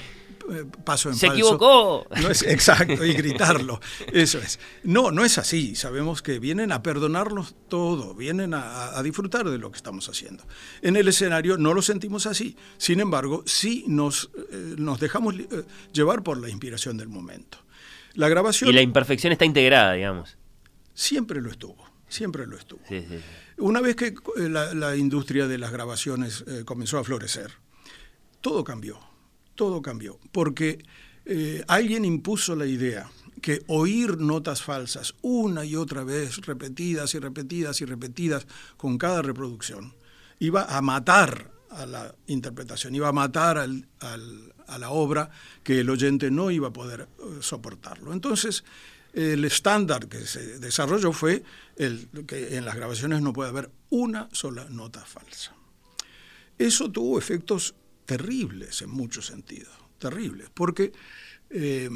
[0.83, 2.05] paso en Se equivocó.
[2.21, 3.79] No es, exacto, y gritarlo.
[4.11, 4.59] Eso es.
[4.83, 5.75] No, no es así.
[5.75, 10.43] Sabemos que vienen a perdonarnos todo, vienen a, disfrutar de lo que estamos haciendo.
[10.81, 12.55] En el escenario no lo sentimos así.
[12.77, 15.63] Sin embargo, sí nos, eh, nos dejamos eh,
[15.93, 17.59] llevar por la inspiración del momento.
[18.13, 18.69] La grabación.
[18.69, 20.37] Y la imperfección está integrada, digamos.
[20.93, 21.85] Siempre lo estuvo.
[22.09, 22.79] Siempre lo estuvo.
[23.57, 27.51] Una vez que la, industria de las grabaciones comenzó a florecer,
[28.39, 29.06] todo cambió
[29.57, 30.85] todo cambió, porque
[31.25, 33.11] eh, alguien impuso la idea
[33.41, 38.47] que oír notas falsas una y otra vez, repetidas y repetidas y repetidas
[38.77, 39.93] con cada reproducción,
[40.39, 45.29] iba a matar a la interpretación, iba a matar a la obra
[45.63, 48.13] que el oyente no iba a poder eh, soportarlo.
[48.13, 48.63] Entonces,
[49.13, 51.43] el estándar que se desarrolló fue
[51.75, 55.53] el, que en las grabaciones no puede haber una sola nota falsa.
[56.57, 57.75] Eso tuvo efectos
[58.07, 60.91] terribles en muchos sentidos, terribles, porque,
[61.51, 61.89] eh,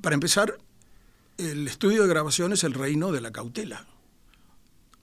[0.00, 0.58] para empezar,
[1.36, 3.86] el estudio de grabación es el reino de la cautela.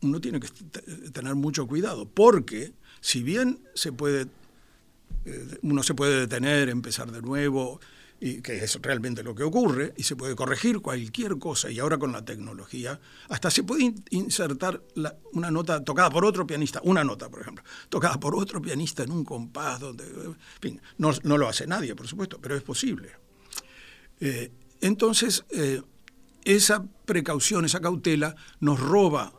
[0.01, 0.81] Uno tiene que t-
[1.11, 4.27] tener mucho cuidado, porque si bien se puede,
[5.25, 7.79] eh, uno se puede detener, empezar de nuevo,
[8.19, 11.97] y que es realmente lo que ocurre, y se puede corregir cualquier cosa, y ahora
[11.97, 14.81] con la tecnología, hasta se puede in- insertar
[15.33, 19.11] una nota tocada por otro pianista, una nota, por ejemplo, tocada por otro pianista en
[19.11, 23.11] un compás, donde, en fin, no, no lo hace nadie, por supuesto, pero es posible.
[24.21, 24.51] Eh,
[24.81, 25.81] entonces, eh,
[26.45, 29.33] esa precaución, esa cautela nos roba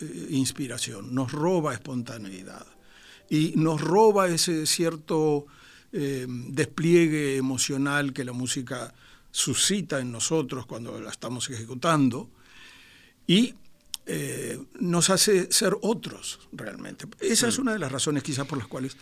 [0.00, 2.66] eh, inspiración, nos roba espontaneidad
[3.28, 5.46] y nos roba ese cierto
[5.96, 8.92] eh, despliegue emocional que la música
[9.30, 12.30] suscita en nosotros cuando la estamos ejecutando
[13.28, 13.54] y
[14.06, 17.06] eh, nos hace ser otros realmente.
[17.20, 18.96] Esa es una de las razones quizás por las cuales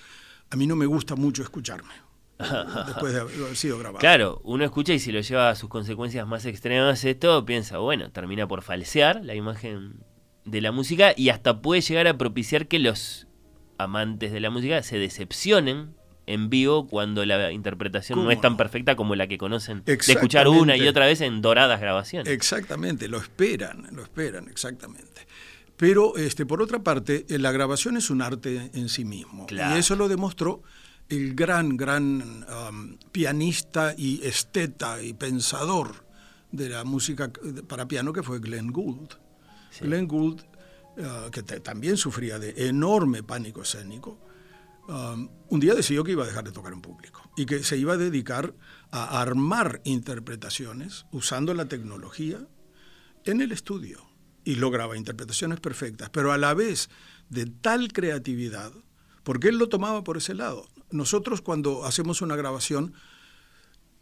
[0.50, 1.94] a mí no me gusta mucho escucharme
[2.86, 3.98] después de haber sido grabado.
[3.98, 8.10] Claro, uno escucha y si lo lleva a sus consecuencias más extremas esto, piensa, bueno,
[8.10, 10.04] termina por falsear la imagen
[10.44, 13.28] de la música y hasta puede llegar a propiciar que los
[13.78, 18.56] amantes de la música se decepcionen en vivo cuando la interpretación no ¿Cómo es tan
[18.56, 22.32] perfecta como la que conocen de escuchar una y otra vez en doradas grabaciones.
[22.32, 25.26] Exactamente, lo esperan, lo esperan, exactamente.
[25.76, 29.46] Pero este, por otra parte, eh, la grabación es un arte en sí mismo.
[29.46, 29.74] Claro.
[29.74, 30.62] Y eso lo demostró
[31.08, 36.06] el gran, gran um, pianista y esteta y pensador
[36.52, 37.30] de la música
[37.66, 39.14] para piano que fue Glenn Gould.
[39.80, 40.42] Glenn Gould,
[40.98, 44.18] uh, que también sufría de enorme pánico escénico,
[44.88, 47.76] um, un día decidió que iba a dejar de tocar en público y que se
[47.76, 48.54] iba a dedicar
[48.90, 52.38] a armar interpretaciones usando la tecnología
[53.24, 54.04] en el estudio
[54.44, 56.90] y lograba interpretaciones perfectas, pero a la vez
[57.28, 58.72] de tal creatividad,
[59.22, 60.66] porque él lo tomaba por ese lado.
[60.90, 62.92] Nosotros cuando hacemos una grabación,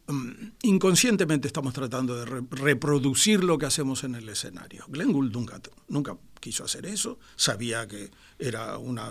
[0.08, 0.30] mm,
[0.62, 4.86] inconscientemente estamos tratando de re- reproducir lo que hacemos en el escenario.
[4.88, 9.10] Glenn Gould nunca, nunca quiso hacer eso, sabía que era una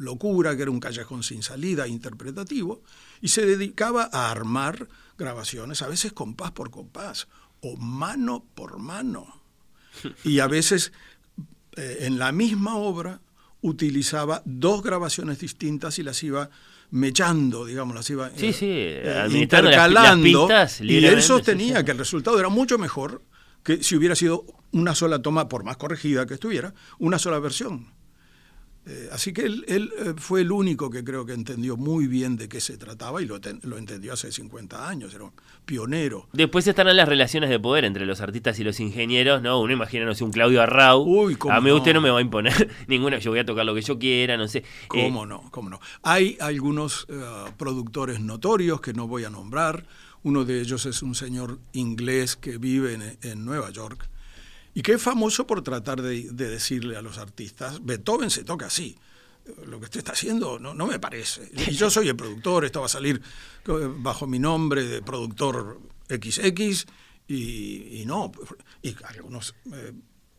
[0.00, 2.82] locura, que era un callejón sin salida interpretativo,
[3.20, 7.28] y se dedicaba a armar grabaciones, a veces compás por compás,
[7.60, 9.26] o mano por mano.
[10.24, 10.92] Y a veces
[11.76, 13.20] eh, en la misma obra
[13.60, 16.48] utilizaba dos grabaciones distintas y las iba
[16.90, 20.48] mechando, digamos, las iba Sí, sí, eh, las- las intercalando.
[20.80, 21.84] y él sí, sostenía sí.
[21.84, 23.22] que el resultado era mucho mejor
[23.62, 27.88] que si hubiera sido una sola toma, por más corregida que estuviera, una sola versión.
[28.86, 32.36] Eh, así que él, él, eh, fue el único que creo que entendió muy bien
[32.38, 35.32] de qué se trataba y lo, ten- lo entendió hace 50 años, era un
[35.66, 36.28] pionero.
[36.32, 39.60] Después estarán las relaciones de poder entre los artistas y los ingenieros, ¿no?
[39.60, 41.04] Uno imagina, no sé, un Claudio Arrau.
[41.38, 42.06] cómo a mí usted no no.
[42.06, 44.64] me va a imponer ninguna, yo voy a tocar lo que yo quiera, no sé.
[44.88, 45.50] ¿Cómo Eh, no?
[45.50, 45.78] ¿Cómo no?
[46.02, 47.06] Hay algunos
[47.58, 49.84] productores notorios que no voy a nombrar.
[50.22, 54.08] Uno de ellos es un señor inglés que vive en, en Nueva York
[54.74, 58.66] y que es famoso por tratar de, de decirle a los artistas, Beethoven se toca
[58.66, 58.96] así.
[59.66, 61.50] Lo que usted está haciendo no, no me parece.
[61.52, 63.20] Y yo soy el productor, esto va a salir
[63.66, 66.86] eh, bajo mi nombre de productor XX
[67.26, 68.30] y, y no.
[68.82, 69.92] Y algunos eh,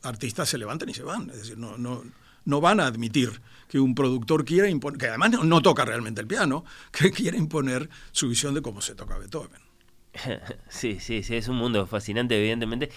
[0.04, 1.30] artistas se levantan y se van.
[1.30, 2.04] Es decir, no, no,
[2.46, 6.28] no van a admitir que un productor quiera imponer, que además no toca realmente el
[6.28, 9.62] piano, que quiera imponer su visión de cómo se toca Beethoven.
[10.70, 12.92] sí, sí, sí, es un mundo fascinante, evidentemente,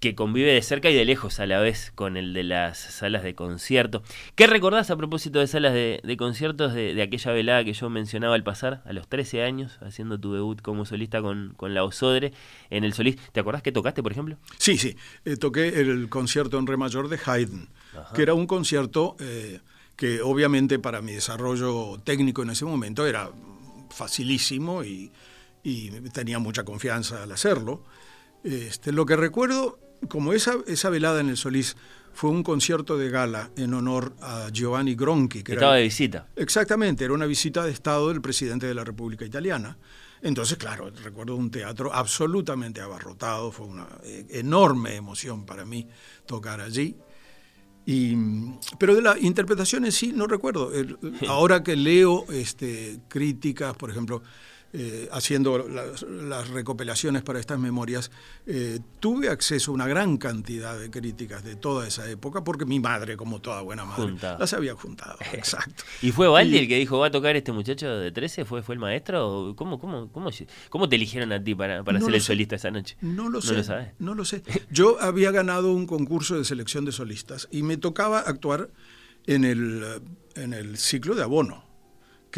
[0.00, 3.22] que convive de cerca y de lejos a la vez con el de las salas
[3.22, 4.02] de concierto.
[4.34, 7.90] ¿Qué recordás a propósito de salas de, de conciertos de, de aquella velada que yo
[7.90, 11.84] mencionaba al pasar, a los 13 años, haciendo tu debut como solista con, con la
[11.84, 12.32] Osodre
[12.70, 13.16] en el Solís?
[13.32, 14.36] ¿Te acordás que tocaste, por ejemplo?
[14.58, 17.68] Sí, sí, eh, toqué el concierto en re mayor de Haydn,
[18.14, 19.60] que era un concierto eh,
[19.96, 23.30] que obviamente para mi desarrollo técnico en ese momento era
[23.90, 25.10] facilísimo y,
[25.64, 27.82] y tenía mucha confianza al hacerlo.
[28.44, 31.76] Este, lo que recuerdo, como esa, esa velada en el Solís
[32.12, 36.26] fue un concierto de gala en honor a Giovanni Gronchi, que Estaba era, de visita.
[36.36, 39.78] Exactamente, era una visita de Estado del presidente de la República Italiana.
[40.20, 45.86] Entonces, claro, recuerdo un teatro absolutamente abarrotado, fue una eh, enorme emoción para mí
[46.26, 46.96] tocar allí.
[47.86, 48.16] Y,
[48.78, 50.70] pero de la interpretación en sí no recuerdo.
[51.28, 54.22] Ahora que leo este, críticas, por ejemplo,
[54.74, 58.10] eh, haciendo las, las recopilaciones para estas memorias,
[58.46, 62.78] eh, tuve acceso a una gran cantidad de críticas de toda esa época, porque mi
[62.78, 65.16] madre, como toda buena madre, las había juntado.
[65.32, 65.84] Exacto.
[66.02, 68.44] ¿Y fue Baldi Y- el que dijo, va a tocar este muchacho de 13?
[68.44, 69.26] ¿Fue, fue el maestro?
[69.50, 70.30] ¿O ¿Cómo, cómo, cómo,
[70.68, 72.26] cómo te eligieron a ti para, para No ser el sé.
[72.26, 72.96] solista esa noche?
[73.00, 73.54] No lo No sé.
[73.54, 73.88] lo sabes.
[73.98, 74.42] No lo sé.
[74.70, 78.68] Yo había ganado un concurso de selección de solistas y me tocaba actuar
[79.26, 79.82] en el,
[80.36, 81.64] en el ciclo de abono,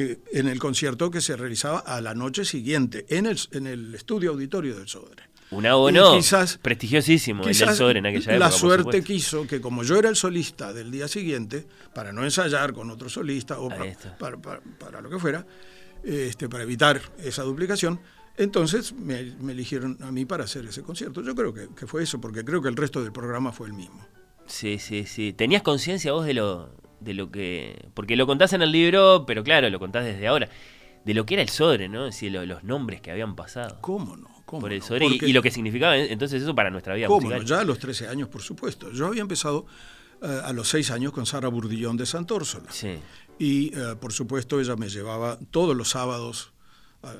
[0.00, 3.94] que, en el concierto que se realizaba a la noche siguiente, en el, en el
[3.94, 5.24] estudio auditorio del Sodre.
[5.52, 8.38] Un abono quizás- prestigiosísimo, el del Quizás sobre en aquella época.
[8.38, 12.72] la suerte quiso que como yo era el solista del día siguiente, para no ensayar
[12.72, 15.44] con otro solista o para, para- para- para lo que fuera,
[16.04, 18.00] este, para evitar esa duplicación,
[18.36, 21.20] entonces me, me eligieron a mí para hacer ese concierto.
[21.22, 23.72] Yo creo que, que fue eso, porque creo que el resto del programa fue el
[23.74, 24.06] mismo.
[24.46, 25.32] Sí, sí, sí.
[25.32, 27.88] ¿Tenías conciencia vos de lo, de lo que...
[27.94, 30.48] Porque lo contás en el libro, pero claro, lo contás desde ahora.
[31.04, 32.06] De lo que era el Sodre, ¿no?
[32.06, 33.78] Es decir, lo- los nombres que habían pasado.
[33.80, 34.28] ¿Cómo no?
[34.44, 34.96] ¿Cómo por el no?
[35.26, 37.40] Y- lo que significaba eh, entonces eso para nuestra vida ¿Cómo musical.
[37.42, 37.46] no?
[37.48, 38.90] Ya a los 13 años, por supuesto.
[38.92, 39.66] Yo había empezado
[40.22, 42.70] eh, a los 6 años con Sara Burdillón de Santórsola.
[42.70, 42.98] Sí.
[43.38, 46.52] Y eh, por supuesto ella me llevaba todos los sábados,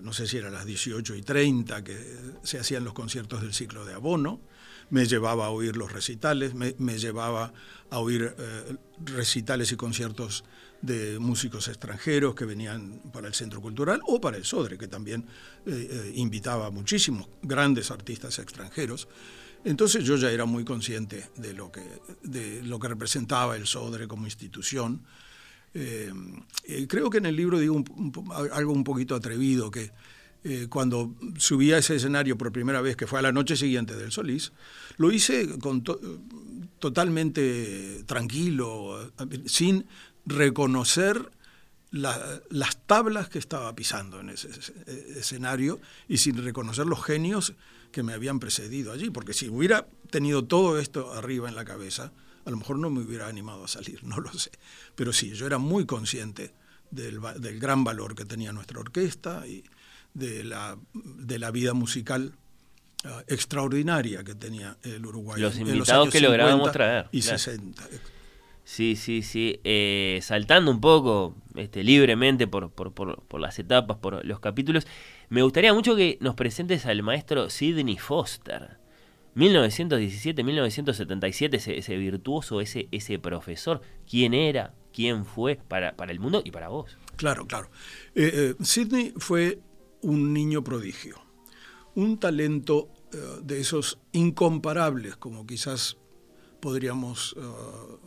[0.03, 1.97] no sé si era a las 18 y 30 que
[2.43, 4.43] se hacían los conciertos del ciclo de abono,
[4.91, 7.53] me llevaba a oír los recitales, me, me llevaba
[7.91, 10.45] a oír eh, recitales y conciertos
[10.81, 15.27] de músicos extranjeros que venían para el Centro Cultural o para el Sodre, que también
[15.67, 19.09] eh, eh, invitaba a muchísimos grandes artistas extranjeros.
[19.65, 21.83] Entonces yo ya era muy consciente de lo que,
[22.23, 25.05] de lo que representaba el Sodre como institución.
[25.73, 27.85] Creo que en el libro digo
[28.53, 29.93] algo un poquito atrevido, que
[30.45, 33.95] eh, cuando subí a ese escenario por primera vez, que fue a la noche siguiente
[33.97, 34.53] del Solís,
[34.97, 35.47] lo hice
[36.79, 39.13] totalmente tranquilo,
[39.47, 39.87] sin
[40.27, 41.31] reconocer
[41.91, 47.55] la- las tablas que estaba pisando en ese, ese- escenario y sin reconocer los genios
[47.91, 52.13] que me habían precedido allí, porque si hubiera tenido todo esto arriba en la cabeza,
[52.45, 54.51] a lo mejor no me hubiera animado a salir, no lo sé.
[54.95, 56.53] Pero sí, yo era muy consciente
[56.91, 59.65] del, del gran valor que tenía nuestra orquesta y
[60.15, 62.33] de la, de la vida musical
[63.05, 65.41] ah, extraordinaria que tenía el Uruguay.
[65.41, 67.39] Los en los invitados años que lográbamos 50 traer, Y claro.
[67.39, 67.89] 60.
[68.65, 69.59] Sí, sí, sí.
[69.65, 74.87] Eh, saltando un poco este, libremente por, por, por, por las etapas, por los capítulos,
[75.29, 78.79] me gustaría mucho que nos presentes al maestro Sidney Foster.
[79.37, 83.81] 1917-1977, ese, ese virtuoso, ese, ese profesor.
[84.09, 84.75] ¿Quién era?
[84.93, 86.99] ¿Quién fue para, para el mundo y para vos?
[87.17, 87.71] Claro, claro.
[88.15, 89.61] Eh, eh, Sidney fue
[90.03, 91.17] un niño prodigio,
[91.95, 95.97] un talento eh, de esos incomparables, como quizás
[96.61, 97.41] podríamos eh,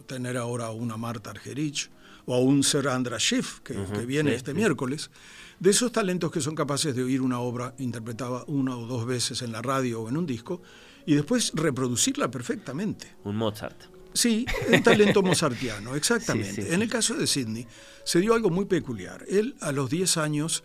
[0.06, 1.90] tener ahora una Marta Argerich
[2.26, 3.74] o a un Sir Andras Schiff, que,
[4.06, 4.58] viene sí, este sí.
[4.58, 5.12] miércoles,
[5.60, 9.42] de esos talentos que son capaces de oír una obra interpretada una o dos veces
[9.42, 10.62] en la radio o en un disco
[11.06, 13.16] y después reproducirla perfectamente.
[13.24, 13.94] Un Mozart.
[14.14, 16.62] Sí, un talento mozartiano, exactamente.
[16.62, 16.74] Sí.
[16.74, 17.68] En el caso de Sidney
[18.04, 19.26] se dio algo muy peculiar.
[19.28, 20.64] Él a los 10 años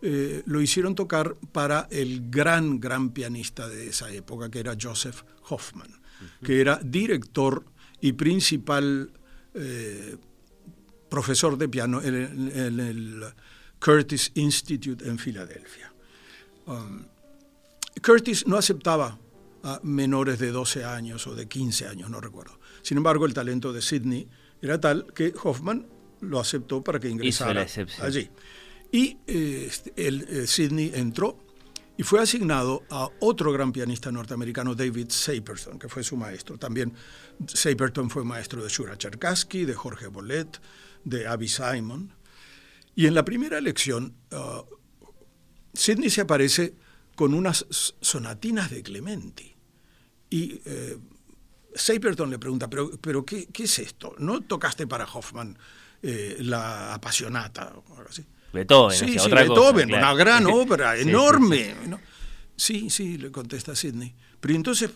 [0.00, 5.22] eh, lo hicieron tocar para el gran, gran pianista de esa época, que era Joseph
[5.48, 5.90] Hoffman,
[6.42, 7.64] que era director
[8.00, 9.10] y principal
[9.54, 10.16] eh,
[11.08, 13.24] profesor de piano en el, en el
[13.80, 15.92] Curtis Institute en Filadelfia.
[16.66, 17.04] Um,
[18.04, 19.18] Curtis no aceptaba
[19.62, 22.58] a menores de 12 años o de 15 años, no recuerdo.
[22.82, 24.28] Sin embargo, el talento de Sidney
[24.62, 25.86] era tal que Hoffman
[26.20, 27.66] lo aceptó para que ingresara
[28.02, 28.30] allí.
[28.90, 31.38] Y eh, este, el, eh, Sidney entró
[31.96, 36.56] y fue asignado a otro gran pianista norteamericano, David Saperton, que fue su maestro.
[36.56, 36.94] También
[37.46, 40.60] Saperton fue maestro de Shura Cherkassky, de Jorge Bolet,
[41.04, 42.14] de Abby Simon.
[42.94, 44.62] Y en la primera lección, uh,
[45.74, 46.74] Sidney se aparece
[47.16, 47.66] con unas
[48.00, 49.56] sonatinas de Clementi.
[50.30, 50.98] Y eh,
[51.74, 54.14] Saperton le pregunta, ¿pero, pero qué, es esto?
[54.18, 55.58] ¿No tocaste para Hoffman
[56.00, 57.74] eh, la apasionata
[58.08, 58.24] así?
[58.52, 60.06] Beethoven, Sí, sí, otra cosa, Beethoven, claro.
[60.06, 61.74] una gran obra, Sí, enorme.
[61.86, 62.00] ¿no?
[62.56, 64.14] Sí, sí, le contesta Sidney.
[64.40, 64.90] Pero entonces,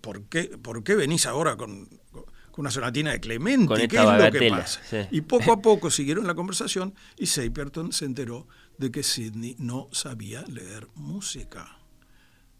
[0.00, 2.24] ¿por qué, por qué venís ahora con, con
[2.56, 3.66] una sonatina de Clementi?
[3.66, 5.08] Con ¿Qué es lo que pasa?
[5.10, 8.46] Y poco a poco siguieron la conversación y Saperton se enteró
[8.78, 11.78] de que Sidney no sabía leer música.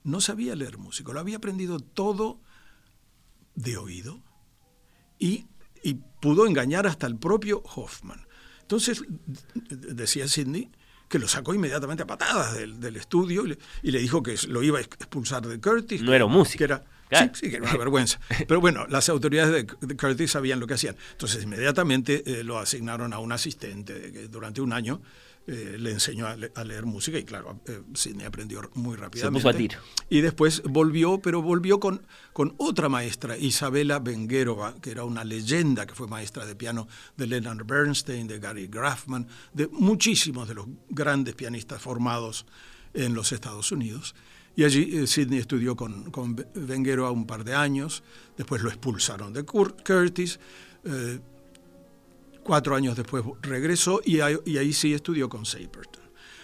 [0.05, 2.41] No sabía leer música, lo había aprendido todo
[3.55, 4.21] de oído
[5.19, 5.47] y,
[5.83, 8.27] y pudo engañar hasta el propio Hoffman.
[8.73, 9.03] Entonces,
[9.69, 10.71] decía Sidney
[11.07, 14.35] que lo sacó inmediatamente a patadas del, del estudio y le, y le dijo que
[14.49, 16.01] lo iba a expulsar de Curtis.
[16.01, 16.57] No era un músico.
[16.59, 17.31] Que era, Claro.
[17.35, 18.19] sí, sí, que era una vergüenza.
[18.49, 20.97] Pero bueno, las autoridades de, de Curtis sabían lo que hacían.
[21.11, 25.03] Entonces, inmediatamente eh, lo asignaron a un asistente durante un año
[25.47, 29.41] eh, le enseñó a, le- a leer música y claro, eh, Sidney aprendió muy rápidamente.
[29.41, 29.79] puso a tiro.
[30.09, 35.87] Y después volvió, pero volvió con, con otra maestra, Isabela Benguerova, que era una leyenda,
[35.87, 36.87] que fue maestra de piano
[37.17, 42.47] de Leonard Bernstein, de Gary Grafman, de muchísimos de los grandes pianistas formados
[42.95, 44.15] en los Estados Unidos.
[44.55, 48.03] Y allí eh, Sidney estudió con, con Benguerova un par de años,
[48.37, 50.39] después lo expulsaron de Cur- Curtis,
[50.85, 51.21] eh,
[52.43, 56.03] Cuatro años después regresó y ahí, y ahí sí estudió con Saperton.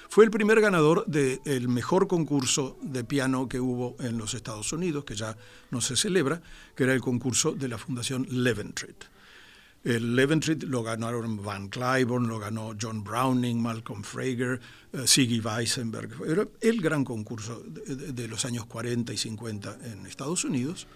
[0.09, 5.05] Fue el primer ganador del mejor concurso de piano que hubo en los Estados Unidos,
[5.05, 5.37] que ya
[5.70, 6.41] no se celebra,
[6.75, 9.05] que era el concurso de la Fundación Leventrit.
[9.85, 14.61] El Leventrit lo ganaron Van Cliburn, lo ganó John Browning, Malcolm Frager,
[14.93, 16.11] eh, Siggy Weissenberg.
[16.27, 20.87] Era el gran concurso de, de- de los años 40 y 50 en Estados Unidos.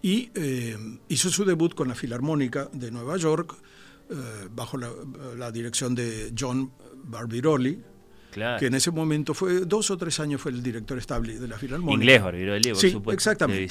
[0.00, 0.76] Y eh,
[1.08, 3.54] hizo su debut con la Filarmónica de Nueva York,
[4.54, 4.90] bajo la,
[5.36, 6.72] la dirección de John
[7.04, 7.78] Barbirolli,
[8.30, 8.58] Claro.
[8.58, 11.58] que en ese momento fue, dos o tres años fue el director estable de la
[11.58, 11.94] Filarmónica.
[12.02, 13.66] Inglés, Barbirolli, por sí, supuesto, exactamente.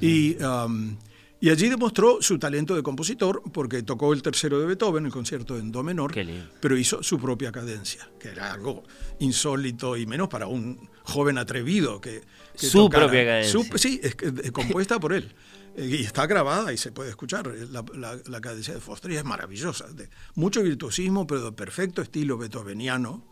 [0.00, 0.96] y, um,
[1.40, 5.58] y allí demostró su talento de compositor, porque tocó el tercero de Beethoven, el concierto
[5.58, 6.14] en do menor,
[6.60, 8.84] pero hizo su propia cadencia, que era algo
[9.18, 12.22] insólito y menos para un joven atrevido que,
[12.58, 13.52] que Su tocara- propia cadencia.
[13.52, 15.32] su- sí, es, que- es compuesta por él.
[15.76, 19.10] Eh, Y está grabada y se puede escuchar eh, la, la- la cadencia de Foster
[19.10, 19.86] y es maravillosa.
[19.88, 23.24] De mucho virtuosismo, pero de perfecto estilo beethoveniano.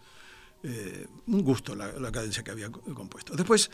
[0.65, 3.35] Eh, un gusto la, la cadencia que había co- compuesto.
[3.35, 3.69] Después,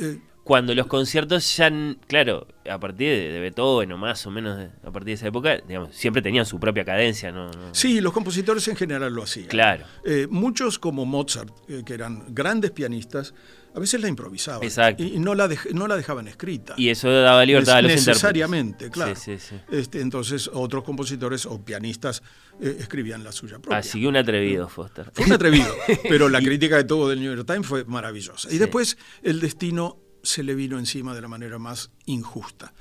[0.00, 1.70] eh, Cuando los conciertos ya,
[2.08, 5.28] claro, a partir de, de Beethoven o más o menos de- a partir de esa
[5.28, 7.48] época, digamos, siempre tenían su propia cadencia, ¿no?
[7.52, 9.46] no- sí, los compositores en general lo hacían.
[9.46, 9.86] Claro.
[10.04, 13.32] Eh, muchos como Mozart, eh, que eran grandes pianistas,
[13.76, 14.62] a veces la improvisaban.
[14.64, 15.04] Exacto.
[15.04, 16.74] Y, no, la dej- no la dejaban escrita.
[16.78, 19.14] Y eso daba libertad a los Necesariamente, claro.
[19.14, 19.56] Sí, sí, sí.
[19.70, 22.22] Este, entonces otros compositores o pianistas
[22.60, 23.78] eh, escribían la suya propia.
[23.78, 25.10] Así que un atrevido, Foster.
[25.12, 25.68] Fue un atrevido,
[26.08, 28.50] pero la crítica de todo del New York Times fue maravillosa.
[28.50, 32.72] Y después el destino se le vino encima de la manera más injusta.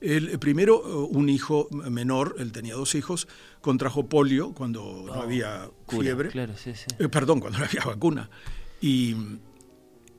[0.00, 3.26] El, eh, primero, eh, un hijo menor, él tenía dos hijos,
[3.62, 6.28] contrajo polio cuando no había Oh, cura, fiebre.
[6.28, 6.84] claro, sí, sí.
[6.98, 8.28] Eh, perdón, cuando no había vacuna.
[8.82, 9.16] Y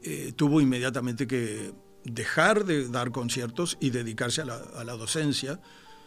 [0.07, 1.73] eh, tuvo inmediatamente que
[2.03, 5.59] dejar de dar conciertos y dedicarse a la, docencia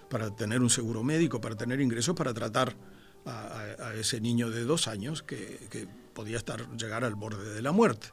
[0.08, 2.76] para tener un seguro médico, para tener ingresos, para tratar
[3.26, 8.08] a, ese niño de dos años que, podía estar, llegar al borde de la muerte.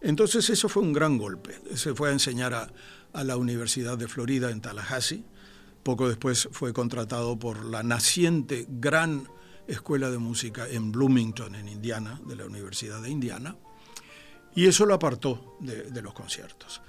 [0.00, 1.60] Entonces eso fue un gran golpe.
[1.76, 2.52] Se fue a enseñar
[3.12, 5.24] a la Universidad de Florida en Tallahassee.
[5.84, 9.28] Poco después fue contratado por la naciente gran
[9.68, 13.56] escuela de música en Bloomington, en Indiana, de la Universidad de Indiana.
[14.54, 16.80] Y eso lo apartó de, los conciertos.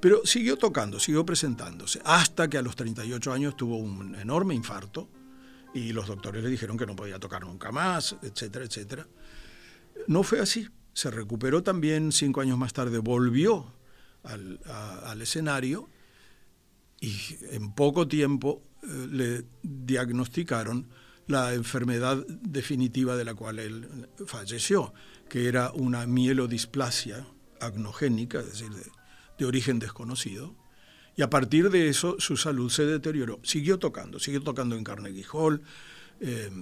[0.00, 5.08] Pero siguió tocando, siguió presentándose, hasta que a los 38 años tuvo un enorme infarto
[5.72, 9.06] y los doctores le dijeron que no podía tocar nunca más, etcétera, etcétera.
[10.06, 10.68] No fue así.
[10.92, 13.72] Se recuperó también cinco años más tarde, volvió
[14.22, 15.88] al escenario
[17.04, 20.88] y en poco tiempo eh, le diagnosticaron
[21.26, 24.92] la enfermedad definitiva de la cual él falleció,
[25.34, 27.26] que era una mielodisplasia
[27.58, 28.70] agnogénica, es decir,
[29.36, 30.54] de, origen desconocido.
[31.16, 33.40] Y a partir de eso su salud se deterioró.
[33.42, 35.60] Siguió tocando, siguió tocando en Carnegie Hall.
[36.20, 36.52] eh,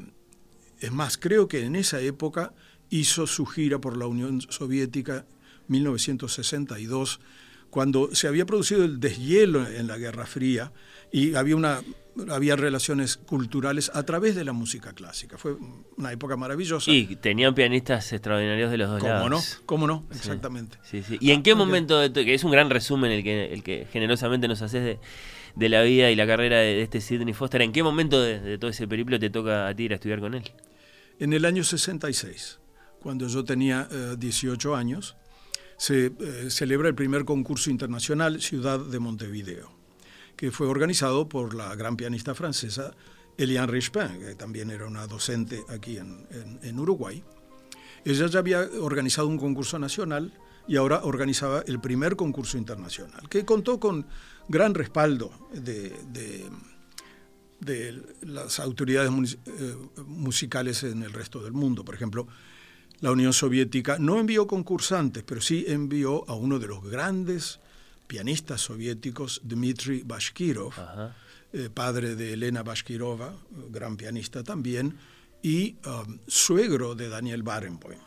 [0.81, 2.55] es más, creo que en esa época
[2.89, 5.27] hizo su gira por la Unión Soviética
[5.69, 7.21] 1962,
[7.69, 10.73] cuando se había producido el deshielo en la Guerra Fría
[11.13, 11.83] y había, una,
[12.31, 15.39] había relaciones culturales a través de la música clásica.
[15.39, 15.57] Fue
[15.97, 16.91] una época maravillosa.
[16.91, 19.41] Y tenían pianistas extraordinarios de los dos ¿Cómo no?
[19.67, 20.07] ¿Cómo no?
[20.11, 20.79] Exactamente.
[20.83, 21.19] Sí, sí.
[21.21, 24.49] ¿Y en qué momento, de que es un gran resumen el que, el que generosamente
[24.49, 24.99] nos haces de,
[25.55, 28.41] de la vida y la carrera de, de este Sidney Foster, ¿en qué momento de,
[28.41, 30.51] de todo ese periplo te toca a ti ir a estudiar con él?
[31.19, 32.59] En el año 66,
[33.03, 35.17] cuando yo tenía eh, 18 años,
[35.77, 36.13] se eh,
[36.49, 39.71] celebra el primer concurso internacional Ciudad de Montevideo,
[40.43, 42.91] que fue organizado por la gran pianista francesa
[43.39, 47.23] Eliane Richepin, que también era una docente aquí en, Uruguay.
[48.05, 50.37] Ella ya había organizado un concurso nacional
[50.67, 54.05] y ahora organizaba el primer concurso internacional, que contó con
[54.49, 56.51] gran respaldo de,
[58.23, 61.85] las autoridades eh, musicales en el resto del mundo.
[61.85, 62.27] Por ejemplo,
[62.99, 67.61] la Unión Soviética no envió concursantes, pero sí envió a uno de los grandes
[68.07, 70.75] pianistas soviéticos, Dmitry Bashkirov,
[71.53, 73.35] eh, padre de Elena Bashkirova,
[73.71, 74.97] gran pianista también,
[75.43, 77.99] y um, suegro de Daniel Barenboim.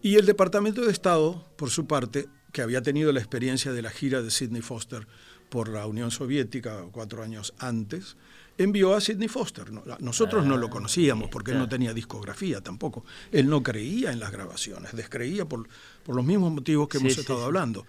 [0.00, 3.90] Y el Departamento de Estado, por su parte, que había tenido la experiencia de la
[3.90, 5.06] gira de Sidney Foster
[5.48, 8.16] por la Unión Soviética cuatro años antes,
[8.58, 9.70] envió a Sidney Foster.
[9.72, 13.04] No- Nosotros no lo conocíamos porque él no tenía discografía tampoco.
[13.32, 15.68] Él no creía en las grabaciones, descreía por,
[16.04, 17.44] por los mismos motivos que Sí, hemos sí, estado sí.
[17.44, 17.86] hablando.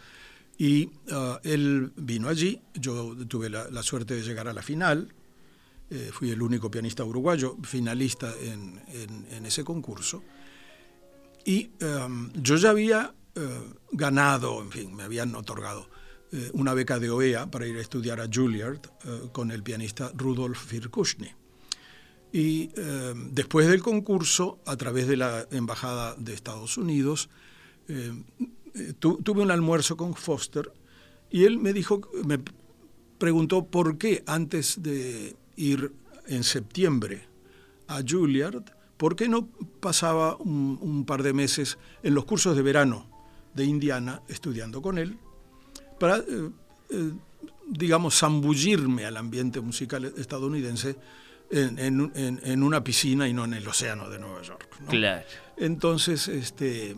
[0.57, 5.13] Y ah, él vino allí, yo tuve la, la suerte de llegar a la final,
[5.89, 10.21] eh, fui el único pianista uruguayo finalista en, en- en ese concurso.
[11.45, 13.13] Y em, yo ya había
[13.91, 15.89] ganado, en fin, me habían otorgado
[16.31, 20.11] eh, una beca de OEA para ir a estudiar a Juilliard eh, con el pianista
[20.15, 21.29] Rudolf Virkushny.
[22.31, 27.29] Y eh, después del concurso, a través de la Embajada de Estados Unidos,
[28.99, 30.71] tu- tuve un almuerzo con Foster
[31.31, 32.39] y él me dijo, me
[33.17, 35.91] preguntó por qué antes de ir
[36.27, 37.23] en septiembre
[37.87, 38.63] a Juilliard,
[38.97, 39.47] ¿por qué no
[39.79, 43.09] pasaba un par de meses en los cursos de verano
[43.55, 45.17] de Indiana estudiando con él
[45.99, 46.49] para, eh,
[46.89, 47.11] eh,
[47.67, 50.95] digamos, zambullirme al ambiente musical estadounidense
[51.51, 54.67] en, en- en- en una piscina y no en el océano de Nueva York?
[54.81, 54.87] ¿no?
[54.87, 55.25] Claro.
[55.57, 56.95] Entonces, este,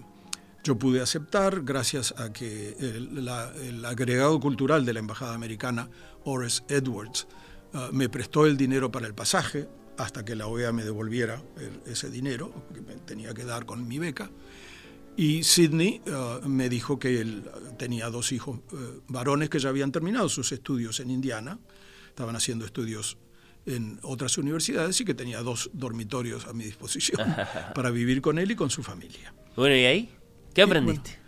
[0.64, 5.90] yo pude aceptar, gracias a que el, la- el agregado cultural de la Embajada Americana,
[6.24, 7.28] Horace Edwards,
[7.74, 9.68] ah, me prestó el dinero para el pasaje
[9.98, 13.88] hasta que la OEA me devolviera el- ese dinero que me tenía que dar con
[13.88, 14.30] mi beca.
[15.18, 17.44] Y Sidney ah, me dijo que él
[17.78, 21.60] tenía dos hijos eh, varones que ya habían terminado sus estudios en Indiana,
[22.10, 23.18] estaban haciendo estudios
[23.66, 27.22] en otras universidades y que tenía dos dormitorios a mi disposición
[27.76, 29.34] para vivir con él y con su familia.
[29.56, 30.10] Bueno, ¿y ahí?
[30.54, 31.20] ¿Qué aprendiste?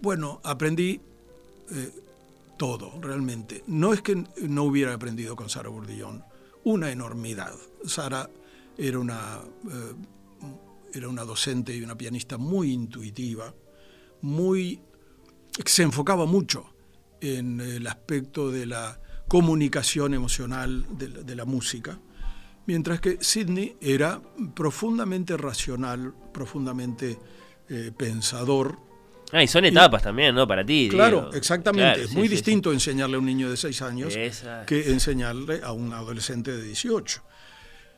[0.00, 1.00] Bueno, aprendí
[1.70, 1.90] eh,
[2.58, 3.64] todo, realmente.
[3.66, 6.24] No es que no hubiera aprendido con Sara Bourdillon,
[6.64, 7.54] una enormidad.
[7.84, 8.30] Sara
[8.78, 9.40] era una,
[9.70, 9.94] eh,
[10.92, 13.54] era una docente y una pianista muy intuitiva,
[14.20, 14.80] muy,
[15.64, 16.74] se enfocaba mucho
[17.20, 21.98] en el aspecto de la comunicación emocional de, la- de la música,
[22.66, 24.20] mientras que Sidney era
[24.54, 27.18] profundamente racional, profundamente
[27.68, 28.78] eh, pensador,
[29.34, 30.46] Ah, y son etapas también, ¿no?
[30.46, 30.88] Para ti.
[30.90, 31.32] Claro, digo.
[31.32, 31.94] exactamente.
[32.00, 34.12] Claro, sí, muy sí, distinto enseñarle a un niño de 6 años
[34.66, 37.22] que enseñarle a un adolescente de 18.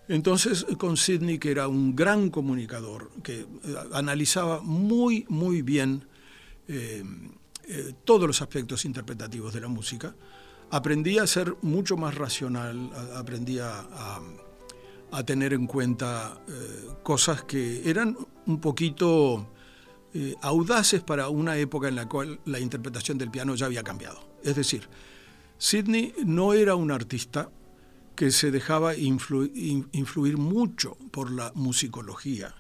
[0.08, 3.46] Entonces, con Sidney, que era un gran comunicador, que eh,
[3.92, 6.04] analizaba muy, muy bien
[6.68, 7.02] eh,
[7.68, 10.14] eh, todos los aspectos interpretativos de la música,
[10.70, 14.20] aprendí a ser mucho más racional, a- aprendí a,
[15.24, 16.42] tener en cuenta
[17.04, 18.16] cosas que eran
[18.46, 19.46] un poquito
[20.42, 24.18] audaces para una época en la cual la interpretación del piano ya había cambiado.
[24.42, 24.88] Es decir,
[25.56, 27.48] Sidney no era un artista
[28.14, 32.54] que se dejaba influ- in- influir mucho por la musicología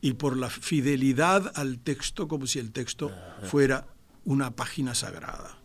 [0.00, 3.10] y por la fidelidad al texto como si el texto
[3.50, 3.86] fuera
[4.24, 5.58] una página sagrada.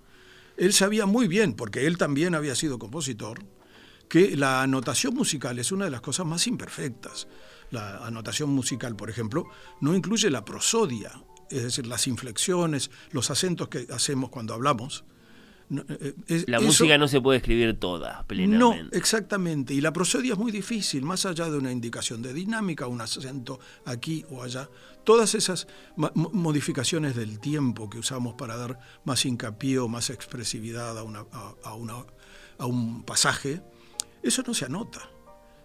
[0.57, 3.43] Él sabía muy bien, porque él también había sido compositor,
[4.07, 7.27] que la anotación musical es una de las cosas más imperfectas.
[7.71, 9.47] La anotación musical, por ejemplo,
[9.81, 11.11] no incluye la prosodia,
[11.49, 15.03] es decir, las inflexiones, los acentos que hacemos cuando hablamos.
[15.69, 18.97] No, eh, es- La eso- música no se puede escribir toda no, plenamente.
[18.97, 19.73] exactamente.
[19.73, 23.59] Y la prosodia es muy difícil, más allá de una indicación de dinámica, un acento
[23.85, 24.69] aquí o allá.
[25.03, 25.67] Todas esas
[25.97, 31.53] modificaciones del tiempo que usamos para dar más hincapié o más expresividad a, una- a-
[31.63, 32.05] a una-
[32.57, 33.61] a un pasaje,
[34.21, 35.09] eso no se anota.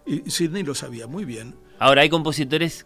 [0.05, 1.55] Y Sidney lo sabía muy bien.
[1.77, 2.85] Ahora, hay compositores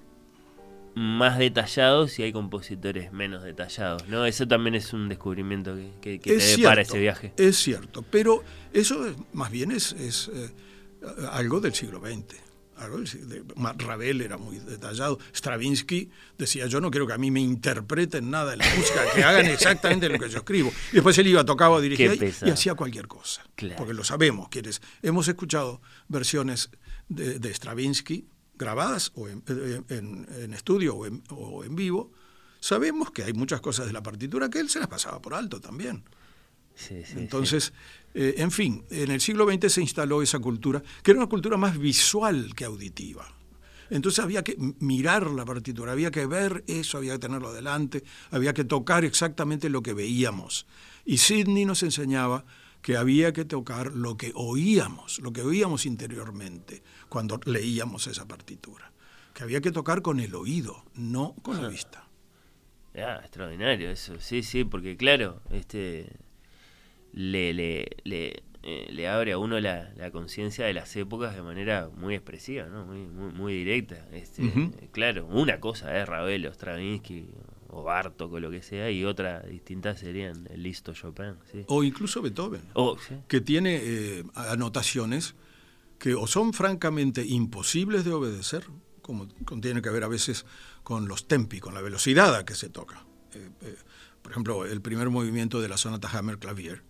[0.95, 4.25] más detallados y hay compositores menos detallados, ¿no?
[4.25, 7.33] Eso también es un descubrimiento que, que- que te depara cierto, ese viaje.
[7.37, 8.43] Es cierto, pero
[8.73, 10.49] eso es- más bien es, es, eh,
[11.31, 12.35] algo del siglo XX.
[12.77, 13.43] Algo del de-
[13.85, 15.19] Ravel era muy detallado.
[15.33, 19.23] Stravinsky decía, yo no quiero que a mí me interpreten nada de la música, que
[19.23, 20.71] hagan exactamente lo que yo escribo.
[20.91, 23.43] Y después él iba, tocaba, dirigía y- hacía cualquier cosa.
[23.55, 23.75] Claro.
[23.77, 26.71] Porque lo sabemos, quienes hemos escuchado versiones
[27.09, 28.25] de, de Stravinsky
[28.55, 29.43] grabadas o en,
[29.89, 32.11] en- en estudio o en, o en vivo,
[32.59, 35.59] sabemos que hay muchas cosas de la partitura que él se las pasaba por alto
[35.59, 36.03] también.
[36.75, 37.71] Sí, sí, Entonces,
[38.15, 41.55] eh, en fin, en el siglo XX se instaló esa cultura, que era una cultura
[41.57, 43.27] más visual que auditiva.
[43.89, 48.53] Entonces había que mirar la partitura, había que ver eso, había que tenerlo adelante, había
[48.53, 50.65] que tocar exactamente lo que veíamos.
[51.05, 52.43] Y Sidney nos enseñaba
[52.84, 58.91] que había que tocar lo que oíamos, lo que oíamos interiormente cuando leíamos esa partitura.
[59.34, 62.07] Que había que tocar con el oído, no con la vista.
[62.95, 66.11] Ah, extraordinario eso, sí, sí, porque claro, este
[67.14, 71.41] le, le, le, eh, le abre a uno la, la conciencia de las épocas de
[71.41, 72.85] manera muy expresiva, ¿no?
[72.85, 74.05] muy, muy, muy directa.
[74.11, 74.43] Este.
[74.91, 77.30] Claro, una cosa es Ravel o Stravinsky
[77.73, 81.35] o Bartok o lo que sea, y otra distinta serían el listo Chopin.
[81.51, 81.63] ¿sí?
[81.67, 82.61] O incluso Beethoven.
[82.73, 83.15] Oh, sí.
[83.27, 85.35] que tiene eh, anotaciones
[85.97, 88.65] que o son francamente imposibles de obedecer,
[89.01, 89.27] como
[89.61, 90.45] tiene que ver a veces
[90.83, 93.05] con los tempi, con la velocidad a que se toca.
[93.33, 93.75] Eh, eh,
[94.21, 96.83] por ejemplo, el primer movimiento de la sonata Hammer Clavier.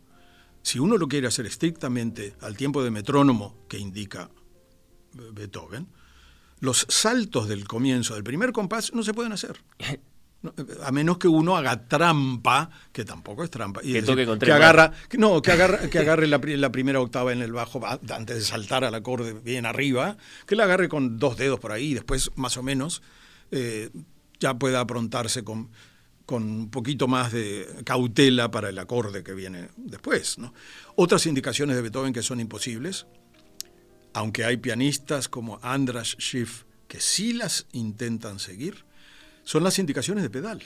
[0.61, 4.29] Si uno lo quiere hacer estrictamente al tiempo de metrónomo que indica
[5.13, 5.87] Beethoven,
[6.59, 9.61] los saltos del comienzo del primer compás no se pueden hacer.
[10.83, 14.27] A menos que uno haga trampa, que tampoco es trampa, y Que es toque decir,
[14.27, 17.41] con que agarra, que no, que agarra, que agarre la, pri- la primera octava en
[17.41, 21.59] el bajo antes de saltar al acorde bien arriba, que la agarre con dos dedos
[21.59, 23.01] por ahí, y después más o menos
[23.51, 23.89] eh,
[24.39, 25.69] ya pueda aprontarse con,
[26.25, 30.37] con un poquito más de cautela para el acorde que viene después.
[30.39, 30.53] ¿no?
[30.95, 33.05] Otras indicaciones de Beethoven que son imposibles,
[34.13, 38.83] aunque hay pianistas como Andras Schiff que sí las intentan seguir,
[39.43, 40.61] son las indicaciones de pedal.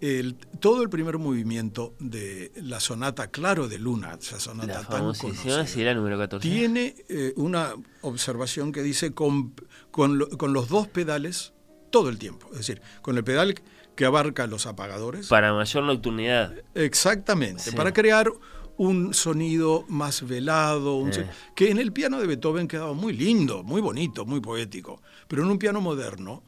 [0.00, 5.00] El- todo el primer movimiento de la sonata Claro de Luna, esa sonata La tan
[5.00, 6.46] conocida, si era número 14.
[6.46, 7.72] tiene eh, una
[8.02, 9.54] observación que dice con,
[9.90, 11.52] con lo- con los dos pedales
[11.90, 12.48] todo el tiempo.
[12.52, 13.54] Es decir, con el pedal
[13.94, 15.28] que abarca los apagadores.
[15.28, 16.52] Para mayor nocturnidad.
[16.74, 17.76] Exactamente, Sí.
[17.76, 18.30] para crear
[18.76, 21.30] un sonido más velado, un Eh.
[21.54, 25.50] que en el piano de Beethoven quedaba muy lindo, muy bonito, muy poético, pero en
[25.50, 26.42] un piano moderno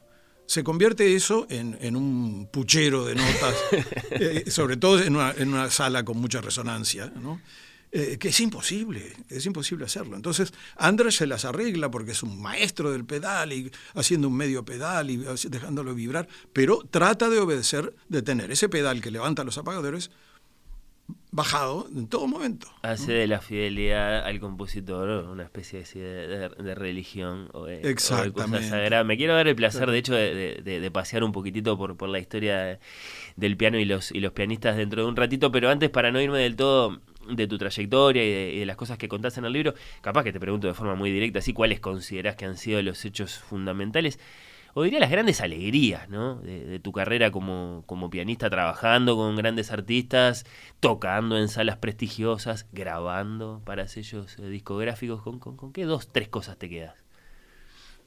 [0.47, 3.55] se convierte eso en, en un puchero de notas,
[4.11, 7.39] eh, sobre todo en una, en una sala con mucha resonancia, ¿no?
[7.89, 10.17] Eh, que es imposible, es imposible hacerlo.
[10.17, 14.65] Entonces, Andrés se las arregla porque es un maestro del pedal y haciendo un medio
[14.65, 15.17] pedal y
[15.49, 20.11] dejándolo vibrar, pero trata de obedecer, de tener ese pedal que levanta los apagadores
[21.31, 22.67] bajado en todo momento.
[22.81, 27.77] Hace de la fidelidad al compositor una especie de, de- de religión o de, o
[27.79, 28.69] de cosa Exactamente.
[28.69, 29.03] sagrada.
[29.03, 32.57] Me quiero dar el placer, de hecho, de, pasear un poquitito por, por la historia
[32.59, 32.79] de-
[33.35, 36.21] del piano y los, y los pianistas dentro de un ratito, pero antes, para no
[36.21, 36.99] irme del todo
[37.29, 40.23] de tu trayectoria y de, y de las cosas que contás en el libro, capaz
[40.23, 43.37] que te pregunto de forma muy directa, así cuáles considerás que han sido los hechos
[43.39, 44.17] fundamentales
[44.77, 46.35] o diría las grandes alegrías ¿no?
[46.35, 50.45] de, de tu carrera como, como pianista, trabajando con grandes artistas,
[50.79, 55.23] tocando en salas prestigiosas, grabando para sellos eh, discográficos.
[55.23, 56.93] ¿Con, con, con qué dos, tres cosas te quedas?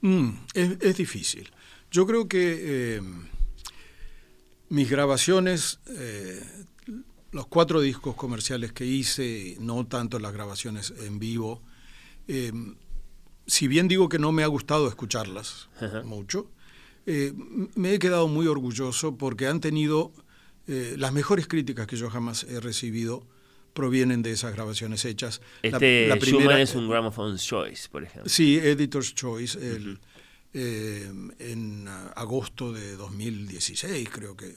[0.01, 1.51] Mm, es, es difícil.
[1.91, 3.03] Yo creo que eh,
[4.69, 6.41] mis grabaciones, eh,
[7.33, 11.63] los cuatro discos comerciales que hice, no tanto las grabaciones en vivo,
[12.29, 12.53] eh,
[13.49, 16.03] si bien digo que no me ha gustado escucharlas Ajá.
[16.05, 16.49] mucho,
[17.07, 17.33] eh,
[17.75, 20.13] me he quedado muy orgulloso porque han tenido
[20.67, 23.27] eh, las mejores críticas que yo jamás he recibido
[23.73, 25.41] provienen de esas grabaciones hechas.
[25.63, 28.29] La- Este la primera- es un Gramophone's Choice, por ejemplo.
[28.29, 29.99] Sí, Editor's Choice, el,
[30.53, 31.87] eh, en
[32.17, 34.55] agosto de 2016 creo que,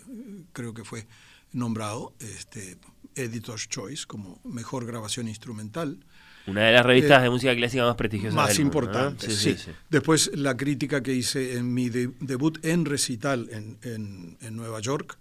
[0.51, 1.05] creo que fue
[1.51, 2.77] nombrado este,
[3.15, 6.03] Editor's Choice como mejor grabación instrumental.
[6.45, 8.65] Una de las revistas Eh, de música clásica más prestigiosas Más mundo, ¿no?
[8.67, 9.55] importante, sí,
[9.89, 14.79] Después la crítica que hice en mi de- debut en recital en, en- en Nueva
[14.81, 15.17] York,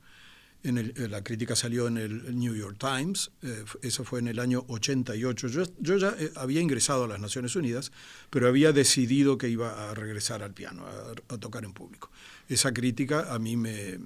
[0.65, 4.29] en el- eh, la crítica salió en el New York Times, eh, eso fue en
[4.29, 5.47] el año 88.
[5.49, 7.93] Yo, yo ya eh, había ingresado a las Naciones Unidas,
[8.31, 12.11] pero había decidido que iba a regresar al piano, a, a tocar en público.
[12.49, 13.99] Esa crítica a mí me,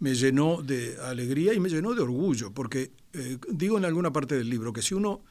[0.00, 4.34] me llenó de alegría y me llenó de orgullo, porque eh, digo en alguna parte
[4.36, 5.22] del libro que si uno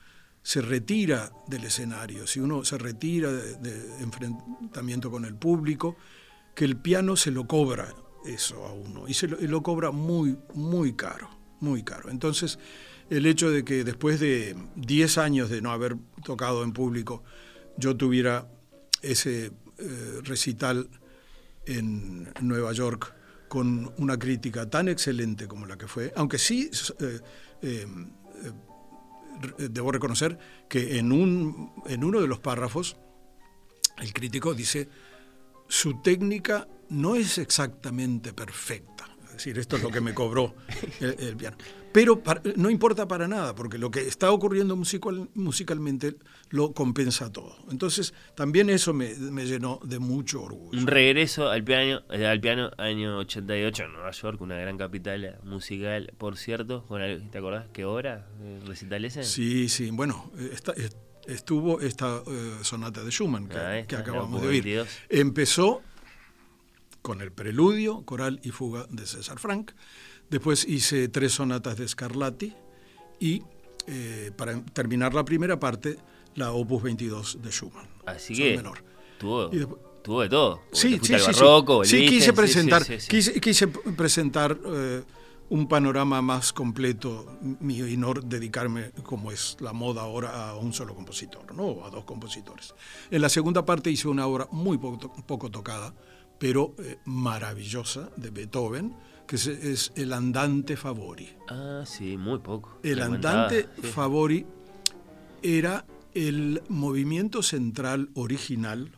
[0.41, 5.97] se retira del escenario, si uno se retira de, enfrentamiento con el público,
[6.55, 7.93] que el piano se lo cobra
[8.25, 11.29] eso a uno, y se lo, y lo cobra muy, muy caro,
[11.59, 12.09] muy caro.
[12.09, 12.59] Entonces,
[13.09, 17.23] el hecho de que después de 10 años de no haber tocado en público,
[17.77, 18.47] yo tuviera
[19.01, 20.89] ese eh, recital
[21.65, 23.13] en Nueva York
[23.47, 27.19] con una crítica tan excelente como la que fue, aunque sí eh,
[27.61, 27.87] eh,
[29.57, 30.37] debo reconocer
[30.67, 32.97] que en, un, en uno de los párrafos
[33.97, 34.89] el crítico dice,
[35.67, 38.98] su técnica no es exactamente perfecta.
[39.39, 40.53] Decir, esto es lo que me cobró
[40.99, 41.57] el, el piano.
[41.91, 46.15] Pero para- no importa para nada, porque lo que está ocurriendo musical- musicalmente
[46.49, 47.55] lo compensa todo.
[47.71, 50.77] Entonces, también eso me, me llenó de mucho orgullo.
[50.79, 55.39] Un regreso al piano, eh, al piano año 88 en Nueva York, una gran capital
[55.43, 56.85] musical, por cierto.
[57.31, 59.23] ¿Te acordás qué hora eh, recital ese?
[59.23, 60.97] Sí, sí, bueno, eh, esta- est-
[61.27, 64.63] estuvo esta eh, sonata de Schumann que, está, acabamos de oír.
[64.63, 64.87] 22.
[65.09, 65.81] Empezó
[67.01, 69.71] con el preludio, coral y fuga de César Frank.
[70.29, 72.53] Después hice tres sonatas de Scarlatti
[73.19, 73.41] y
[73.87, 75.97] eh, para terminar la primera parte,
[76.35, 77.87] la Opus 22 de Schumann.
[78.05, 78.83] Así Sol que menor.
[79.17, 80.61] tuvo, después- tuvo de todo.
[80.71, 83.07] Sí, sí, sí, barroco, Sí, volviste, quise presentar, sí, sí.
[83.09, 85.01] Quise, quise presentar eh,
[85.49, 90.71] un panorama más completo mío y no dedicarme, como es la moda ahora, a un
[90.73, 91.63] solo compositor, ¿no?
[91.65, 92.75] o a dos compositores.
[93.09, 95.93] En la segunda parte hice una obra muy poco, poco tocada,
[96.39, 98.95] pero eh, maravillosa, de Beethoven,
[99.27, 101.29] que es, es, El Andante Favori.
[101.49, 102.79] Ah, sí, muy poco.
[102.81, 103.87] El Andante sí.
[103.87, 104.45] Favori
[105.43, 108.91] era el movimiento central original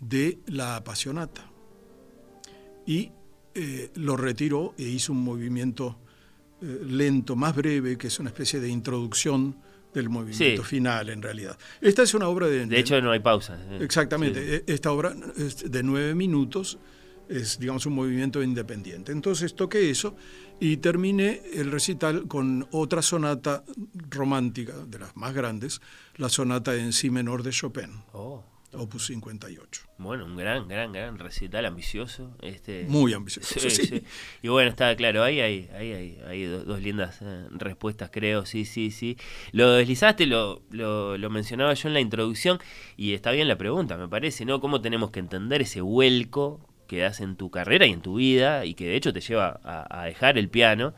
[0.00, 1.50] de la apasionata.
[2.86, 3.12] Y
[3.54, 5.98] eh, lo retiró e hizo un movimiento
[6.60, 9.56] eh, lento, más breve, que es una especie de introducción
[9.94, 10.68] del movimiento Sí.
[10.68, 11.58] final, en realidad.
[11.80, 12.66] Esta es una obra de...
[12.66, 13.58] De hecho, no hay pausa.
[13.70, 13.78] eh.
[13.80, 14.44] Exactamente.
[14.44, 14.64] Sí.
[14.66, 16.78] E- Esta obra es de nueve minutos,
[17.28, 19.12] es, digamos, un movimiento independiente.
[19.12, 20.16] Entonces toqué eso
[20.60, 23.64] y terminé el recital con otra sonata
[24.10, 25.80] romántica, de las más grandes,
[26.16, 28.44] la sonata en si menor de Chopin, Oh,
[28.74, 29.82] opus 58.
[29.98, 32.30] bueno, un gran, gran, gran recital ambicioso.
[32.42, 33.86] Este, Muy ambicioso, Sí, sí.
[33.86, 34.02] sí.
[34.42, 38.64] Y bueno, está claro, ahí hay, ahí hay do- dos lindas eh, respuestas, creo, sí,
[38.64, 39.16] sí, sí.
[39.52, 42.58] Lo deslizaste, lo, lo, lo mencionaba yo en la introducción,
[42.96, 44.60] y está bien la pregunta, me parece, ¿no?
[44.60, 48.64] ¿Cómo tenemos que entender ese vuelco que das en tu carrera y en tu vida,
[48.64, 50.94] y que de hecho te lleva a, a dejar el piano,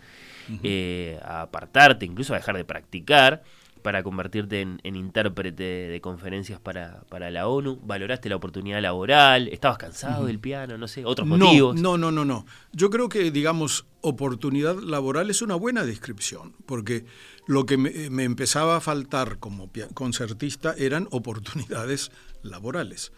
[0.64, 3.42] eh, a apartarte, incluso a dejar de practicar?
[3.80, 7.80] Para convertirte en, en intérprete de conferencias para, para la ONU?
[7.84, 9.48] ¿Valoraste la oportunidad laboral?
[9.48, 10.78] ¿Estabas cansado del piano?
[10.78, 11.80] No sé, otros No, motivos.
[11.80, 12.46] No, no, no, no.
[12.72, 17.04] Yo creo que, digamos, oportunidad laboral es una buena descripción, porque
[17.46, 22.10] lo que me, me empezaba a faltar como concertista eran oportunidades
[22.42, 23.12] laborales.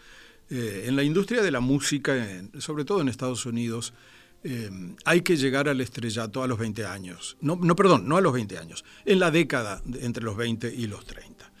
[0.49, 3.93] Eh, en la industria de la música, en- sobre todo en Estados Unidos,
[4.43, 4.69] eh,
[5.05, 7.37] hay que llegar al estrellato a los 20 años.
[7.41, 10.87] No, no, perdón, no a los 20 años, en la década entre los 20 y
[10.87, 11.51] los 30.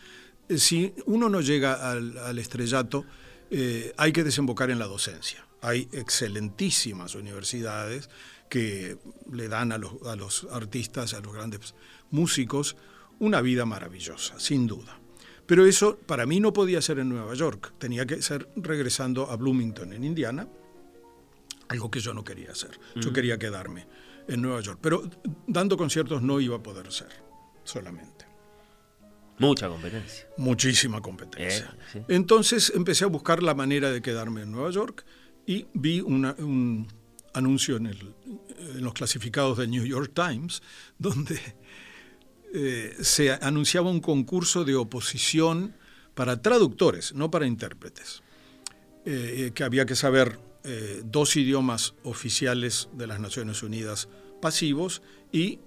[0.49, 3.05] Eh, Si uno no llega al, al estrellato,
[3.49, 5.45] eh, hay que desembocar en la docencia.
[5.61, 8.09] Hay excelentísimas universidades
[8.49, 8.97] que
[9.31, 11.73] le dan a los, a los artistas, a los grandes
[12.11, 12.75] músicos,
[13.19, 14.99] una vida maravillosa, sin duda.
[15.45, 19.35] Pero eso para mí no podía ser en Nueva York, tenía que ser regresando a
[19.35, 20.47] Bloomington, en Indiana,
[21.69, 22.79] algo que yo no quería hacer.
[22.95, 23.87] Yo quería quedarme
[24.27, 25.03] en Nueva York, pero
[25.47, 27.09] dando conciertos no iba a poder ser
[27.63, 28.25] solamente.
[29.39, 30.27] Mucha competencia.
[30.37, 31.73] Muchísima competencia.
[31.75, 31.99] Eh, sí.
[32.09, 35.03] Entonces empecé a buscar la manera de quedarme en Nueva York
[35.45, 36.87] y vi una- un
[37.33, 38.13] anuncio en, el-
[38.59, 40.61] en los clasificados del New York Times
[40.99, 41.39] donde
[42.53, 45.75] eh, se anunciaba un concurso de oposición
[46.13, 48.21] para traductores, no para intérpretes,
[49.05, 54.07] eh, que había que saber eh, dos idiomas oficiales de las Naciones Unidas
[54.41, 55.59] pasivos y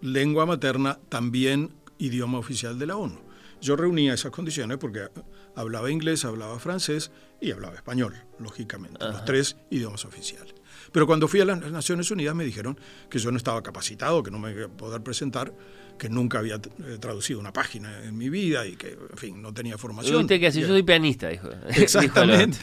[0.00, 3.20] lengua materna también idioma oficial de la ONU.
[3.60, 5.08] Yo reunía esas condiciones porque
[5.54, 7.10] hablaba inglés, hablaba francés
[7.40, 10.54] y hablaba español, lógicamente, los tres idiomas oficiales.
[10.92, 12.78] Pero cuando fui a las Naciones Unidas me dijeron
[13.10, 15.52] que yo no estaba capacitado, que no me iba a poder presentar,
[16.00, 19.52] que nunca había eh, traducido una página en mi vida y que, en fin, no
[19.52, 20.16] tenía formación.
[20.16, 20.62] ¿Usted qué hace?
[20.62, 21.50] Yo soy pianista, dijo.
[21.68, 22.58] Exactamente.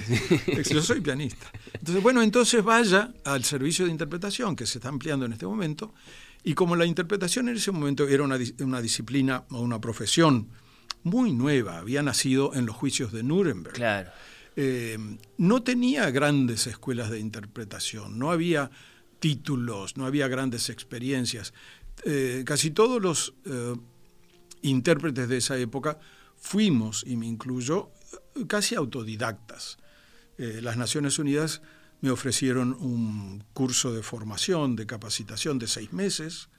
[0.47, 1.51] Dijo Yo soy pianista.
[1.73, 5.93] Entonces, bueno, entonces vaya al servicio de interpretación que se está ampliando en este momento.
[6.43, 10.49] Y como la interpretación en ese momento era una disciplina o una profesión
[11.03, 13.75] muy nueva, había nacido en los juicios de Nuremberg.
[13.75, 14.09] Claro.
[14.55, 14.97] Eh,
[15.37, 18.71] no tenía grandes escuelas de interpretación, no había
[19.19, 21.53] títulos, no había grandes experiencias.
[22.03, 23.75] Eh, casi todos los eh,
[24.61, 25.99] intérpretes de esa época
[26.35, 27.91] fuimos, y me incluyo,
[28.47, 29.77] casi autodidactas.
[30.37, 31.61] Eh, las Naciones Unidas
[32.01, 36.49] me ofrecieron un curso de formación, de capacitación de seis meses,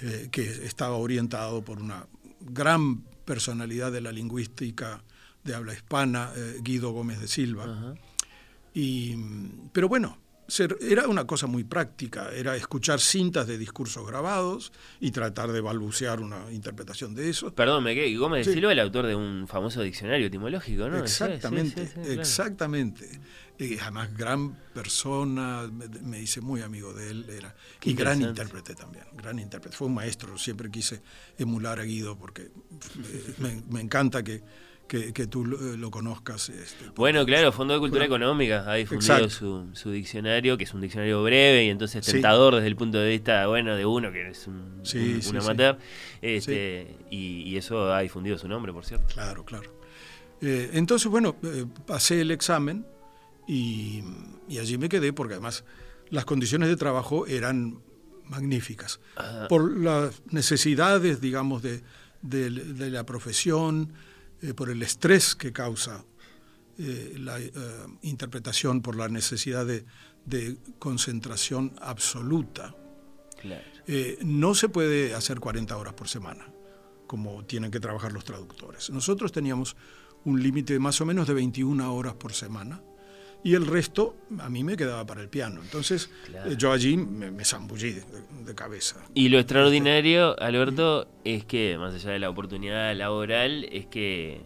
[0.00, 2.06] eh, que estaba orientado por una
[2.40, 5.02] gran personalidad de la lingüística
[5.44, 7.94] de habla hispana, eh, Guido Gómez de Silva.
[8.72, 9.16] Y,
[9.72, 10.18] pero bueno,
[10.60, 16.20] era una cosa muy práctica, era escuchar cintas de discursos grabados y tratar de balbucear
[16.20, 17.54] una interpretación de eso.
[17.54, 18.14] Perdón, me quedé.
[18.16, 18.54] Gómez Sí.
[18.54, 20.98] Silva, el autor de un famoso diccionario etimológico, ¿no?
[20.98, 22.20] Exactamente, sí, sí, claro.
[22.20, 23.20] exactamente.
[23.58, 28.20] Y además, gran persona, me, me hice muy amigo de él, era, Qué y gran
[28.20, 29.76] intérprete también, gran intérprete.
[29.76, 31.02] Fue un maestro, siempre quise
[31.38, 34.42] emular a Guido porque eh, me, me encanta que,
[34.92, 36.50] que, que tú lo, lo conozcas.
[36.50, 40.74] este, Bueno, claro, Fondo de Cultura Bueno, Económica ha difundido su, su diccionario, que es
[40.74, 42.12] un diccionario breve y entonces Sí.
[42.12, 45.36] tentador desde el punto de vista, bueno, de uno que es un, Sí, un- un
[45.42, 45.78] amateur.
[46.20, 49.06] Este, y, y eso ha difundido su nombre, por cierto.
[49.14, 49.70] Claro, claro.
[50.42, 52.84] Eh, entonces, bueno, eh, pasé el examen
[53.48, 54.02] y,
[54.46, 55.64] y allí me quedé porque además
[56.10, 57.78] las condiciones de trabajo eran
[58.26, 59.00] magníficas.
[59.48, 61.80] Por las necesidades, digamos, de,
[62.20, 63.92] de- de la profesión,
[64.42, 66.04] eh, por el estrés que causa
[66.78, 67.52] eh, la eh,
[68.02, 69.84] interpretación, por la necesidad de,
[70.26, 72.74] de concentración absoluta.
[73.40, 73.64] Claro.
[74.22, 76.46] No se puede hacer 40 horas por semana,
[77.08, 78.90] como tienen que trabajar los traductores.
[78.90, 79.76] Nosotros teníamos
[80.24, 82.80] un límite de más o menos de 21 horas por semana
[83.44, 85.60] y el resto a mí me quedaba para el piano.
[85.62, 86.50] Entonces Claro.
[86.50, 88.02] eh, yo allí me, me zambullí de,
[88.46, 88.96] de cabeza.
[89.14, 94.40] Y lo extraordinario, Alberto, es que, más allá de la oportunidad laboral, es que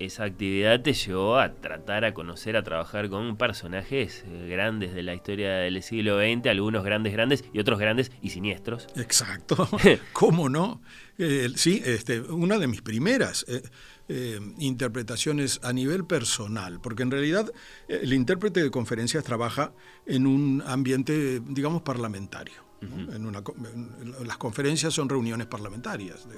[0.00, 5.14] esa actividad te llevó a tratar, a conocer, a trabajar con personajes grandes de la
[5.14, 8.88] historia del siglo XX, algunos grandes, grandes y otros grandes y siniestros.
[8.96, 9.68] Exacto,
[10.12, 10.82] ¿cómo no?
[11.16, 13.62] Eh, sí, este, una de mis primeras eh,
[14.08, 17.50] eh, interpretaciones a nivel personal, porque en realidad
[17.88, 19.72] eh, el intérprete de conferencias trabaja
[20.06, 22.54] en un ambiente, digamos, parlamentario.
[22.82, 23.14] ¿no?
[23.14, 26.36] en una co- en- las conferencias son reuniones parlamentarias, de-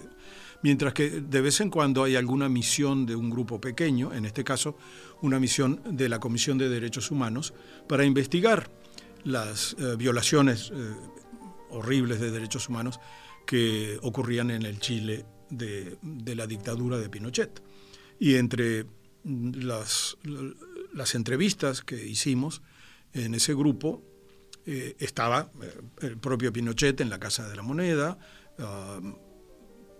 [0.62, 4.44] mientras que de vez en cuando hay alguna misión de un grupo pequeño, en este
[4.44, 4.76] caso
[5.22, 7.52] una misión de la Comisión de Derechos Humanos,
[7.88, 8.70] para investigar
[9.24, 10.94] las eh, violaciones eh,
[11.70, 13.00] horribles de derechos humanos
[13.44, 15.98] que ocurrían en el Chile de,
[16.34, 17.62] la dictadura de Pinochet.
[18.18, 18.86] Y entre
[19.24, 20.16] las,
[20.92, 22.62] las entrevistas que hicimos
[23.12, 24.02] en ese grupo
[24.64, 28.18] eh, estaba eh, el propio Pinochet en la Casa de la Moneda,
[28.58, 29.00] ah,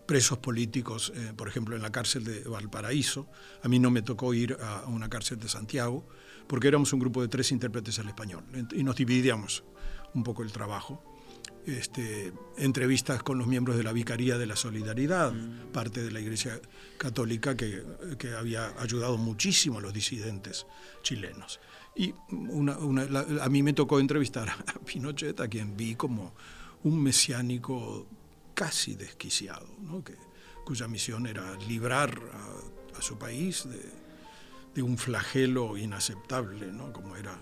[0.06, 3.28] presos políticos, eh, por ejemplo, en la cárcel de Valparaíso.
[3.62, 6.08] A mí no me tocó ir a una cárcel de Santiago,
[6.46, 9.64] porque éramos un grupo de tres intérpretes al español y nos dividíamos
[10.14, 11.15] un poco el trabajo.
[11.66, 15.32] Este, entrevistas con los miembros de la Vicaría de la Solidaridad,
[15.72, 16.60] parte de la Iglesia
[16.96, 17.82] Católica que,
[18.18, 20.64] que había ayudado muchísimo a los disidentes
[21.02, 21.58] chilenos.
[21.96, 24.56] Y una- una- la- a mí me tocó entrevistar a
[24.86, 26.34] Pinochet, a quien vi como
[26.84, 28.06] un mesiánico
[28.54, 30.04] casi desquiciado, ¿no?
[30.04, 30.14] que,
[30.64, 33.82] cuya misión era librar a, a su país de,
[34.74, 36.92] de un flagelo inaceptable, ¿no?
[36.92, 37.36] como era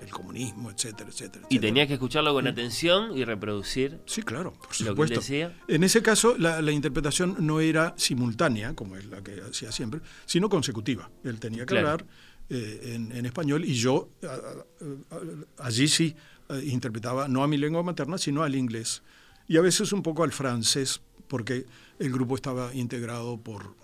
[0.00, 1.46] el comunismo, etcétera, etcétera.
[1.48, 1.60] Y etcétera.
[1.60, 5.20] tenías que escucharlo con atención y reproducir Sí, claro, por lo que supuesto.
[5.20, 5.56] decía.
[5.68, 10.00] En ese caso, la, la interpretación no era simultánea, como es la que hacía siempre,
[10.26, 11.10] sino consecutiva.
[11.24, 11.88] Él tenía que Claro.
[11.90, 12.06] hablar
[12.50, 16.14] eh, en, en español y yo a- a- allí sí
[16.50, 19.02] eh, interpretaba no a mi lengua materna, sino al inglés.
[19.48, 21.64] Y a veces un poco al francés, porque
[21.98, 23.74] el grupo estaba integrado por,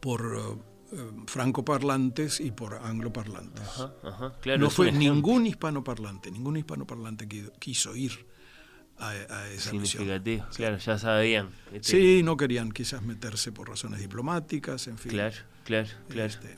[0.00, 0.62] por eh,
[1.26, 3.62] francoparlantes y por angloparlantes.
[3.62, 8.26] Ajá, ajá, claro, no fue ningún hispanoparlante, ningún hispanoparlante qui- quiso ir
[8.98, 9.86] a, a esa misión.
[10.04, 10.46] significativo.
[10.56, 11.50] Claro, ya sabían.
[11.72, 15.12] este, Sí, no querían quizás meterse por razones diplomáticas, en fin.
[15.12, 16.28] Claro, claro, claro.
[16.28, 16.56] Este,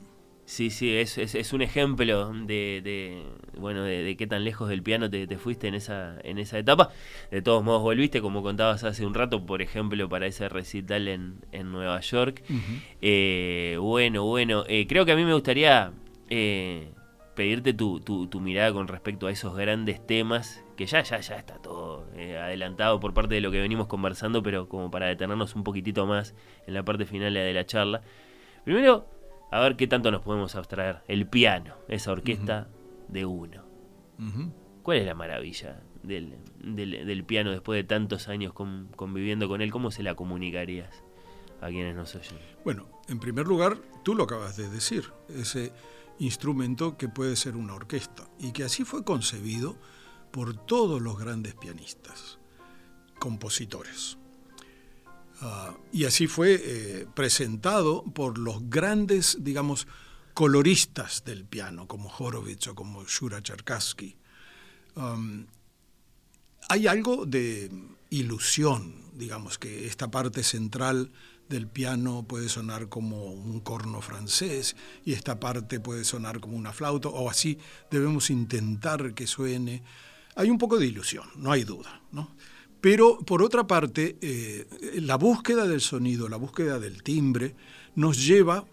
[0.48, 3.22] Sí, sí, es, es, es un ejemplo de, de,
[3.58, 6.58] bueno de, de qué tan lejos del piano te, te fuiste en esa, en esa
[6.58, 6.88] etapa.
[7.30, 11.34] De todos modos volviste, como contabas hace un rato, por ejemplo, para ese recital en,
[11.52, 12.42] en Nueva York.
[13.02, 15.92] Eh, bueno, bueno, eh, creo que a mí me gustaría
[16.30, 16.92] eh,
[17.36, 21.36] pedirte tu, tu, tu mirada con respecto a esos grandes temas, que ya, ya, ya
[21.36, 25.54] está todo eh, adelantado por parte de lo que venimos conversando, pero como para detenernos
[25.54, 26.34] un poquitito más
[26.66, 28.00] en la parte final de la charla.
[28.64, 29.06] Primero,
[29.50, 31.02] a ver qué tanto nos podemos abstraer.
[31.08, 32.68] El piano, esa orquesta
[33.08, 33.64] de uno.
[34.82, 39.60] ¿Cuál es la maravilla del, del- del piano después de tantos años con- conviviendo con
[39.60, 39.70] él?
[39.70, 41.02] ¿Cómo se la comunicarías
[41.60, 42.38] a quienes nos oyen?
[42.64, 45.72] Bueno, en primer lugar, tú lo acabas de decir, ese
[46.18, 49.76] instrumento que puede ser una orquesta y que así fue concebido
[50.32, 52.38] por todos los grandes pianistas,
[53.18, 54.17] compositores.
[55.40, 59.86] Ah, y así fue eh, presentado por los grandes, digamos,
[60.34, 64.16] coloristas del piano, como Horowitz o como Shura Cherkassky.
[64.96, 65.46] Um,
[66.68, 67.70] hay algo de
[68.10, 71.12] ilusión, digamos, que esta parte central
[71.48, 76.72] del piano puede sonar como un corno francés y esta parte puede sonar como una
[76.72, 77.58] flauta, o así
[77.90, 79.82] debemos intentar que suene.
[80.34, 82.34] Hay un poco de ilusión, no hay duda, ¿no?
[82.80, 84.66] Pero por otra parte, eh,
[85.02, 87.54] la búsqueda del sonido, la búsqueda del timbre,
[87.96, 88.64] nos lleva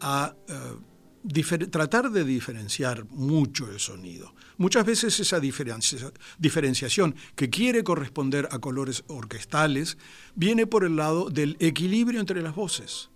[0.00, 4.34] a eh, tratar de diferenciar mucho el sonido.
[4.58, 9.96] Muchas veces esa diferencia- diferenciación que quiere corresponder a colores orquestales
[10.34, 13.10] viene por el lado del equilibrio entre las voces.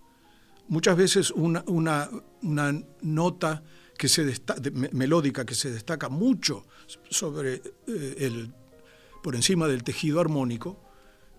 [0.67, 2.09] Muchas veces una, una-
[3.01, 3.63] nota
[3.97, 6.65] que se desta- de- me- melódica que se destaca mucho
[7.09, 7.55] sobre
[7.87, 8.53] eh, el,
[9.21, 10.81] por encima del tejido armónico,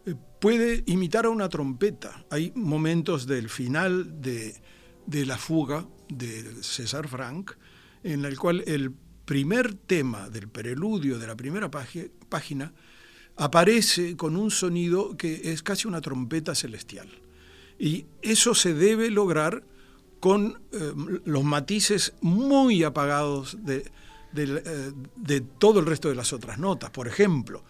[0.06, 2.24] eh, puede imitar a una trompeta.
[2.30, 4.60] Hay momentos del final de,
[5.06, 7.52] de la fuga de César Frank,
[8.02, 8.92] en el cual el
[9.24, 12.72] primer tema del preludio de la primera página
[13.36, 17.08] aparece con un sonido que es casi una trompeta celestial.
[17.78, 19.64] Y eso se debe lograr
[20.20, 20.92] con eh,
[21.24, 23.90] los matices muy apagados de,
[24.32, 26.90] del, eh, de todo el resto de las otras notas.
[26.90, 27.62] Por ejemplo,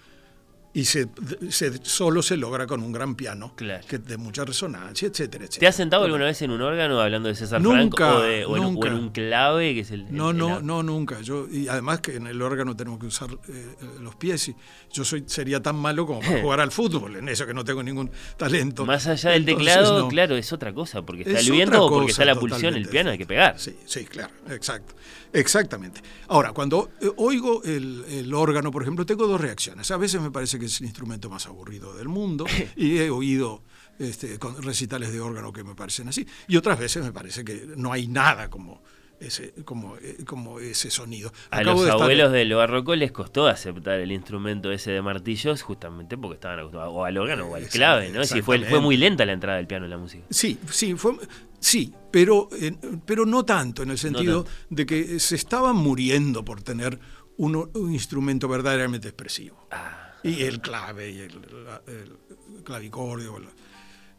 [0.74, 1.06] y se,
[1.50, 3.84] se- solo se logra con un gran piano Claro.
[3.86, 5.60] que de mucha resonancia, etcétera, etcétera.
[5.60, 8.44] ¿Te has sentado alguna vez en un órgano hablando de César Nunca, Franco o, de-
[8.46, 8.88] o en, un- o nunca.
[8.88, 11.20] en un clave que es el, el- No, no, el- no, nunca.
[11.20, 14.56] Yo y además que en el órgano tenemos que usar eh, los pies y
[14.90, 17.82] yo soy sería tan malo como para jugar al fútbol, en eso que no tengo
[17.82, 18.86] ningún talento.
[18.86, 20.08] Más allá del Entonces, teclado, no.
[20.08, 22.40] claro, es otra cosa, porque está Es el viento otra o porque cosa está la
[22.40, 23.58] pulsión, el piano hay que pegar.
[23.58, 24.94] Sí, sí, claro, exacto.
[25.34, 26.00] Exactamente.
[26.28, 29.90] Ahora, cuando eh, oigo el, el órgano, por ejemplo, tengo dos reacciones.
[29.90, 32.44] A veces me parece que es el instrumento más aburrido del mundo
[32.76, 33.62] y he oído
[33.98, 36.26] este, con recitales de órgano que me parecen así.
[36.48, 38.82] Y otras veces me parece que no hay nada como
[39.20, 41.32] ese, como, eh, como ese sonido.
[41.50, 45.00] A los de estar- abuelos de lo barroco les costó aceptar el instrumento ese de
[45.02, 48.24] martillos justamente porque estaban acostumbrados o al órgano o al clave, ¿no?
[48.24, 50.24] Sí, fue, fue muy lenta la entrada del piano en la música.
[50.30, 51.16] Sí, sí, fue,
[51.60, 52.74] sí, pero, eh,
[53.06, 56.98] pero no tanto, en el sentido de que se estaban muriendo por tener
[57.36, 59.68] un, un instrumento verdaderamente expresivo.
[59.70, 60.08] Ah.
[60.22, 63.38] Y el clave, y el, la- el clavicordio.
[63.38, 63.50] la-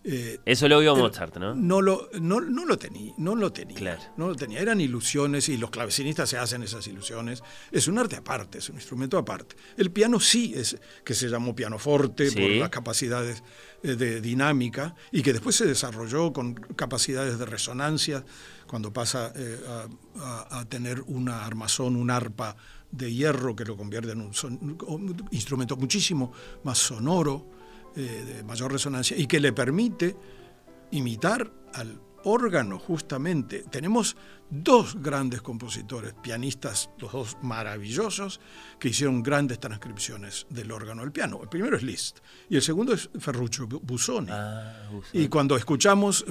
[0.05, 1.55] eh, Eso lo vio Mozart, ¿no?
[1.55, 3.77] No lo, no, no lo tenía, no lo tenía.
[3.77, 4.01] Claro.
[4.17, 4.59] No lo tenía.
[4.59, 7.41] Eran ilusiones y los clavecinistas se hacen esas ilusiones.
[7.71, 9.55] Es un arte aparte, es un instrumento aparte.
[9.77, 10.75] El piano sí es,
[11.05, 12.35] que se llamó pianoforte Sí.
[12.37, 13.43] por las capacidades
[13.81, 18.25] eh, de dinámica y que después se desarrolló con capacidades de resonancia
[18.67, 19.87] cuando pasa eh, a,
[20.19, 22.57] a- a tener una armazón, un arpa
[22.93, 26.31] de hierro que lo convierte en un, son- un instrumento muchísimo
[26.63, 27.49] más sonoro,
[27.95, 30.15] eh, de mayor resonancia y que le permite
[30.91, 33.65] imitar al órgano justamente.
[33.69, 34.15] Tenemos
[34.49, 38.39] dos grandes compositores, pianistas, los dos maravillosos,
[38.79, 41.39] que hicieron grandes transcripciones del órgano al piano.
[41.43, 44.29] El primero es Liszt y el segundo es Ferruccio Bu- Busoni.
[44.31, 46.23] Ah, y cuando escuchamos,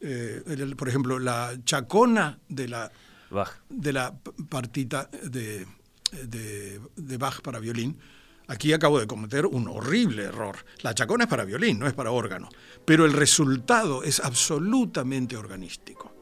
[0.00, 2.92] eh, el- por ejemplo, la chacona de la,
[3.30, 3.50] Bach.
[3.70, 4.14] de la
[4.50, 5.66] partita de,
[6.12, 6.80] de,
[7.18, 7.98] Bach para violín,
[8.46, 10.56] aquí acabo de cometer un horrible error.
[10.82, 12.48] La chacona es para violín, no es para órgano,
[12.84, 16.14] pero el resultado es absolutamente organístico.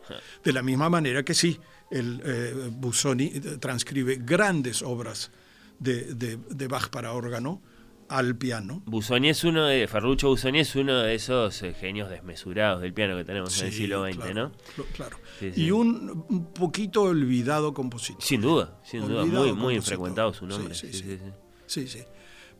[0.44, 1.58] De la misma manera que sí,
[1.90, 3.30] el eh, Busoni
[3.60, 5.30] transcribe grandes obras
[5.78, 7.60] de- de Bach para órgano
[8.08, 8.82] al piano.
[8.86, 13.16] Busoni es uno de, Ferruccio Busoni es uno de esos eh, genios desmesurados del piano
[13.16, 14.52] que tenemos en el siglo XX, claro, ¿no?
[14.76, 15.16] cl- Claro.
[15.40, 15.62] Sí, sí.
[15.64, 18.22] Y un, un poquito olvidado compositor.
[18.22, 20.74] Sin duda, sin duda, muy, muy infrecuentado su nombre.
[20.74, 21.02] sí, sí, sí.
[21.02, 21.30] sí, sí.
[21.66, 22.04] Sí, sí.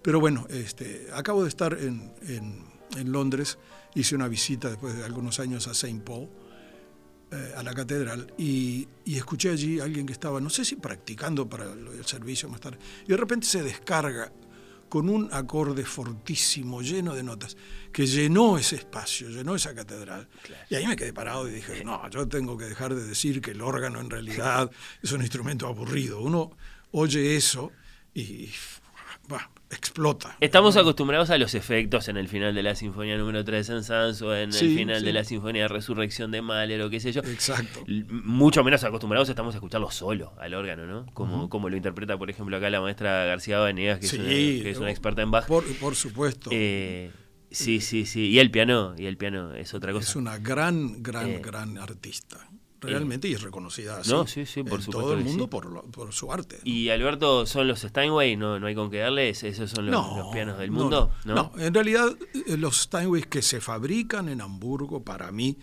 [0.02, 2.64] Pero bueno, este, acabo de estar en, en-
[2.96, 3.58] en Londres,
[3.94, 6.00] hice una visita después de algunos años a St.
[6.04, 6.28] Paul,
[7.32, 10.76] eh, a la catedral, y, y escuché allí a alguien que estaba, no sé si
[10.76, 14.32] practicando para el servicio más tarde, y de repente se descarga
[14.88, 17.56] con un acorde fortísimo, lleno de notas,
[17.92, 20.28] que llenó ese espacio, llenó esa catedral.
[20.70, 23.52] Y ahí me quedé parado y dije, no, yo tengo que dejar de decir que
[23.52, 24.70] el órgano en realidad
[25.02, 26.20] es un instrumento aburrido.
[26.20, 26.52] Uno
[26.92, 27.72] oye eso
[28.14, 28.50] y
[29.28, 30.36] bah, explota.
[30.40, 34.22] Estamos acostumbrados a los efectos en el final de la Sinfonía número 3 en Sanz
[34.22, 37.12] o en Sí, el final de la Sinfonía de Resurrección de Mahler o qué sé
[37.12, 37.20] yo.
[37.22, 37.84] Exacto.
[37.86, 41.06] Mucho menos acostumbrados estamos a escucharlo solo al órgano, ¿no?
[41.14, 44.78] Como, como lo interpreta, por ejemplo, acá la maestra García que, Sí, una, que es
[44.78, 45.46] una experta en Bach.
[45.46, 46.50] Por, por supuesto.
[46.52, 47.10] Eh,
[47.50, 48.28] sí, sí, sí.
[48.28, 50.08] Y el piano, y el piano es otra cosa.
[50.10, 52.48] es una gran, gran, Eh, gran artista.
[52.90, 55.50] Realmente, y es reconocida así No, sí, sí, por en supuesto todo el mundo sí.
[55.50, 56.58] por, lo- por su arte.
[56.64, 58.36] Y Alberto, ¿son los Steinway?
[58.36, 59.42] No, no hay con qué darles.
[59.44, 61.12] ¿Esos son los, No, los pianos del mundo?
[61.24, 65.56] No, no, en realidad eh, los Steinways que se fabrican en Hamburgo, para mí,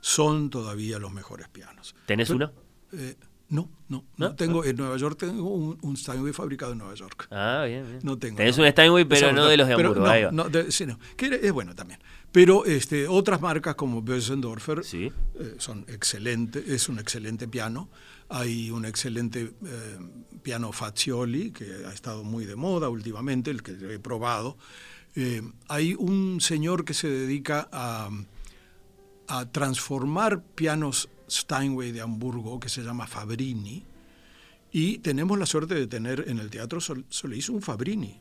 [0.00, 1.94] son todavía los mejores pianos.
[2.06, 2.52] ¿Tenés Pero- uno?
[2.92, 3.16] eh,
[3.50, 4.28] no, no, ¿No?
[4.30, 4.34] no.
[4.36, 7.28] Tengo, en Nueva York tengo un, un Steinway fabricado en Nueva York.
[7.30, 7.98] Ah, bien, bien.
[8.02, 8.36] No tengo.
[8.36, 8.64] Tenés no.
[8.64, 10.30] un Steinway, pero no de los de pero Hamburgo.
[10.32, 12.00] no, no, de- sí, no, que es bueno también.
[12.32, 15.10] Pero este, otras marcas como Bösendorfer Sí.
[15.34, 17.88] eh, son excelentes, es un excelente piano.
[18.28, 19.98] Hay un excelente eh,
[20.44, 24.56] piano Fazioli, que ha estado muy de moda últimamente, el que he probado.
[25.16, 28.08] Eh, hay un señor que se dedica a,
[29.26, 33.84] a transformar pianos Steinway de Hamburgo, que se llama Fabrini,
[34.72, 38.20] y tenemos la suerte de tener en el Teatro Sol- Solís un Fabrini,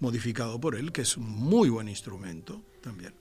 [0.00, 3.12] modificado por él, que es un muy buen instrumento también.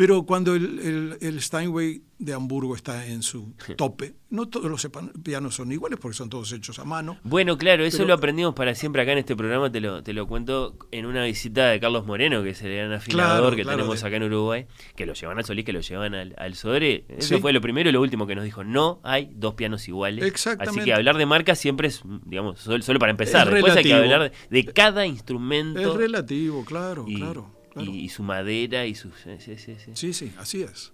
[0.00, 4.88] Pero cuando el, el- el Steinway de Hamburgo está en su tope, no todos los
[5.22, 7.18] pianos son iguales porque son todos hechos a mano.
[7.22, 10.14] Bueno, claro, eso Pero- lo aprendimos para siempre acá en este programa, te lo, te
[10.14, 13.62] lo cuento en una visita de Carlos Moreno, que es el gran afilador Claro, que
[13.62, 14.66] claro, tenemos de- acá en Uruguay,
[14.96, 17.04] que lo llevan al Solís, que lo llevan al, al Sodre.
[17.10, 17.40] Eso Sí.
[17.42, 20.24] fue lo primero y lo último que nos dijo, no hay dos pianos iguales.
[20.24, 20.80] Exactamente.
[20.80, 23.48] Así que hablar de marcas siempre es, digamos, solo, solo para empezar.
[23.48, 27.59] Es Después hay que hablar de, de cada instrumento Es relativo, claro, y, claro.
[27.70, 27.90] Claro.
[27.90, 29.12] y- y su madera y sus...
[29.22, 29.90] sí, sí, sí, sí.
[29.94, 30.92] Sí, sí, así es.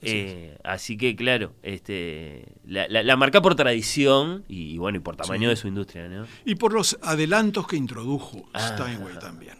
[0.00, 5.00] Así Eh, así que claro, este, la, la- la marca por tradición y, bueno y
[5.00, 6.24] por tamaño de su industria, ¿no?
[6.44, 8.74] Y por los adelantos que introdujo Ah.
[8.76, 9.56] Steinway también.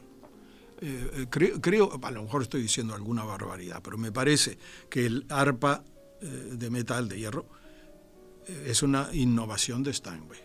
[0.81, 4.59] Eh, eh, creo, creo, a lo mejor estoy diciendo alguna barbaridad, pero me parece
[4.89, 5.83] que el arpa
[6.23, 7.47] eh, de metal, de hierro,
[8.65, 10.39] es una innovación de Steinway.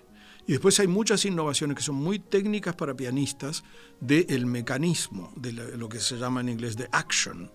[0.45, 3.63] Y después hay muchas innovaciones que son muy técnicas para pianistas
[3.99, 7.49] del mecanismo, de lo que se llama en inglés de action,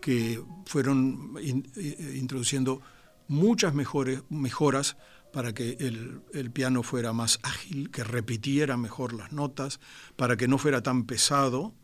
[0.00, 2.80] que fueron eh, introduciendo
[3.28, 4.96] muchas mejores, mejoras
[5.32, 9.78] para que el, piano fuera más ágil, que repitiera mejor las notas,
[10.16, 11.74] para que no fuera tan pesado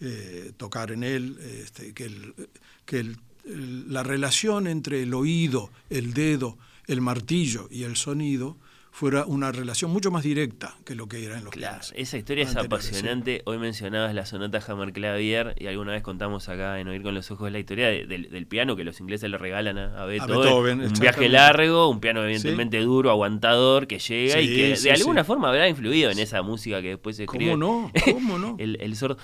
[0.00, 7.68] eh, tocar en él, este, que, la relación entre el oído, el dedo, el martillo
[7.70, 8.58] y el sonido
[8.98, 12.42] fuera una relación mucho más directa que lo que era en los pianos Esa historia
[12.42, 13.42] es apasionante.
[13.44, 17.52] Hoy mencionabas la sonata Hammerklavier y alguna vez contamos acá en Oír con los Ojos
[17.52, 20.40] la historia de- del, del piano que los ingleses le regalan a, a Beethoven.
[20.40, 24.92] Beethoven, un viaje largo, un piano evidentemente duro, aguantador, que llega y que sí, de
[24.94, 27.52] alguna forma habrá influido en esa música que después se escribe.
[27.52, 27.92] ¿Cómo no?
[28.12, 28.56] ¿Cómo no?
[28.58, 29.16] el, el sordo.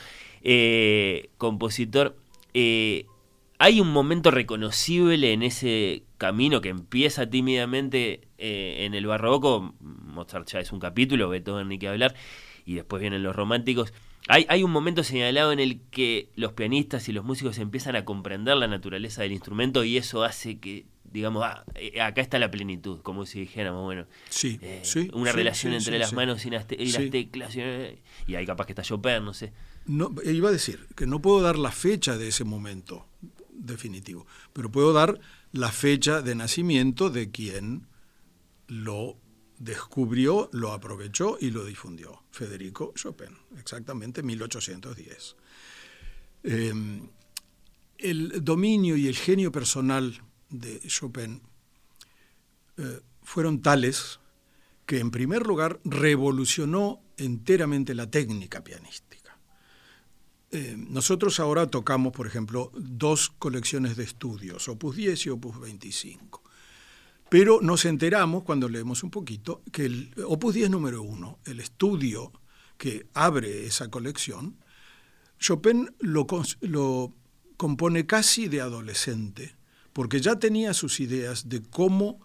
[0.42, 2.16] Eh, compositor,
[2.52, 3.06] eh,
[3.58, 9.74] hay un momento reconocible en ese camino que empieza tímidamente eh, en el barroco.
[9.80, 12.14] Mozart ya es un capítulo, Beethoven ni que hablar,
[12.64, 13.92] y después vienen los románticos.
[14.28, 18.06] Hay, hay un momento señalado en el que los pianistas y los músicos empiezan a
[18.06, 22.50] comprender la naturaleza del instrumento y eso hace que, digamos, ah, eh, acá está la
[22.50, 26.50] plenitud, como si dijéramos, bueno, Sí, eh, sí, una sí, relación entre las manos y
[26.50, 27.10] las, te- y las Sí.
[27.10, 27.60] teclas, y,
[28.26, 29.52] y ahí capaz que está Chopin, no sé.
[29.86, 33.04] No, iba a decir que no puedo dar la fecha de ese momento
[33.52, 35.20] definitivo, pero puedo dar
[35.54, 37.86] la fecha de nacimiento de quien
[38.66, 39.16] lo
[39.56, 42.24] descubrió, lo aprovechó y lo difundió.
[42.32, 45.36] Federico Chopin, exactamente 1810.
[46.42, 46.72] Eh,
[47.98, 50.20] el dominio y el genio personal
[50.50, 51.40] de Chopin
[52.76, 54.18] eh, fueron tales
[54.86, 59.13] que en primer lugar revolucionó enteramente la técnica pianística.
[60.54, 66.42] Eh, nosotros ahora tocamos, por ejemplo, dos colecciones de estudios, Opus 10 y Opus 25.
[67.28, 72.32] Pero nos enteramos, cuando leemos un poquito, que el Opus 10 número uno, el estudio
[72.78, 74.56] que abre esa colección,
[75.40, 76.24] Chopin lo
[77.56, 79.56] compone casi de adolescente,
[79.92, 82.20] porque ya tenía sus ideas de cómo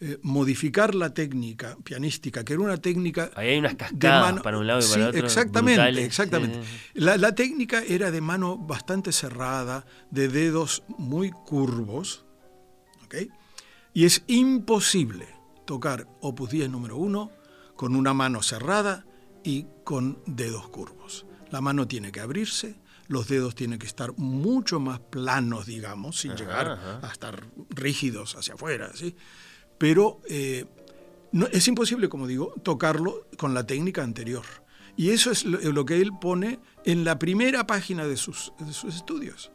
[0.00, 3.30] eh, modificar la técnica pianística, que era una técnica...
[3.34, 6.60] Ahí hay unas de cascadas para un lado y para Sí, otro, Exactamente, brutales, exactamente.
[6.94, 12.24] La, la técnica era de mano bastante cerrada, de dedos muy curvos,
[13.04, 13.16] ¿ok?
[13.92, 15.26] Y es imposible
[15.66, 17.32] tocar Opus 10 número 1
[17.74, 19.04] con una mano cerrada
[19.42, 21.26] y con dedos curvos.
[21.50, 22.76] La mano tiene que abrirse,
[23.08, 27.00] los dedos tienen que estar mucho más planos, digamos, sin Ajá, llegar ajá.
[27.02, 29.16] a estar rígidos hacia afuera, ¿sí?
[29.78, 30.64] Pero eh,
[31.32, 34.44] no, es imposible, como digo, tocarlo con la técnica anterior.
[34.96, 38.72] Y eso es lo, lo que él pone en la primera página de sus, de
[38.72, 39.52] sus estudios.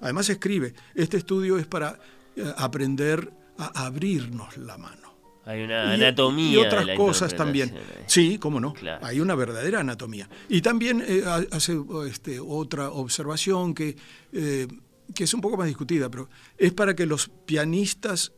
[0.00, 1.98] Además escribe, este estudio es para
[2.36, 5.14] eh, aprender a abrirnos la mano.
[5.46, 6.50] Hay una Y- anatomía.
[6.50, 7.74] Y, de otras la cosas también.
[8.06, 8.72] Sí, cómo no.
[8.74, 9.04] Claro.
[9.06, 10.28] Hay una verdadera anatomía.
[10.48, 11.78] Y también eh, ha- hace
[12.08, 13.96] este, otra observación que,
[14.32, 14.66] eh,
[15.14, 16.28] que es un poco más discutida, pero
[16.58, 18.32] es para que los pianistas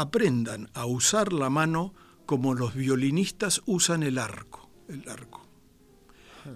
[0.00, 1.94] aprendan a usar la mano
[2.26, 4.68] como los violinistas usan el arco.
[4.88, 5.46] El arco.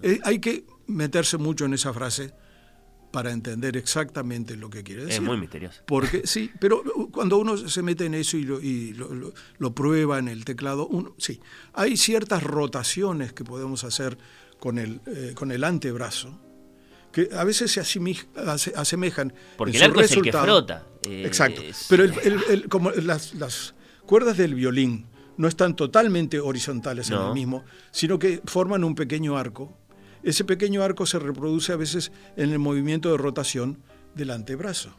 [0.01, 2.33] Eh, hay que meterse mucho en esa frase
[3.11, 5.21] para entender exactamente lo que quiere decir.
[5.21, 5.81] Es muy misterioso.
[5.85, 9.75] Porque sí, pero cuando uno se mete en eso y lo, y lo, lo- lo
[9.75, 11.39] prueba en el teclado, uno, sí,
[11.73, 14.17] hay ciertas rotaciones que podemos hacer
[14.59, 16.39] con el, eh, con el antebrazo
[17.11, 17.79] que a veces se
[18.75, 19.33] asemejan.
[19.57, 20.87] Porque en el arco es el que frota.
[21.07, 21.61] Eh, Exacto.
[21.89, 23.73] Pero el- el- el- como las, las
[24.05, 25.05] cuerdas del violín
[25.37, 29.77] no están totalmente horizontales en el mismo, sino que forman un pequeño arco.
[30.21, 33.79] Ese pequeño arco se reproduce a veces en el movimiento de rotación
[34.15, 34.91] del antebrazo.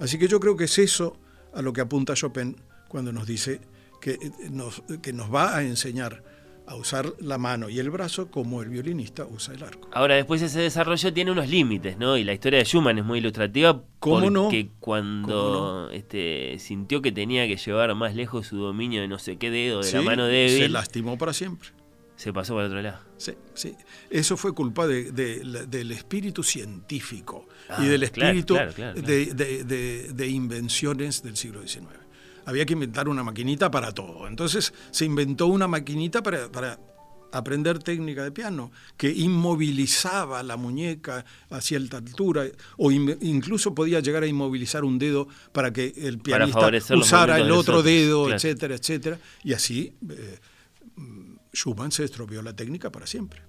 [0.00, 1.16] Así que yo creo que es eso
[1.54, 2.56] a lo que apunta Chopin
[2.88, 3.60] cuando nos dice
[4.00, 6.22] que eh, nos, que nos va a enseñar
[6.68, 9.88] a usar la mano y el brazo como el violinista usa el arco.
[9.92, 12.16] Ahora, después ese desarrollo tiene unos límites, ¿no?
[12.16, 14.44] Y la historia de Schumann es muy ilustrativa ¿Cómo no?
[14.44, 19.36] porque cuando este, sintió que tenía que llevar más lejos su dominio de no sé
[19.36, 21.70] qué dedo, de la mano Se débil, lastimó para siempre.
[22.16, 22.98] se pasó para otro lado.
[23.16, 23.74] Sí, sí.
[24.10, 28.72] Eso fue culpa de- de la- del espíritu científico Ah, y del claro, espíritu claro,
[28.72, 29.06] claro, claro.
[29.08, 31.86] De, de- de- de invenciones del siglo XIX.
[32.48, 34.26] Había que inventar una maquinita para todo.
[34.26, 36.80] Entonces se inventó una maquinita para, para
[37.30, 42.46] aprender técnica de piano que inmovilizaba la muñeca a cierta altura
[42.78, 46.58] o in- incluso podía llegar a inmovilizar un dedo para que el pianista
[47.00, 48.36] usara el otro dedo, claro.
[48.36, 49.18] etcétera, etcétera.
[49.44, 50.38] Y así eh,
[51.52, 53.42] Schumann se estropeó la técnica para siempre.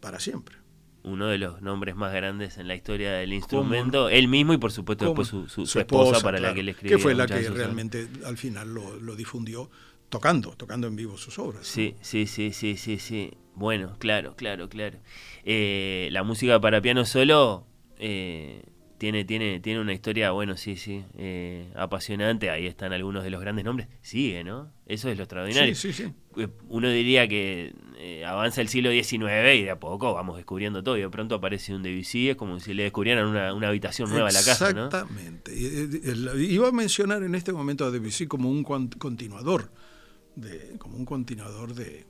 [0.00, 0.56] Para siempre.
[1.04, 4.72] Uno de los nombres más grandes en la historia del instrumento, él mismo y por
[4.72, 5.22] supuesto ¿Cómo?
[5.22, 6.96] después su, su- su esposa, para la que él escribió.
[6.96, 9.70] Que fue la que realmente al final lo, lo difundió
[10.08, 11.66] tocando, tocando en vivo sus obras.
[11.66, 13.32] Sí, sí, sí, sí, sí, sí.
[13.54, 14.98] Bueno, claro, claro, claro.
[15.44, 17.66] Eh, la música para piano solo
[17.98, 18.62] eh,
[19.02, 22.50] tiene, tiene, tiene una historia, bueno, sí, sí, eh, apasionante.
[22.50, 23.88] Ahí están algunos de los grandes nombres.
[24.00, 24.72] Sigue, ¿no?
[24.86, 25.74] Eso es lo extraordinario.
[25.74, 26.40] Sí, sí, sí.
[26.40, 30.84] Eh, Uno diría que eh, avanza el siglo XIX y de a poco vamos descubriendo
[30.84, 30.96] todo.
[30.96, 34.28] Y de pronto aparece un Debussy, es como si le descubrieran una, una habitación nueva
[34.28, 34.70] a la casa.
[34.70, 35.52] Exactamente.
[35.52, 39.72] Iba a mencionar en este momento a Debussy como un continuador,
[40.36, 42.06] de, como un continuador de,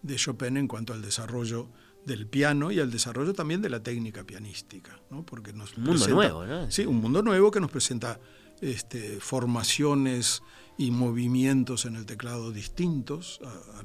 [0.00, 1.68] de Chopin en cuanto al desarrollo
[2.06, 5.24] del piano y al desarrollo también de la técnica pianística, ¿no?
[5.24, 6.70] Porque nos Un mundo presenta- nuevo, ¿no?
[6.70, 8.18] Sí, un mundo nuevo que nos presenta
[8.60, 10.42] este, formaciones
[10.78, 13.40] y movimientos en el teclado distintos.
[13.44, 13.82] A,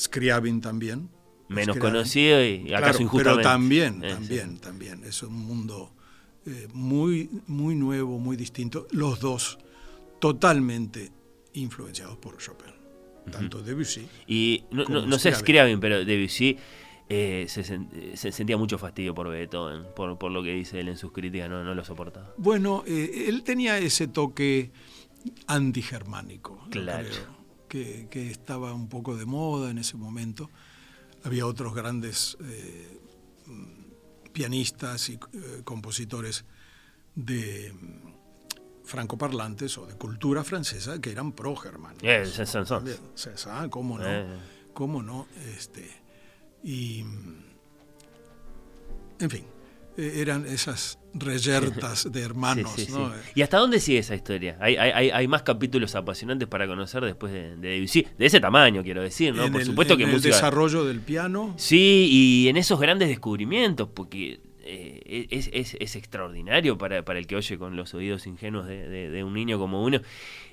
[0.00, 1.10] Scriabin también.
[1.48, 1.80] Menos Scriabin.
[1.92, 3.42] conocido y acaso Claro, injustamente.
[3.42, 5.04] Pero también, también, también.
[5.04, 5.92] Es un mundo
[6.46, 8.86] eh, muy, muy nuevo, muy distinto.
[8.92, 9.58] Los dos
[10.20, 11.12] totalmente
[11.52, 12.72] influenciados por Chopin.
[13.30, 14.06] Tanto Debussy.
[14.26, 15.32] Y no, no, no sé.
[15.34, 16.56] Scriabin, pero Debussy
[17.08, 20.88] eh, se, eh, se sentía mucho fastidio por Beethoven, por, por lo que dice él
[20.88, 22.32] en sus críticas, no, no lo soportaba.
[22.38, 24.72] Bueno, eh, él tenía ese toque
[25.46, 27.08] antigermánico, Claro.
[27.08, 27.34] creo,
[27.68, 30.50] que, que estaba un poco de moda en ese momento.
[31.24, 32.98] Había otros grandes eh,
[34.32, 35.18] pianistas y
[35.64, 36.44] compositores
[37.14, 42.02] de mm, francoparlantes o de cultura francesa que eran pro-germánicos.
[42.06, 43.00] Eh, Saint-Saëns.
[43.14, 44.04] César, cómo no,
[44.74, 45.26] cómo no,
[45.56, 45.88] este,
[46.64, 47.04] y
[49.20, 49.44] en fin,
[49.96, 53.10] eh, eran esas reyertas de hermanos, Sí, sí, ¿no?
[53.10, 53.30] sí.
[53.36, 54.56] ¿Y hasta dónde sigue esa historia?
[54.60, 58.06] ¿Hay, hay, hay- hay más capítulos apasionantes para conocer después de, de Debussy?
[58.18, 59.44] De ese tamaño, quiero decir, ¿no?
[59.44, 60.34] en Por el, supuesto en que el música...
[60.34, 66.76] desarrollo del piano, Sí, y en esos grandes descubrimientos, porque eh, es, es- es extraordinario
[66.78, 69.84] para, para el que oye con los oídos ingenuos de, de- de un niño como
[69.84, 70.00] uno,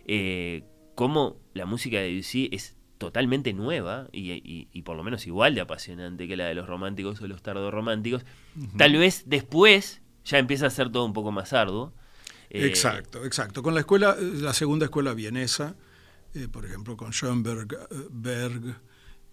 [0.05, 0.63] eh,
[0.95, 5.53] cómo la música de Debussy es totalmente nueva y, y- y por lo menos igual
[5.55, 8.23] de apasionante que la de los románticos o los tardorrománticos.
[8.77, 11.93] Tal vez después ya empieza a ser todo un poco más arduo.
[12.49, 13.63] Eh, exacto, exacto.
[13.63, 15.75] Con la escuela, eh, la segunda escuela vienesa,
[16.33, 17.67] eh, por ejemplo, con Schoenberg,
[18.11, 18.77] Berg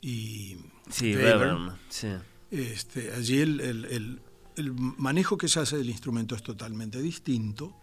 [0.00, 0.56] y
[0.90, 1.56] Sí, Weber,
[1.88, 2.08] sí.
[2.50, 4.20] Este, allí el, el- el-
[4.56, 7.76] el manejo que se hace del instrumento es totalmente distinto.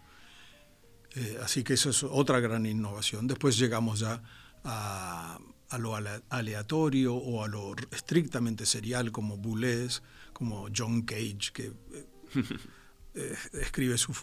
[1.14, 3.26] Eh, así que eso es otra gran innovación.
[3.26, 4.22] Después llegamos ya
[4.64, 5.38] a,
[5.70, 11.66] a lo ale- aleatorio o a lo estrictamente serial, como Boulez, como John Cage, que
[11.92, 12.06] eh,
[13.14, 14.14] eh, escribe su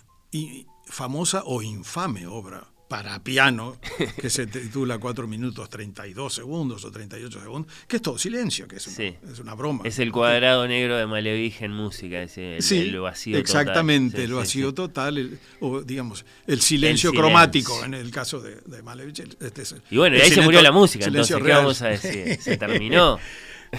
[0.85, 3.75] famosa o infame obra para piano,
[4.21, 8.75] que se titula 4 minutos 32 segundos o 38 segundos, que es todo silencio, que
[8.75, 9.15] es una, Sí.
[9.31, 9.81] es una broma.
[9.83, 13.41] Es el cuadrado negro de Malevich en música, ese, el, Sí, el vacío total.
[13.41, 14.75] exactamente, el vacío sí.
[14.75, 17.99] total, el- o digamos, el silencio, El cromático silencio.
[17.99, 19.21] en el caso de, de Malevich.
[19.39, 21.57] este es- Y bueno, y ahí se murió la música, entonces, ¿qué real.
[21.63, 22.37] vamos a decir?
[22.41, 23.17] ¿Se terminó?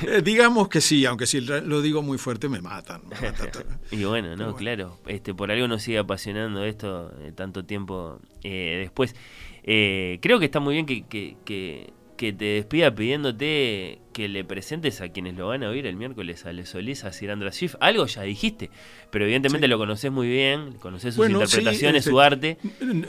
[0.03, 3.03] Eh, digamos que sí, aunque si lo digo muy fuerte me matan.
[3.09, 3.65] me matan todo.
[3.91, 4.57] Y bueno, no, bueno.
[4.57, 9.15] claro, este, por algo nos sigue apasionando esto eh, tanto tiempo eh, después.
[9.63, 14.45] Eh, creo que está muy bien que, que, que, que te despida pidiéndote que le
[14.45, 17.55] presentes a quienes lo van a oír el miércoles a Le Solís, a Sir Andrés
[17.57, 17.75] Schiff.
[17.81, 18.71] Algo ya dijiste,
[19.11, 19.71] pero evidentemente Sí.
[19.71, 22.59] lo conoces muy bien, conoces sus Bueno, sí, interpretaciones, este, su arte.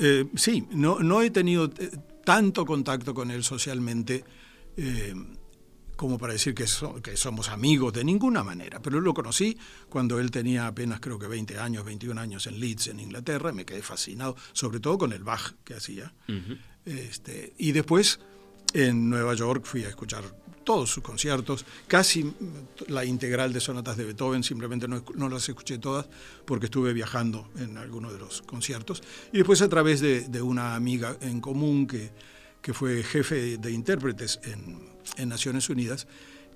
[0.02, 1.70] Eh, sí, no, no he tenido
[2.24, 4.24] tanto contacto con él socialmente
[4.78, 5.14] eh,
[5.95, 9.57] como para decir que, so- que somos amigos de ninguna manera, pero lo conocí
[9.90, 13.53] cuando él tenía apenas creo que 20 años, 21 años en Leeds, en Inglaterra, y
[13.53, 16.14] me quedé fascinado, sobre todo con el Bach que hacía.
[16.27, 16.57] Ujú.
[16.85, 18.19] Este, y después
[18.74, 20.24] en Nueva York fui a escuchar
[20.65, 22.33] todos sus conciertos, casi
[22.88, 26.07] la integral de sonatas de Beethoven, simplemente no, no las escuché todas
[26.43, 29.03] porque estuve viajando en algunos de los conciertos.
[29.32, 32.11] Y después a través de, de una amiga en común que,
[32.64, 36.08] que fue jefe de intérpretes en, en Naciones Unidas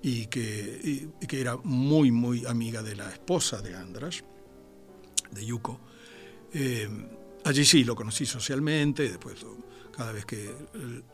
[0.02, 4.24] y que, que era muy, muy amiga de la esposa de Andras,
[5.32, 5.80] de Yuko.
[6.54, 6.90] Eh,
[7.46, 9.46] allí sí lo conocí socialmente, después
[9.96, 10.50] cada vez que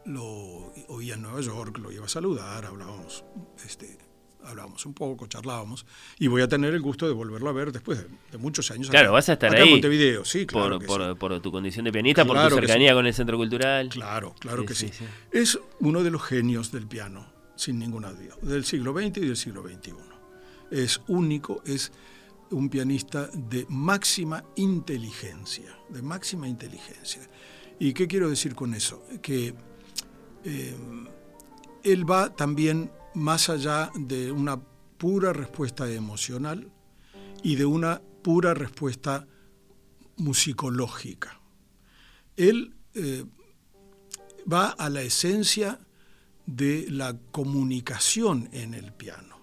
[0.05, 3.25] lo oía en Nueva York lo iba a saludar, hablábamos,
[3.65, 3.97] este,
[4.45, 5.85] hablábamos un poco, charlábamos,
[6.19, 8.89] y voy a tener el gusto de volverlo a ver después de, de muchos años.
[8.89, 9.67] Claro, acá- vas a estar acá ahí.
[9.67, 10.71] en Montevideo, sí, claro.
[10.71, 11.15] por, que por, sí.
[11.19, 12.95] por tu condición de pianista, por tu cercanía sí.
[12.95, 13.89] con el centro cultural.
[13.89, 14.89] Claro, claro Sí, que sí.
[15.31, 17.25] Es uno de los genios del piano,
[17.55, 19.93] sin ninguna duda, del siglo XX y del siglo XXI.
[20.71, 21.91] Es único, es
[22.51, 27.21] un pianista de máxima inteligencia, de máxima inteligencia.
[27.79, 29.03] ¿Y qué quiero decir con eso?
[29.21, 29.53] Que
[30.45, 30.75] eh,
[31.83, 34.61] él va también más allá de una
[34.97, 36.71] pura respuesta emocional
[37.43, 39.27] y de una pura respuesta
[40.17, 41.39] musicológica.
[42.35, 43.25] Él eh,
[44.51, 45.79] va a la esencia
[46.45, 49.39] de la comunicación en el piano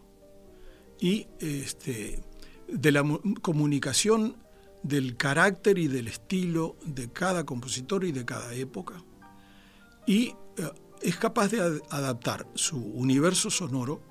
[1.01, 2.23] y este,
[2.69, 3.03] de la
[3.41, 4.37] comunicación
[4.83, 9.03] del carácter y del estilo de cada compositor y de cada época
[10.07, 10.71] y eh,
[11.03, 14.03] es capaz de adaptar su universo sonoro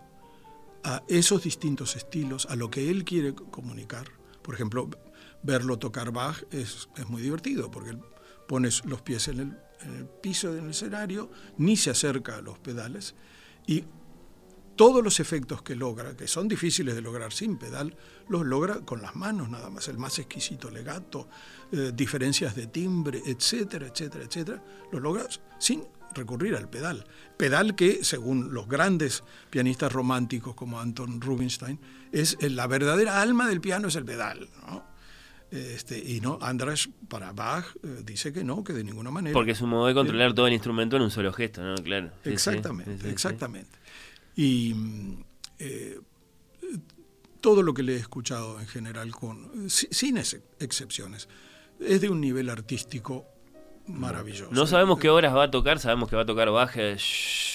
[0.84, 4.08] a esos distintos estilos, a lo que él quiere comunicar.
[4.42, 4.90] Por ejemplo,
[5.44, 8.00] verlo tocar Bach es, es muy divertido porque él
[8.48, 12.60] pone los pies en el, en el piso del escenario, ni se acerca a los
[12.60, 13.16] pedales
[13.68, 13.84] y
[14.76, 17.96] todos los efectos que logra, que son difíciles de lograr sin pedal,
[18.28, 21.28] los logra con las manos nada más, el más exquisito legato,
[21.72, 25.28] eh, diferencias de timbre, etcétera, etcétera, etcétera, los logra
[25.60, 25.84] sin
[26.14, 27.06] recurrir al pedal.
[27.38, 31.80] Pedal que, según los grandes pianistas románticos como Anton Rubinstein,
[32.12, 34.50] es la verdadera alma del piano es el pedal.
[35.52, 39.34] Este, y no, András para Bach eh, dice que no, que de ninguna manera.
[39.34, 41.76] Porque es un modo de controlar todo el instrumento en un solo gesto, ¿no?
[41.76, 42.12] Claro.
[42.24, 43.78] exactamente, exactamente.
[44.34, 44.74] Y
[45.60, 46.00] eh,
[47.42, 51.28] todo lo que le he escuchado en general, con, sin excepciones,
[51.82, 53.26] es de un nivel artístico
[53.94, 54.50] maravilloso.
[54.52, 56.76] No sabemos qué horas va a tocar, sabemos que va a tocar Bach,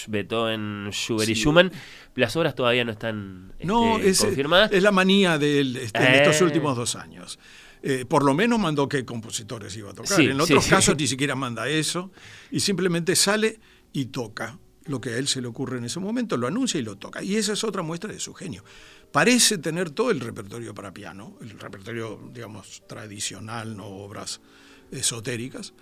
[0.08, 1.72] Beethoven, Schubert y Schumann.
[2.14, 4.72] Las horas todavía no están no, este, es, confirmadas.
[4.72, 6.44] Es la manía de él este, en estos Eh.
[6.44, 7.38] últimos dos años.
[7.82, 10.16] Eh, por lo menos mandó qué compositores iba a tocar.
[10.16, 10.70] Sí, en otros sí.
[10.70, 12.10] casos ni siquiera manda eso
[12.50, 13.60] y simplemente sale
[13.92, 16.82] y toca lo que a él se le ocurre en ese momento, lo anuncia y
[16.82, 17.22] lo toca.
[17.22, 18.64] Y esa es otra muestra de su genio.
[19.12, 24.40] Parece tener todo el repertorio para piano, el repertorio, digamos, tradicional, no obras
[24.90, 25.74] esotéricas.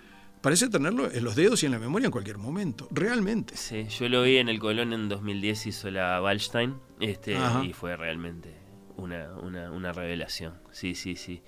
[0.45, 3.57] Parece tenerlo en los dedos y en la memoria en cualquier momento, realmente.
[3.57, 7.65] Sí, yo lo vi en el Colón en 2010, hizo la Wallstein, este, Ajá.
[7.65, 8.53] y fue realmente
[8.95, 10.53] una, una, una revelación.
[10.69, 11.41] Sí, sí, sí.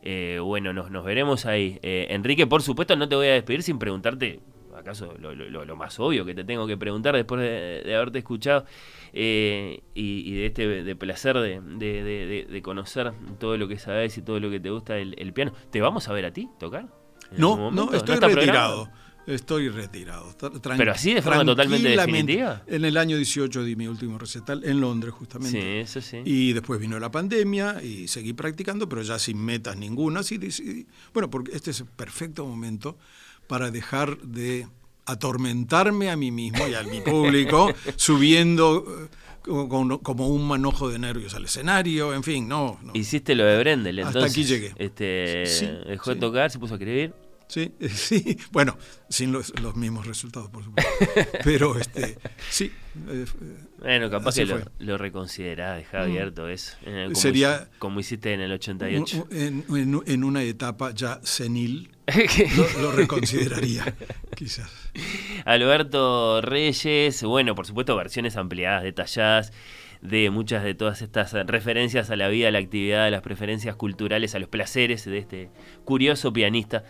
[0.00, 1.78] Eh, bueno, nos, nos veremos ahí.
[1.82, 4.40] Eh, Enrique, por supuesto, no te voy a despedir sin preguntarte,
[4.74, 8.64] acaso lo, lo- más obvio que te tengo que preguntar después de, de haberte escuchado
[9.12, 13.68] eh, y, y de este de placer de, de- de- de- de conocer todo lo
[13.68, 15.52] que sabes y todo lo que te gusta el, el piano.
[15.70, 16.88] ¿Te vamos a ver a ti tocar?
[17.36, 18.34] No, no, estoy retirado.
[18.34, 18.90] programado?
[19.28, 20.34] Estoy retirado.
[20.78, 22.62] Pero así, de forma totalmente definitiva.
[22.66, 25.60] En el año 18 di mi último recital en Londres, justamente.
[25.60, 26.22] Sí, eso sí.
[26.24, 30.20] Y después vino la pandemia y seguí practicando, pero ya sin metas ninguna.
[30.20, 32.96] Así decidí, bueno, porque este es el perfecto momento
[33.48, 34.66] para dejar de
[35.04, 39.10] atormentarme a mí mismo y a mi público, subiendo
[39.48, 42.78] como, un manojo de nervios al escenario, en fin, no.
[42.82, 42.92] no.
[42.94, 44.32] Hiciste lo de Brendel, Hasta entonces.
[44.32, 44.74] aquí llegué.
[44.76, 46.20] Este, Sí, dejó de sí.
[46.20, 47.14] tocar, se puso a escribir.
[47.48, 48.76] Sí, sí, bueno,
[49.08, 50.92] sin los, los mismos resultados, por supuesto.
[51.44, 52.18] Pero este,
[52.50, 52.70] sí.
[53.08, 53.24] eh,
[53.78, 56.02] Bueno, capaz que lo, lo reconsiderás, dejá Mm.
[56.02, 56.76] abierto eso.
[56.84, 59.28] eh, como Sería- hici- como hiciste en el 88.
[59.30, 61.90] En, en- en una etapa ya senil,
[62.56, 63.94] lo, lo reconsideraría,
[64.36, 64.70] quizás.
[65.44, 69.52] Alberto Reyes, bueno, por supuesto, versiones ampliadas, detalladas
[70.00, 73.74] de muchas de todas estas referencias a la vida, a la actividad, a las preferencias
[73.76, 75.50] culturales, a los placeres de este
[75.84, 76.84] curioso pianista,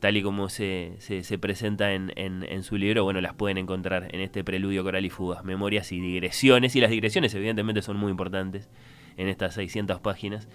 [0.00, 3.58] tal y como se, se- se presenta en, en- en su libro, bueno, las pueden
[3.58, 7.96] encontrar en este preludio coral y fugas, memorias y digresiones, y las digresiones evidentemente son
[7.96, 8.68] muy importantes
[9.16, 10.48] en estas 600 páginas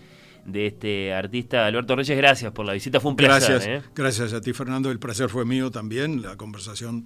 [0.45, 1.65] de este artista.
[1.65, 3.49] Alberto Reyes, gracias por la visita, fue un placer.
[3.49, 3.89] Gracias, ¿eh?
[3.95, 4.91] gracias a ti, Fernando.
[4.91, 6.21] El placer fue mío también.
[6.21, 7.05] La conversación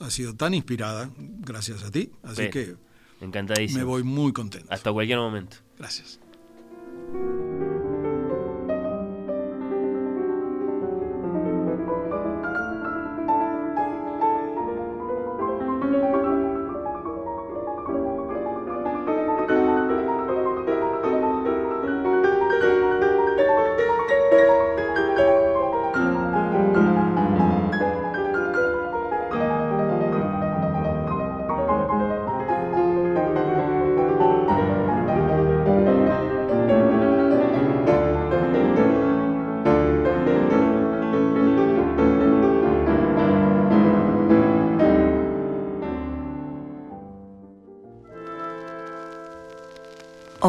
[0.00, 2.10] ha sido tan inspirada, gracias a ti.
[2.22, 2.76] Así que
[3.20, 3.78] Encantadísimo.
[3.78, 4.68] me voy muy contento.
[4.70, 5.56] Hasta cualquier momento.
[5.78, 6.20] Gracias.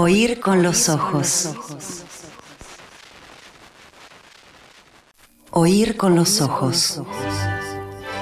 [0.08, 1.50] Oír con los ojos.
[5.50, 7.01] Oír con los ojos.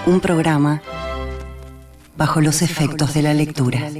[0.05, 0.81] Un programa
[2.15, 3.91] bajo los efectos de la lectura.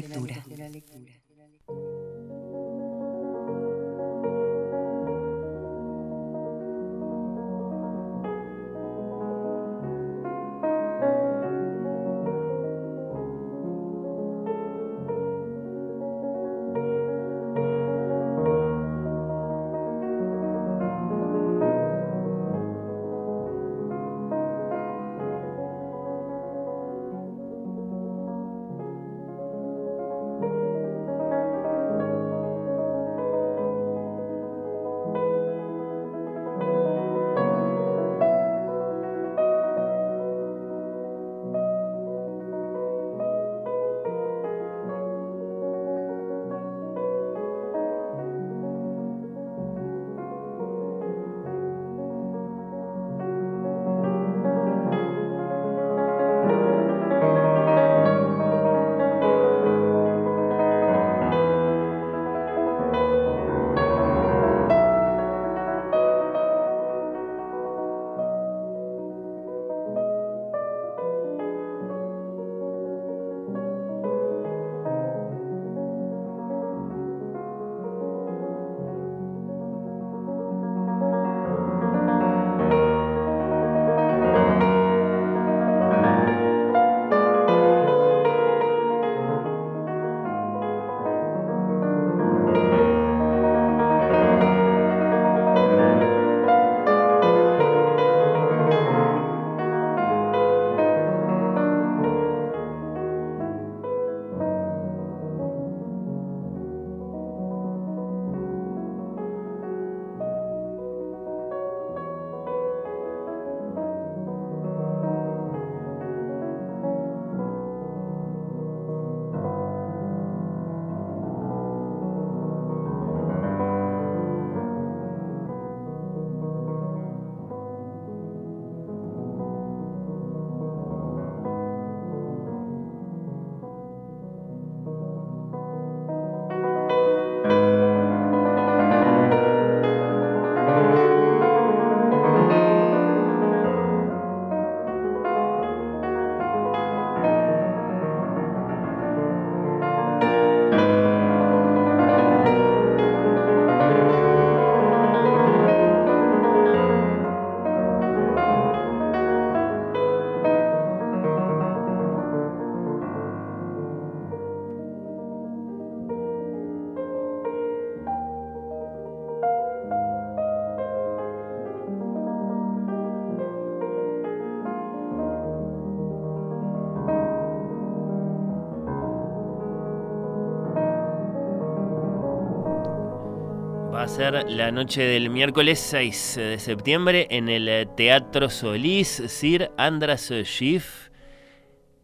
[184.41, 191.09] La noche del miércoles 6 de septiembre en el Teatro Solís Sir Andras Schiff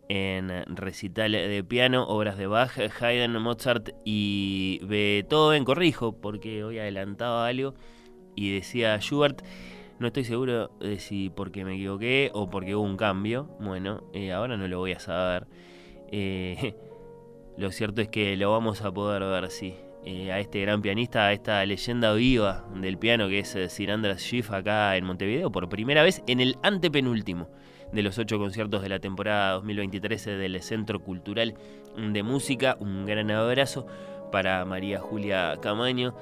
[0.09, 5.65] en recital de piano, obras de Bach, Haydn, Mozart y Beethoven.
[5.65, 7.73] Corrijo, porque hoy adelantaba algo
[8.35, 9.41] y decía Schubert.
[9.97, 13.49] No estoy seguro de si porque me equivoqué o porque hubo un cambio.
[13.59, 15.47] Bueno, eh, ahora no lo voy a saber.
[16.11, 16.75] Eh,
[17.57, 19.73] lo cierto es que lo vamos a poder ver, sí.
[20.05, 24.21] Eh, a este gran pianista, a esta leyenda viva del piano que es Sir Andras
[24.21, 27.49] Schiff acá en Montevideo por primera vez en el antepenúltimo
[27.91, 31.55] de los ocho conciertos de la temporada 2023 del Centro Cultural
[31.97, 32.77] de Música.
[32.79, 33.87] Un gran abrazo
[34.31, 36.15] para María Julia Camaño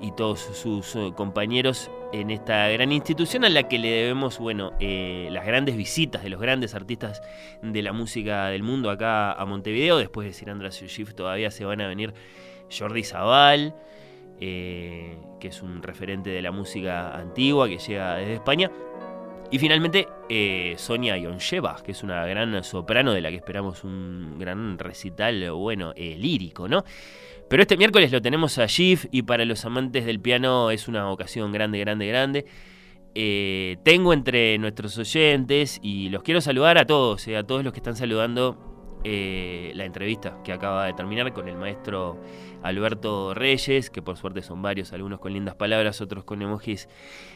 [0.00, 4.72] y todos sus eh, compañeros en esta gran institución a la que le debemos, bueno,
[4.78, 7.22] eh, las grandes visitas de los grandes artistas
[7.62, 9.96] de la música del mundo acá a Montevideo.
[9.98, 12.12] Después de Sir Andras Schiff todavía se van a venir
[12.70, 13.74] Jordi Zabal,
[14.40, 18.70] eh, que es un referente de la música antigua que llega desde España.
[19.48, 20.08] Y finalmente
[20.76, 25.92] Sonia Yoncheva, que es una gran soprano de la que esperamos un gran recital, bueno,
[25.94, 26.82] lírico, ¿no?
[27.48, 31.10] Pero este miércoles lo tenemos a Gif y para los amantes del piano es una
[31.10, 32.46] ocasión grande, grande, grande.
[33.14, 37.72] Eh, tengo entre nuestros oyentes y los quiero saludar a todos, eh, a todos los
[37.72, 42.20] que están saludando eh, la entrevista que acaba de terminar con el maestro
[42.66, 46.88] Alberto Reyes, que por suerte son varios, algunos con lindas palabras, otros con emojis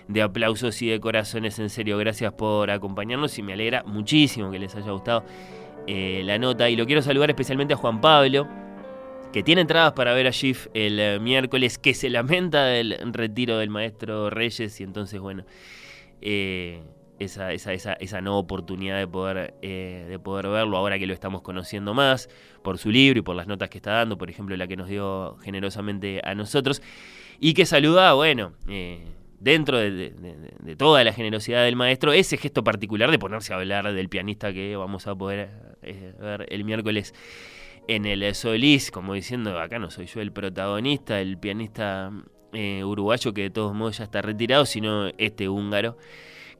[0.09, 1.59] de aplausos y de corazones.
[1.59, 5.25] En serio, gracias por acompañarnos y me alegra muchísimo que les haya gustado
[5.87, 6.71] la nota.
[6.71, 8.47] Y lo quiero saludar especialmente a Juan Pablo
[9.33, 13.59] que tiene entradas para ver a Schiff el eh, miércoles, que se lamenta del retiro
[13.59, 15.45] del maestro Reyes y entonces, bueno,
[16.21, 16.83] eh,
[17.21, 21.15] esa, esa, esa, esa, no oportunidad de poder, eh, de poder verlo ahora que lo
[21.15, 22.29] estamos conociendo más,
[22.63, 24.89] por su libro y por las notas que está dando, por ejemplo, la que nos
[24.89, 26.83] dio generosamente a nosotros,
[27.39, 28.53] y que saluda, bueno,
[29.39, 30.13] dentro de,
[30.77, 34.77] toda la generosidad del maestro, ese gesto particular de ponerse a hablar del pianista que
[34.77, 35.51] vamos a poder
[35.83, 37.15] ver el miércoles
[37.89, 42.13] en el Solís, como diciendo, acá no soy yo el protagonista, el pianista
[42.53, 45.97] eh, uruguayo que de todos modos ya está retirado, sino este húngaro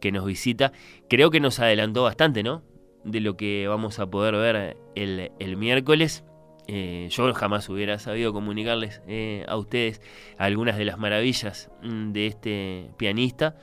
[0.01, 0.73] que nos visita.
[1.09, 2.63] Creo que nos adelantó bastante, ¿no?
[3.05, 6.25] De lo que vamos a poder ver el, miércoles.
[6.67, 10.01] Eh, yo jamás hubiera sabido comunicarles eh, a ustedes
[10.39, 13.57] algunas de las maravillas mm, de este pianista,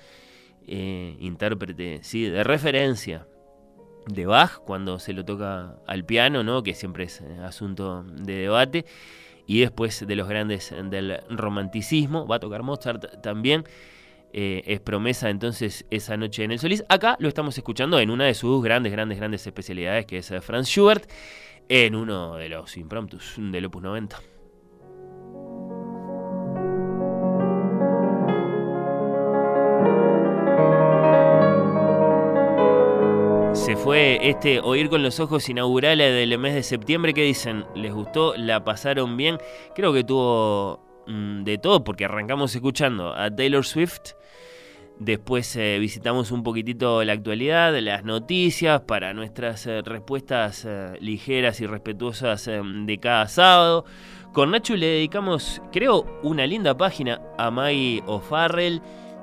[0.67, 3.25] intérprete, sí, de referencia
[4.07, 6.63] de Bach cuando se lo toca al piano, ¿no?
[6.63, 8.85] que siempre es eh, asunto de debate,
[9.45, 13.63] y después de los grandes del romanticismo, va a tocar Mozart también.
[14.33, 16.83] Eh, es promesa entonces esa noche en el Solís.
[16.89, 20.67] Acá lo estamos escuchando en una de sus grandes, grandes, grandes especialidades, que es Franz
[20.67, 21.09] Schubert,
[21.69, 24.19] en uno de los impromptus del Opus 90.
[33.53, 37.13] Se fue este Oír con los Ojos inaugural del mes de septiembre.
[37.13, 37.65] ¿Qué dicen?
[37.75, 38.33] ¿Les gustó?
[38.37, 39.39] ¿La pasaron bien?
[39.75, 44.13] Creo que tuvo mm, de todo porque arrancamos escuchando a Taylor Swift.
[44.99, 51.61] Después eh, visitamos un poquitito la actualidad, las noticias para nuestras eh, respuestas eh, ligeras
[51.61, 53.85] y respetuosas de cada sábado.
[54.33, 58.81] Con Nacho le dedicamos, creo, una linda página a Maggie O'Farrell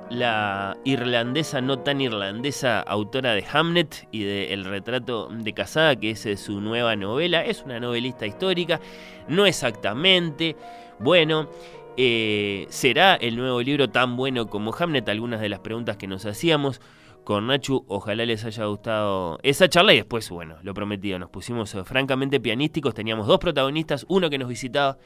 [0.09, 6.11] la irlandesa, no tan irlandesa, autora de Hamnet y de El retrato de Casada, que
[6.11, 7.43] es su nueva novela.
[7.43, 8.79] Es una novelista histórica,
[9.27, 10.55] no exactamente.
[10.99, 11.49] Bueno,
[11.97, 15.07] eh, ¿será el nuevo libro tan bueno como Hamnet?
[15.09, 16.79] Algunas de las preguntas que nos hacíamos
[17.25, 17.83] con Nachu.
[17.89, 22.39] Ojalá les haya gustado esa charla y después, bueno, lo prometido, nos pusimos eh, francamente
[22.39, 22.93] pianísticos.
[22.93, 24.97] Teníamos dos protagonistas, uno que nos visitaba,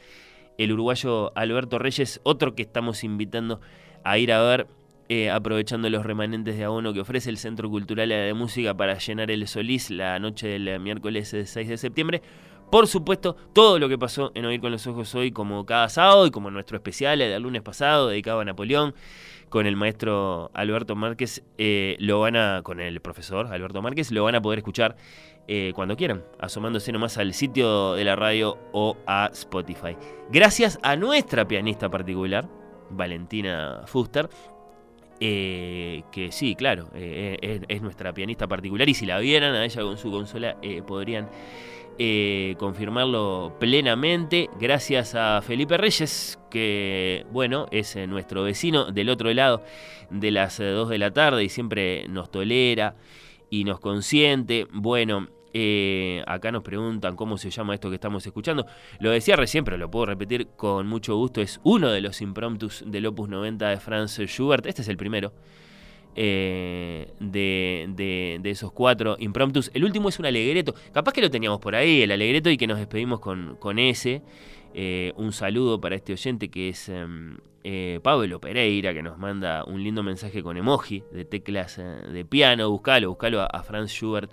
[0.59, 3.59] el uruguayo Alberto Reyes, otro que estamos invitando
[4.03, 4.67] a ir a ver
[5.07, 9.31] eh, aprovechando los remanentes de abono que ofrece el Centro Cultural de Música para llenar
[9.31, 12.21] el Solís la noche del miércoles 6 de septiembre.
[12.71, 16.27] Por supuesto, todo lo que pasó en Oír con los Ojos hoy, como cada sábado
[16.27, 18.93] y como nuestro especial del lunes pasado, dedicado a Napoleón,
[19.49, 24.23] con el maestro Alberto Márquez, eh, lo van a, con el profesor Alberto Márquez, lo
[24.23, 24.95] van a poder escuchar
[25.47, 29.97] eh, cuando quieran, asomándose nomás al sitio de la radio o a Spotify.
[30.29, 32.47] Gracias a nuestra pianista particular,
[32.91, 34.29] Valentina Fuster,
[35.19, 39.97] eh, que sí, claro, es, nuestra pianista particular y si la vieran a ella con
[39.97, 41.29] su consola podrían
[42.57, 44.49] confirmarlo plenamente.
[44.59, 49.63] Gracias a Felipe Reyes, que bueno, es nuestro vecino del otro lado
[50.09, 52.95] de las 2 de la tarde y siempre nos tolera
[53.49, 54.65] y nos consiente.
[54.71, 58.67] Bueno, Eh, acá nos preguntan cómo se llama esto que estamos escuchando.
[58.99, 61.41] Lo decía recién, pero lo puedo repetir con mucho gusto.
[61.41, 64.67] Es uno de los impromptus del Opus 90 de Franz Schubert.
[64.67, 65.33] Este es el primero.
[66.21, 69.71] Eh, de, de- esos cuatro impromptus.
[69.73, 70.75] El último es un alegreto.
[70.91, 74.21] Capaz que lo teníamos por ahí, el alegreto, y que nos despedimos con, con ese.
[74.73, 79.65] Eh, un saludo para este oyente que es em, eh, Pablo Pereira, que nos manda
[79.65, 82.69] un lindo mensaje con emoji de teclas eh, de piano.
[82.69, 84.31] Buscalo, buscalo a, Franz Schubert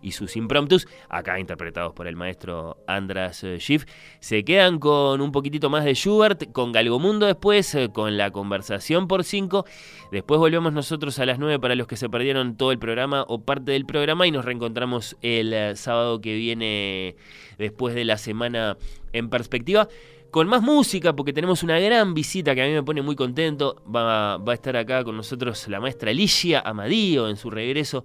[0.00, 3.84] y sus impromptus, acá interpretados por el maestro Andras eh, Schiff.
[4.20, 9.24] Se quedan con un poquitito más de Schubert, con Galgomundo después, con la conversación por
[9.24, 9.64] 5.
[10.12, 13.40] Después volvemos nosotros a las 9 para los que se perdieron todo el programa o
[13.42, 17.16] parte del programa y nos reencontramos el sábado que viene
[17.58, 18.76] después de la semana
[19.12, 19.88] en perspectiva.
[20.30, 23.82] Con más música, porque tenemos una gran visita que a mí me pone muy contento.
[23.84, 28.04] Va, a estar acá con nosotros la maestra Ligia Amadío en su regreso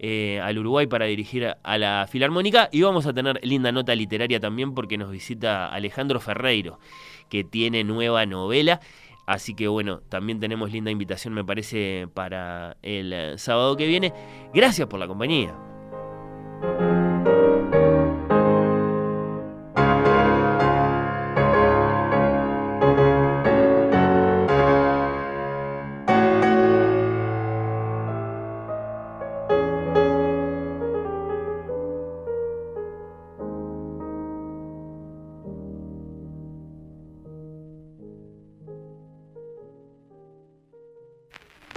[0.00, 2.68] eh, al Uruguay para dirigir a, a la Filarmónica.
[2.72, 6.80] Y vamos a tener linda nota literaria también porque nos visita Alejandro Ferreiro,
[7.28, 8.80] que tiene nueva novela.
[9.26, 14.12] Así que bueno, también tenemos linda invitación, me parece, para el eh, sábado que viene.
[14.52, 15.54] Gracias por la compañía.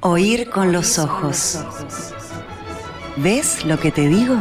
[0.06, 1.64] Oír con los ojos.
[3.16, 4.36] ¿Ves lo que te digo?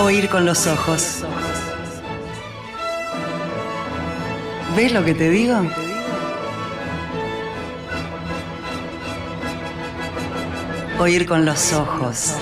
[0.00, 1.24] Oír con los ojos.
[4.76, 5.56] ¿Ves lo que te digo?
[10.98, 12.34] Oír con los ojos.